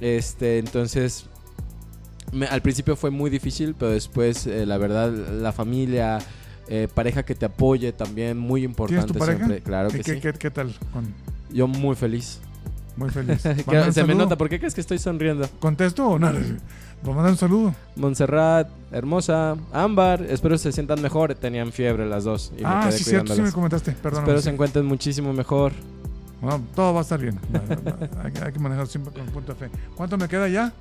Este, 0.00 0.58
entonces 0.58 1.26
me- 2.32 2.46
al 2.46 2.60
principio 2.62 2.96
fue 2.96 3.10
muy 3.10 3.30
difícil, 3.30 3.74
pero 3.78 3.92
después 3.92 4.46
eh, 4.46 4.66
la 4.66 4.76
verdad 4.78 5.10
la 5.12 5.52
familia, 5.52 6.18
eh, 6.68 6.88
pareja 6.92 7.22
que 7.24 7.34
te 7.34 7.46
apoye 7.46 7.92
también 7.92 8.36
muy 8.38 8.60
¿Tienes 8.62 8.70
importante 8.72 9.12
tu 9.12 9.18
pareja? 9.18 9.38
siempre. 9.38 9.60
Claro 9.62 9.88
¿Qué, 9.90 9.98
que 9.98 10.02
qué, 10.04 10.14
sí. 10.14 10.20
qué, 10.20 10.32
qué 10.32 10.50
tal? 10.50 10.74
Con- 10.92 11.14
Yo 11.52 11.66
muy 11.68 11.94
feliz. 11.96 12.40
Muy 12.96 13.10
feliz. 13.10 13.42
Se 13.92 14.04
me 14.04 14.14
nota, 14.14 14.36
¿por 14.36 14.48
qué 14.48 14.58
crees 14.58 14.74
que 14.74 14.80
estoy 14.80 14.98
sonriendo? 14.98 15.48
¿Contesto 15.60 16.06
o 16.08 16.18
nada? 16.18 16.38
Pues 17.04 17.14
mandar 17.14 17.32
un 17.32 17.38
saludo. 17.38 17.74
Montserrat, 17.96 18.66
hermosa, 18.90 19.56
Ámbar, 19.74 20.22
espero 20.22 20.56
se 20.56 20.72
sientan 20.72 21.02
mejor. 21.02 21.34
Tenían 21.34 21.70
fiebre 21.70 22.06
las 22.06 22.24
dos. 22.24 22.50
Y 22.56 22.62
me 22.62 22.66
ah, 22.68 22.86
quedé 22.88 22.96
sí, 22.96 23.04
cierto, 23.04 23.34
sí 23.34 23.42
me 23.42 23.52
comentaste. 23.52 23.92
Perdón. 23.92 24.20
Espero 24.22 24.40
se 24.40 24.48
encuentren 24.48 24.86
muchísimo 24.86 25.34
mejor. 25.34 25.72
Bueno, 26.40 26.64
todo 26.74 26.94
va 26.94 27.00
a 27.00 27.02
estar 27.02 27.20
bien. 27.20 27.38
Hay, 28.24 28.32
que- 28.32 28.42
hay 28.42 28.52
que 28.52 28.58
manejar 28.58 28.86
siempre 28.86 29.12
con 29.12 29.26
punto 29.26 29.52
de 29.52 29.58
fe. 29.58 29.70
¿Cuánto 29.94 30.16
me 30.16 30.28
queda 30.28 30.48
ya? 30.48 30.72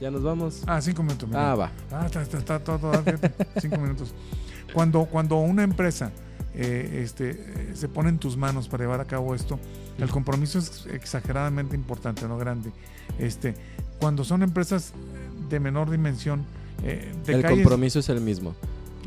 Ya 0.00 0.10
nos 0.10 0.22
vamos. 0.22 0.62
Ah, 0.66 0.80
cinco 0.80 1.02
minutos. 1.02 1.28
mira. 1.28 1.52
Ah, 1.52 1.54
va. 1.54 1.70
Ah, 1.92 2.06
está, 2.06 2.22
está, 2.22 2.38
está 2.38 2.58
todo, 2.60 2.78
todo, 2.78 2.92
fíjate, 3.02 3.30
cinco 3.60 3.76
minutos. 3.76 4.14
Cuando, 4.72 5.04
cuando 5.04 5.36
una 5.36 5.62
empresa 5.64 6.10
eh, 6.54 7.00
este, 7.04 7.74
se 7.74 7.88
pone 7.88 8.08
en 8.10 8.18
tus 8.18 8.36
manos 8.36 8.68
para 8.68 8.84
llevar 8.84 9.00
a 9.00 9.04
cabo 9.06 9.34
esto, 9.34 9.58
el 9.98 10.08
compromiso 10.08 10.58
es 10.58 10.86
exageradamente 10.92 11.74
importante, 11.76 12.26
no 12.28 12.38
grande. 12.38 12.70
Este, 13.18 13.54
cuando 14.00 14.24
son 14.24 14.42
empresas 14.42 14.92
de 15.48 15.60
menor 15.60 15.90
dimensión, 15.90 16.44
eh, 16.82 17.12
de 17.26 17.34
El 17.34 17.42
calles- 17.42 17.62
compromiso 17.62 17.98
es 17.98 18.08
el 18.08 18.20
mismo. 18.20 18.54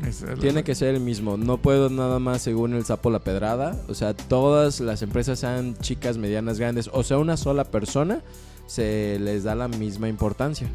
es- 0.06 0.24
Tiene 0.40 0.62
que 0.62 0.74
ser 0.74 0.94
el 0.94 1.00
mismo. 1.00 1.36
No 1.36 1.58
puedo 1.58 1.90
nada 1.90 2.18
más 2.18 2.42
según 2.42 2.74
el 2.74 2.84
sapo 2.84 3.10
la 3.10 3.18
pedrada. 3.18 3.76
O 3.88 3.94
sea, 3.94 4.14
todas 4.14 4.78
las 4.80 5.02
empresas 5.02 5.40
sean 5.40 5.76
chicas, 5.78 6.16
medianas, 6.18 6.58
grandes, 6.58 6.88
o 6.92 7.02
sea, 7.02 7.18
una 7.18 7.36
sola 7.36 7.64
persona, 7.64 8.20
se 8.66 9.18
les 9.20 9.42
da 9.44 9.54
la 9.54 9.66
misma 9.68 10.08
importancia. 10.08 10.68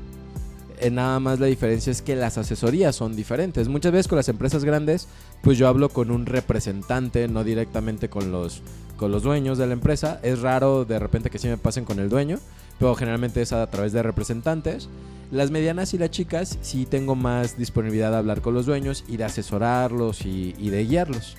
Eh, 0.80 0.90
nada 0.92 1.20
más 1.20 1.40
la 1.40 1.46
diferencia 1.48 1.92
es 1.92 2.02
que 2.02 2.16
las 2.16 2.38
asesorías 2.38 2.96
son 2.96 3.16
diferentes. 3.16 3.68
Muchas 3.68 3.92
veces 3.92 4.08
con 4.08 4.18
las 4.18 4.30
empresas 4.30 4.64
grandes, 4.64 5.08
pues 5.42 5.58
yo 5.58 5.68
hablo 5.68 5.90
con 5.90 6.12
un 6.12 6.26
representante, 6.26 7.28
no 7.28 7.44
directamente 7.44 8.10
con 8.10 8.32
los, 8.32 8.62
con 8.98 9.12
los 9.12 9.24
dueños 9.24 9.58
de 9.58 9.68
la 9.68 9.74
empresa. 9.74 10.20
Es 10.24 10.42
raro 10.42 10.86
de 10.86 11.00
repente 11.00 11.30
que 11.30 11.40
sí 11.40 11.48
me 11.48 11.58
pasen 11.58 11.86
con 11.86 12.00
el 12.00 12.10
dueño, 12.10 12.40
pero 12.80 12.96
generalmente 12.96 13.42
es 13.42 13.54
a 13.54 13.70
través 13.70 13.94
de 13.94 14.04
representantes. 14.04 14.90
Las 15.32 15.50
medianas 15.52 15.94
y 15.94 15.98
las 15.98 16.12
chicas 16.12 16.60
sí 16.62 16.86
tengo 16.86 17.16
más 17.16 17.58
disponibilidad 17.58 18.12
de 18.12 18.18
hablar 18.18 18.42
con 18.42 18.54
los 18.54 18.66
dueños 18.66 19.04
y 19.08 19.18
de 19.18 19.24
asesorarlos 19.24 20.26
y, 20.26 20.54
de 20.70 20.86
guiarlos. 20.86 21.38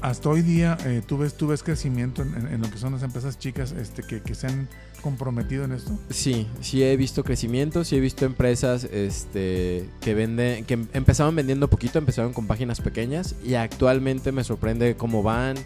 Hasta 0.00 0.30
hoy 0.30 0.40
día, 0.42 0.78
eh, 0.86 1.02
¿tú, 1.06 1.18
ves, 1.18 1.34
¿tú 1.34 1.46
ves 1.48 1.62
crecimiento 1.62 2.22
en, 2.22 2.34
en- 2.34 2.60
lo 2.62 2.70
que 2.70 2.78
son 2.78 2.94
las 2.94 3.02
empresas 3.02 3.38
chicas 3.38 3.72
este, 3.72 4.02
que, 4.02 4.22
que 4.22 4.34
se 4.34 4.46
han 4.46 4.66
comprometido 5.00 5.64
en 5.64 5.72
esto? 5.72 5.98
Sí, 6.10 6.46
sí 6.60 6.82
he 6.82 6.96
visto 6.96 7.24
crecimiento, 7.24 7.84
sí 7.84 7.96
he 7.96 8.00
visto 8.00 8.24
empresas 8.24 8.84
este, 8.84 9.88
que 10.00 10.14
venden, 10.14 10.64
que 10.64 10.74
em- 10.74 10.88
empezaron 10.92 11.34
vendiendo 11.34 11.68
poquito, 11.68 11.98
empezaron 11.98 12.32
con 12.32 12.46
páginas 12.46 12.80
pequeñas 12.80 13.34
y 13.44 13.54
actualmente 13.54 14.32
me 14.32 14.44
sorprende 14.44 14.96
cómo 14.96 15.22
van. 15.22 15.56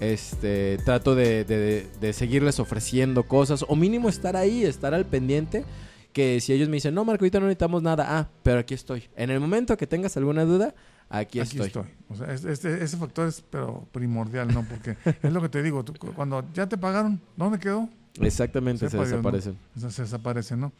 Este, 0.00 0.78
trato 0.84 1.14
de, 1.14 1.44
de- 1.44 1.86
de 2.00 2.12
seguirles 2.12 2.58
ofreciendo 2.60 3.22
cosas 3.24 3.64
o 3.68 3.76
mínimo 3.76 4.08
estar 4.08 4.36
ahí, 4.36 4.64
estar 4.64 4.92
al 4.94 5.06
pendiente. 5.06 5.64
Que 6.12 6.40
si 6.40 6.52
ellos 6.52 6.68
me 6.68 6.74
dicen, 6.76 6.94
no, 6.94 7.04
Marco, 7.04 7.24
ahorita 7.24 7.40
no 7.40 7.46
necesitamos 7.46 7.82
nada, 7.82 8.06
ah, 8.18 8.28
pero 8.44 8.60
aquí 8.60 8.74
estoy. 8.74 9.04
En 9.16 9.30
el 9.30 9.40
momento 9.40 9.76
que 9.76 9.86
tengas 9.88 10.16
alguna 10.16 10.44
duda, 10.44 10.72
aquí, 11.08 11.40
estoy. 11.40 11.72
O 12.08 12.14
sea, 12.14 12.32
es- 12.32 12.44
este- 12.44 12.84
ese 12.84 12.96
factor 12.96 13.26
es 13.28 13.42
pero 13.50 13.88
primordial, 13.90 14.46
¿no? 14.54 14.64
Porque 14.64 14.96
es 15.22 15.32
lo 15.32 15.40
que 15.42 15.48
te 15.48 15.60
digo, 15.62 15.84
tú, 15.84 15.92
cu- 15.94 16.12
cuando 16.14 16.44
ya 16.54 16.68
te 16.68 16.76
pagaron, 16.78 17.20
¿dónde 17.36 17.58
quedó? 17.58 17.88
Exactamente, 18.20 18.88
se, 18.88 18.96
se 18.96 18.98
desaparecen. 18.98 19.58
¿no? 19.74 19.90
Se 19.90 20.02
desaparecen, 20.02 20.60
¿no? 20.60 20.72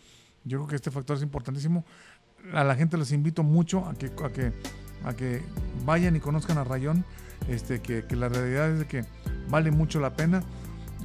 Yo 0.44 0.58
creo 0.58 0.68
que 0.68 0.76
este 0.76 0.90
factor 0.90 1.16
es 1.16 1.22
importantísimo. 1.22 1.84
A 2.52 2.62
la 2.64 2.76
gente 2.76 2.96
los 2.96 3.10
invito 3.12 3.42
mucho 3.42 3.86
a 3.86 3.94
que, 3.94 4.12
a 5.04 5.14
que, 5.14 5.42
vayan 5.84 6.14
y 6.16 6.20
conozcan 6.20 6.58
a 6.58 6.64
Rayón, 6.64 7.04
este, 7.48 7.80
que, 7.80 8.04
la 8.14 8.28
realidad 8.28 8.70
es 8.70 8.78
de 8.80 8.86
que 8.86 9.04
vale 9.48 9.70
mucho 9.70 10.00
la 10.00 10.14
pena. 10.14 10.42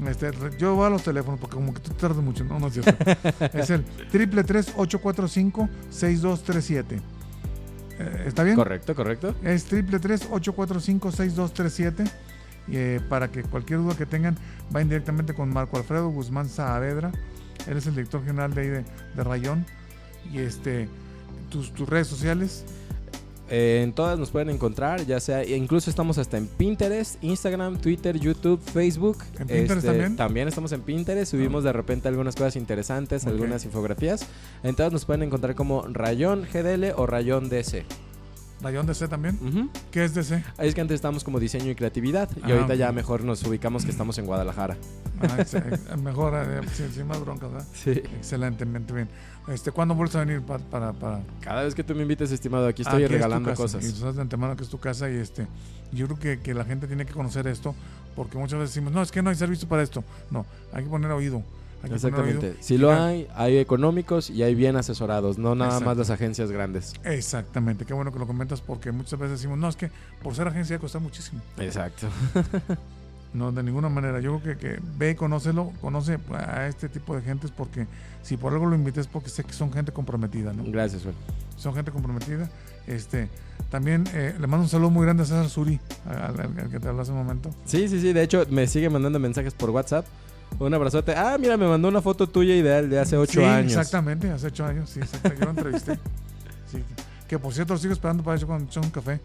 Este, 0.07 0.31
yo 0.57 0.75
voy 0.75 0.87
a 0.87 0.89
los 0.89 1.03
teléfonos 1.03 1.39
porque 1.39 1.55
como 1.55 1.73
que 1.73 1.79
tú 1.79 1.91
tardas 1.93 2.23
mucho. 2.23 2.43
No, 2.43 2.59
no 2.59 2.67
es 2.67 2.73
cierto. 2.73 2.91
es 3.53 3.69
el 3.69 3.83
triple 4.11 4.41
845 4.41 5.69
6237 5.89 7.01
eh, 7.99 8.23
¿Está 8.27 8.43
bien? 8.43 8.55
Correcto, 8.55 8.95
correcto. 8.95 9.35
Es 9.43 9.65
triple 9.65 9.97
845 9.97 11.11
6237 11.11 12.03
eh, 12.71 12.99
para 13.09 13.31
que 13.31 13.43
cualquier 13.43 13.79
duda 13.79 13.95
que 13.95 14.05
tengan 14.05 14.37
vayan 14.69 14.89
directamente 14.89 15.33
con 15.33 15.49
Marco 15.51 15.77
Alfredo 15.77 16.09
Guzmán 16.09 16.49
Saavedra. 16.49 17.11
Él 17.67 17.77
es 17.77 17.87
el 17.87 17.95
director 17.95 18.23
general 18.23 18.53
de 18.53 18.61
ahí 18.61 18.67
de, 18.67 18.85
de 19.15 19.23
Rayón. 19.23 19.65
Y 20.31 20.39
este 20.39 20.87
tus, 21.49 21.73
tus 21.73 21.87
redes 21.89 22.07
sociales. 22.07 22.65
Eh, 23.51 23.81
en 23.83 23.93
todas 23.93 24.19
nos 24.19 24.29
pueden 24.29 24.51
encontrar, 24.51 25.03
ya 25.07 25.19
sea, 25.19 25.41
e 25.41 25.55
incluso 25.55 25.89
estamos 25.89 26.19
hasta 26.19 26.37
en 26.37 26.45
Pinterest, 26.45 27.21
Instagram, 27.23 27.79
Twitter, 27.79 28.19
YouTube, 28.19 28.61
Facebook. 28.61 29.17
Este, 29.31 29.41
¿En 29.41 29.47
Pinterest 29.67 30.17
también? 30.17 30.47
estamos 30.47 30.71
en 30.71 30.81
Pinterest, 30.81 31.31
subimos 31.31 31.63
de 31.63 31.73
repente 31.73 32.07
algunas 32.07 32.35
cosas 32.35 32.55
interesantes, 32.55 33.25
algunas 33.25 33.65
infografías. 33.65 34.25
En 34.61 34.75
todas 34.75 34.93
nos 34.93 35.05
pueden 35.05 35.23
encontrar 35.23 35.55
como 35.55 35.81
Rayón 35.81 36.43
GDL 36.43 36.93
o 36.95 37.07
Rayón 37.07 37.49
DC. 37.49 37.85
Rayón 38.61 38.85
DC 38.85 39.07
también. 39.07 39.37
Ujú. 39.41 39.69
¿Qué 39.91 40.03
es 40.03 40.13
DC? 40.13 40.43
Ahí 40.57 40.67
es 40.67 40.75
que 40.75 40.81
antes 40.81 40.95
estábamos 40.95 41.23
como 41.23 41.39
diseño 41.39 41.71
y 41.71 41.75
creatividad 41.75 42.29
y 42.35 42.41
Ah, 42.43 42.55
ahorita 42.55 42.73
ok. 42.73 42.79
ya 42.79 42.91
mejor 42.91 43.23
nos 43.23 43.43
ubicamos 43.45 43.85
que 43.85 43.91
estamos 43.91 44.17
en 44.17 44.25
Guadalajara. 44.25 44.75
Ah, 45.21 45.37
ex- 45.39 45.97
mejor, 46.01 46.33
eh, 46.35 46.61
sin, 46.73 46.91
sin 46.91 47.07
más 47.07 47.19
broncas, 47.21 47.51
¿verdad? 47.51 47.67
Sí. 47.73 47.91
Excelentemente 47.91 48.93
bien. 48.93 49.09
Este, 49.47 49.71
¿Cuándo 49.71 49.95
vuelves 49.95 50.15
a 50.15 50.19
venir 50.19 50.41
pa- 50.41 50.59
para, 50.59 50.93
para, 50.93 51.21
Cada 51.41 51.63
vez 51.63 51.73
que 51.73 51.83
tú 51.83 51.95
me 51.95 52.01
invites, 52.03 52.31
estimado, 52.31 52.67
aquí 52.67 52.81
estoy 52.83 52.97
Aquí 52.97 53.03
es 53.05 53.09
tu 53.09 53.13
regalando 53.15 53.49
casa, 53.49 53.61
cosas. 53.63 53.85
Y 53.85 53.91
tú 53.93 53.99
sabes 53.99 54.15
de 54.15 54.21
antemano 54.21 54.55
que 54.55 54.63
es 54.63 54.69
tu 54.69 54.77
casa 54.79 55.09
y 55.09 55.15
este, 55.15 55.47
yo 55.91 56.05
creo 56.07 56.19
que, 56.19 56.39
que 56.39 56.53
la 56.53 56.65
gente 56.65 56.85
tiene 56.87 57.05
que 57.05 57.13
conocer 57.13 57.47
esto 57.47 57.73
porque 58.15 58.37
muchas 58.37 58.59
veces 58.59 58.75
decimos, 58.75 58.93
no, 58.93 59.01
es 59.01 59.11
que 59.11 59.21
no 59.21 59.29
hay 59.29 59.35
servicio 59.37 59.67
para 59.67 59.81
esto. 59.81 60.03
No, 60.29 60.45
hay 60.73 60.83
que 60.83 60.89
poner 60.89 61.09
oído. 61.11 61.41
Poner 61.81 61.95
Exactamente. 61.95 62.55
Si 62.59 62.77
lo 62.77 62.89
Mira, 62.89 63.05
hay, 63.07 63.27
hay 63.35 63.57
económicos 63.57 64.29
y 64.29 64.43
hay 64.43 64.53
bien 64.55 64.75
asesorados, 64.75 65.37
no 65.37 65.55
nada 65.55 65.79
más 65.79 65.95
las 65.97 66.09
agencias 66.09 66.51
grandes. 66.51 66.93
Exactamente, 67.03 67.85
qué 67.85 67.93
bueno 67.93 68.11
que 68.11 68.19
lo 68.19 68.27
comentas 68.27 68.61
porque 68.61 68.91
muchas 68.91 69.17
veces 69.19 69.39
decimos, 69.39 69.57
no, 69.57 69.69
es 69.69 69.75
que 69.75 69.89
por 70.21 70.35
ser 70.35 70.47
agencia 70.47 70.77
cuesta 70.79 70.99
muchísimo. 70.99 71.41
Exacto. 71.57 72.07
No, 73.31 73.51
de 73.51 73.61
ninguna 73.61 73.89
manera. 73.89 74.19
Yo 74.19 74.39
creo 74.39 74.57
que, 74.57 74.59
que 74.59 74.79
ve 74.97 75.11
y 75.11 75.15
conócelo, 75.15 75.71
conoce 75.81 76.17
a 76.33 76.65
este 76.65 76.89
tipo 76.89 77.15
de 77.15 77.21
gentes 77.21 77.51
porque 77.51 77.85
si 78.23 78.37
por 78.37 78.51
algo 78.53 78.65
lo 78.65 78.75
invité 78.75 79.01
es 79.01 79.07
porque 79.07 79.29
sé 79.29 79.43
que 79.43 79.53
son 79.53 79.71
gente 79.71 79.91
comprometida, 79.91 80.51
¿no? 80.51 80.63
Gracias, 80.65 81.03
Juan. 81.03 81.13
Son 81.55 81.75
gente 81.75 81.91
comprometida. 81.91 82.49
Este, 82.87 83.29
también 83.69 84.05
eh, 84.15 84.33
le 84.39 84.47
mando 84.47 84.63
un 84.63 84.69
saludo 84.69 84.89
muy 84.89 85.03
grande 85.05 85.21
a 85.21 85.25
César 85.27 85.47
Suri, 85.47 85.79
al, 86.07 86.17
al- 86.17 86.59
al 86.59 86.69
que 86.71 86.79
te 86.79 86.87
habló 86.87 87.03
hace 87.03 87.11
un 87.11 87.17
momento. 87.19 87.51
Sí, 87.65 87.87
sí, 87.87 88.01
sí. 88.01 88.13
De 88.13 88.23
hecho, 88.23 88.47
me 88.49 88.65
sigue 88.65 88.89
mandando 88.89 89.19
mensajes 89.19 89.53
por 89.53 89.69
WhatsApp. 89.69 90.07
Un 90.57 90.73
abrazote. 90.73 91.13
Ah, 91.15 91.37
mira, 91.39 91.55
me 91.57 91.67
mandó 91.67 91.87
una 91.87 92.01
foto 92.01 92.27
tuya 92.27 92.55
ideal 92.55 92.89
de 92.89 92.99
hace 92.99 93.15
ocho 93.15 93.39
Sí, 93.39 93.45
años. 93.45 93.71
Exactamente, 93.71 94.29
hace 94.31 94.47
ocho 94.47 94.65
años, 94.65 94.89
sí, 94.89 94.99
exacto, 94.99 95.31
yo 95.33 95.45
lo 95.45 95.51
entrevisté. 95.51 95.99
Sí. 96.71 96.83
Que 97.27 97.37
por 97.39 97.53
cierto, 97.53 97.73
lo 97.73 97.79
sigo 97.79 97.93
esperando 97.93 98.23
para 98.23 98.35
eso 98.37 98.47
cuando 98.47 98.65
echen 98.65 98.83
un 98.83 98.89
café. 98.91 99.19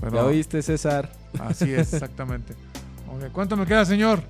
Pero, 0.00 0.12
¿Ya 0.16 0.24
oíste, 0.24 0.62
César? 0.62 1.12
Así 1.38 1.72
es, 1.72 1.92
exactamente. 1.92 2.54
¿Cuánto 3.32 3.56
me 3.56 3.66
queda, 3.66 3.84
señor? 3.84 4.22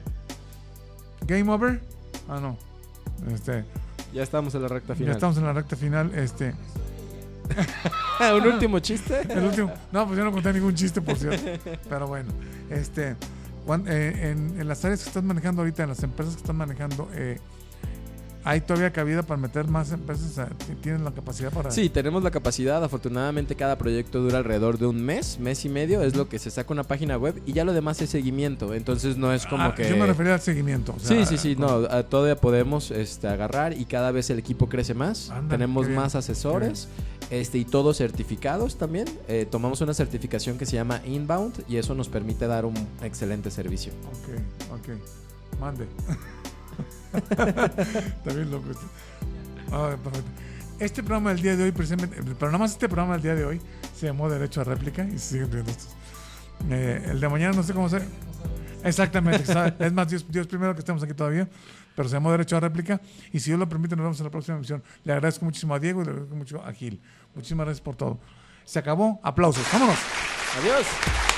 ¿Game 1.26 1.50
over? 1.50 1.80
Ah, 2.28 2.40
no. 2.40 2.56
Este, 3.32 3.64
Ya 4.12 4.22
estamos 4.22 4.54
en 4.56 4.62
la 4.62 4.68
recta 4.68 4.92
ya 4.94 4.98
final. 4.98 5.14
estamos 5.14 5.36
en 5.38 5.44
la 5.44 5.52
recta 5.52 5.76
final. 5.76 6.12
Este, 6.14 6.52
¿Un 8.36 8.46
último 8.46 8.78
chiste? 8.80 9.22
el 9.28 9.44
último. 9.44 9.72
No, 9.92 10.06
pues 10.06 10.18
yo 10.18 10.24
no 10.24 10.32
conté 10.32 10.52
ningún 10.52 10.74
chiste, 10.74 11.00
por 11.00 11.16
cierto. 11.16 11.42
Pero 11.88 12.06
bueno, 12.08 12.30
este, 12.70 13.16
eh, 13.86 14.32
en, 14.32 14.60
en 14.60 14.68
las 14.68 14.84
áreas 14.84 15.02
que 15.02 15.08
estás 15.08 15.22
manejando 15.24 15.62
ahorita, 15.62 15.82
en 15.82 15.88
las 15.90 16.02
empresas 16.02 16.34
que 16.34 16.40
están 16.40 16.56
manejando, 16.56 17.08
eh, 17.14 17.38
¿hay 18.44 18.60
todavía 18.60 18.92
cabida 18.92 19.22
para 19.22 19.40
meter 19.40 19.68
más 19.68 19.92
empresas? 19.92 20.48
¿Tienen 20.80 21.04
la 21.04 21.12
capacidad 21.12 21.52
para...? 21.52 21.70
Sí, 21.70 21.88
tenemos 21.88 22.24
la 22.24 22.30
capacidad. 22.32 22.82
Afortunadamente, 22.82 23.54
cada 23.54 23.78
proyecto 23.78 24.20
dura 24.20 24.38
alrededor 24.38 24.78
de 24.78 24.86
un 24.86 25.00
mes, 25.00 25.38
mes 25.38 25.64
y 25.64 25.68
medio. 25.68 26.02
Es 26.02 26.16
lo 26.16 26.28
que 26.28 26.38
se 26.40 26.50
saca 26.50 26.72
una 26.72 26.82
página 26.82 27.16
web 27.16 27.40
y 27.46 27.52
ya 27.52 27.64
lo 27.64 27.72
demás 27.72 28.02
es 28.02 28.10
seguimiento. 28.10 28.74
Entonces, 28.74 29.16
no 29.16 29.32
es 29.32 29.46
como 29.46 29.62
Ah, 29.62 29.74
que. 29.76 29.88
Yo 29.88 29.96
me 29.96 30.06
refería 30.06 30.34
al 30.34 30.40
seguimiento. 30.40 30.94
o 30.96 30.98
sea, 30.98 31.24
Sí, 31.24 31.26
sí, 31.26 31.38
sí, 31.38 31.56
no, 31.56 31.82
todavía 32.06 32.36
podemos 32.36 32.90
este, 32.90 33.28
agarrar 33.28 33.74
y 33.78 33.84
cada 33.84 34.10
vez 34.10 34.28
el 34.30 34.38
equipo 34.40 34.68
crece 34.68 34.94
más. 34.94 35.32
Tenemos 35.48 35.88
más 35.88 36.16
asesores 36.16 36.88
este, 37.30 37.58
y 37.58 37.64
todos 37.64 37.98
certificados 37.98 38.76
también. 38.76 39.06
Eh, 39.28 39.46
tomamos 39.50 39.80
una 39.80 39.94
certificación 39.94 40.58
que 40.58 40.66
se 40.66 40.76
llama 40.76 41.00
Inbound 41.04 41.64
y 41.68 41.76
eso 41.76 41.94
nos 41.94 42.08
permite 42.08 42.46
dar 42.46 42.64
un 42.64 42.74
excelente 43.02 43.50
servicio. 43.50 43.92
Ok, 44.08 44.78
ok. 44.78 45.60
Mande. 45.60 45.86
Está 47.30 48.32
bien 48.34 48.50
loco 48.50 48.70
esto. 48.70 48.86
Ah, 49.70 49.96
perfecto. 50.02 50.30
Este 50.78 51.02
programa 51.02 51.30
del 51.32 51.42
día 51.42 51.56
de 51.56 51.64
hoy, 51.64 51.72
precisamente, 51.72 52.16
pero 52.38 52.46
nada 52.46 52.58
más 52.58 52.72
este 52.72 52.88
programa 52.88 53.14
del 53.14 53.22
día 53.22 53.34
de 53.34 53.44
hoy 53.44 53.60
se 53.96 54.06
llamó 54.06 54.28
Derecho 54.28 54.62
a 54.62 54.64
Réplica 54.64 55.04
y 55.04 55.12
se 55.12 55.34
siguen 55.34 55.52
riendo 55.52 55.70
estos. 55.70 55.90
Eh, 56.70 57.06
el 57.10 57.20
de 57.20 57.28
mañana 57.28 57.54
no 57.54 57.62
sé 57.62 57.72
cómo 57.72 57.88
se. 57.88 58.02
Exactamente. 58.84 59.44
es 59.78 59.92
más, 59.92 60.08
Dios, 60.08 60.26
Dios 60.28 60.46
primero 60.46 60.74
que 60.74 60.80
estemos 60.80 61.02
aquí 61.02 61.14
todavía, 61.14 61.48
pero 61.94 62.08
llamó 62.08 62.30
Derecho 62.30 62.56
a 62.56 62.60
Réplica. 62.60 63.00
Y 63.32 63.40
si 63.40 63.50
Dios 63.50 63.58
lo 63.58 63.68
permite, 63.68 63.96
nos 63.96 64.04
vemos 64.04 64.20
en 64.20 64.24
la 64.24 64.30
próxima 64.30 64.56
emisión. 64.56 64.82
Le 65.04 65.12
agradezco 65.12 65.44
muchísimo 65.44 65.74
a 65.74 65.78
Diego 65.78 66.02
y 66.02 66.04
le 66.04 66.10
agradezco 66.10 66.36
mucho 66.36 66.62
a 66.62 66.72
Gil. 66.72 67.00
Muchísimas 67.34 67.66
gracias 67.66 67.82
por 67.82 67.96
todo. 67.96 68.18
Se 68.64 68.78
acabó. 68.78 69.20
Aplausos. 69.22 69.64
Vámonos. 69.72 69.98
Adiós. 70.58 71.31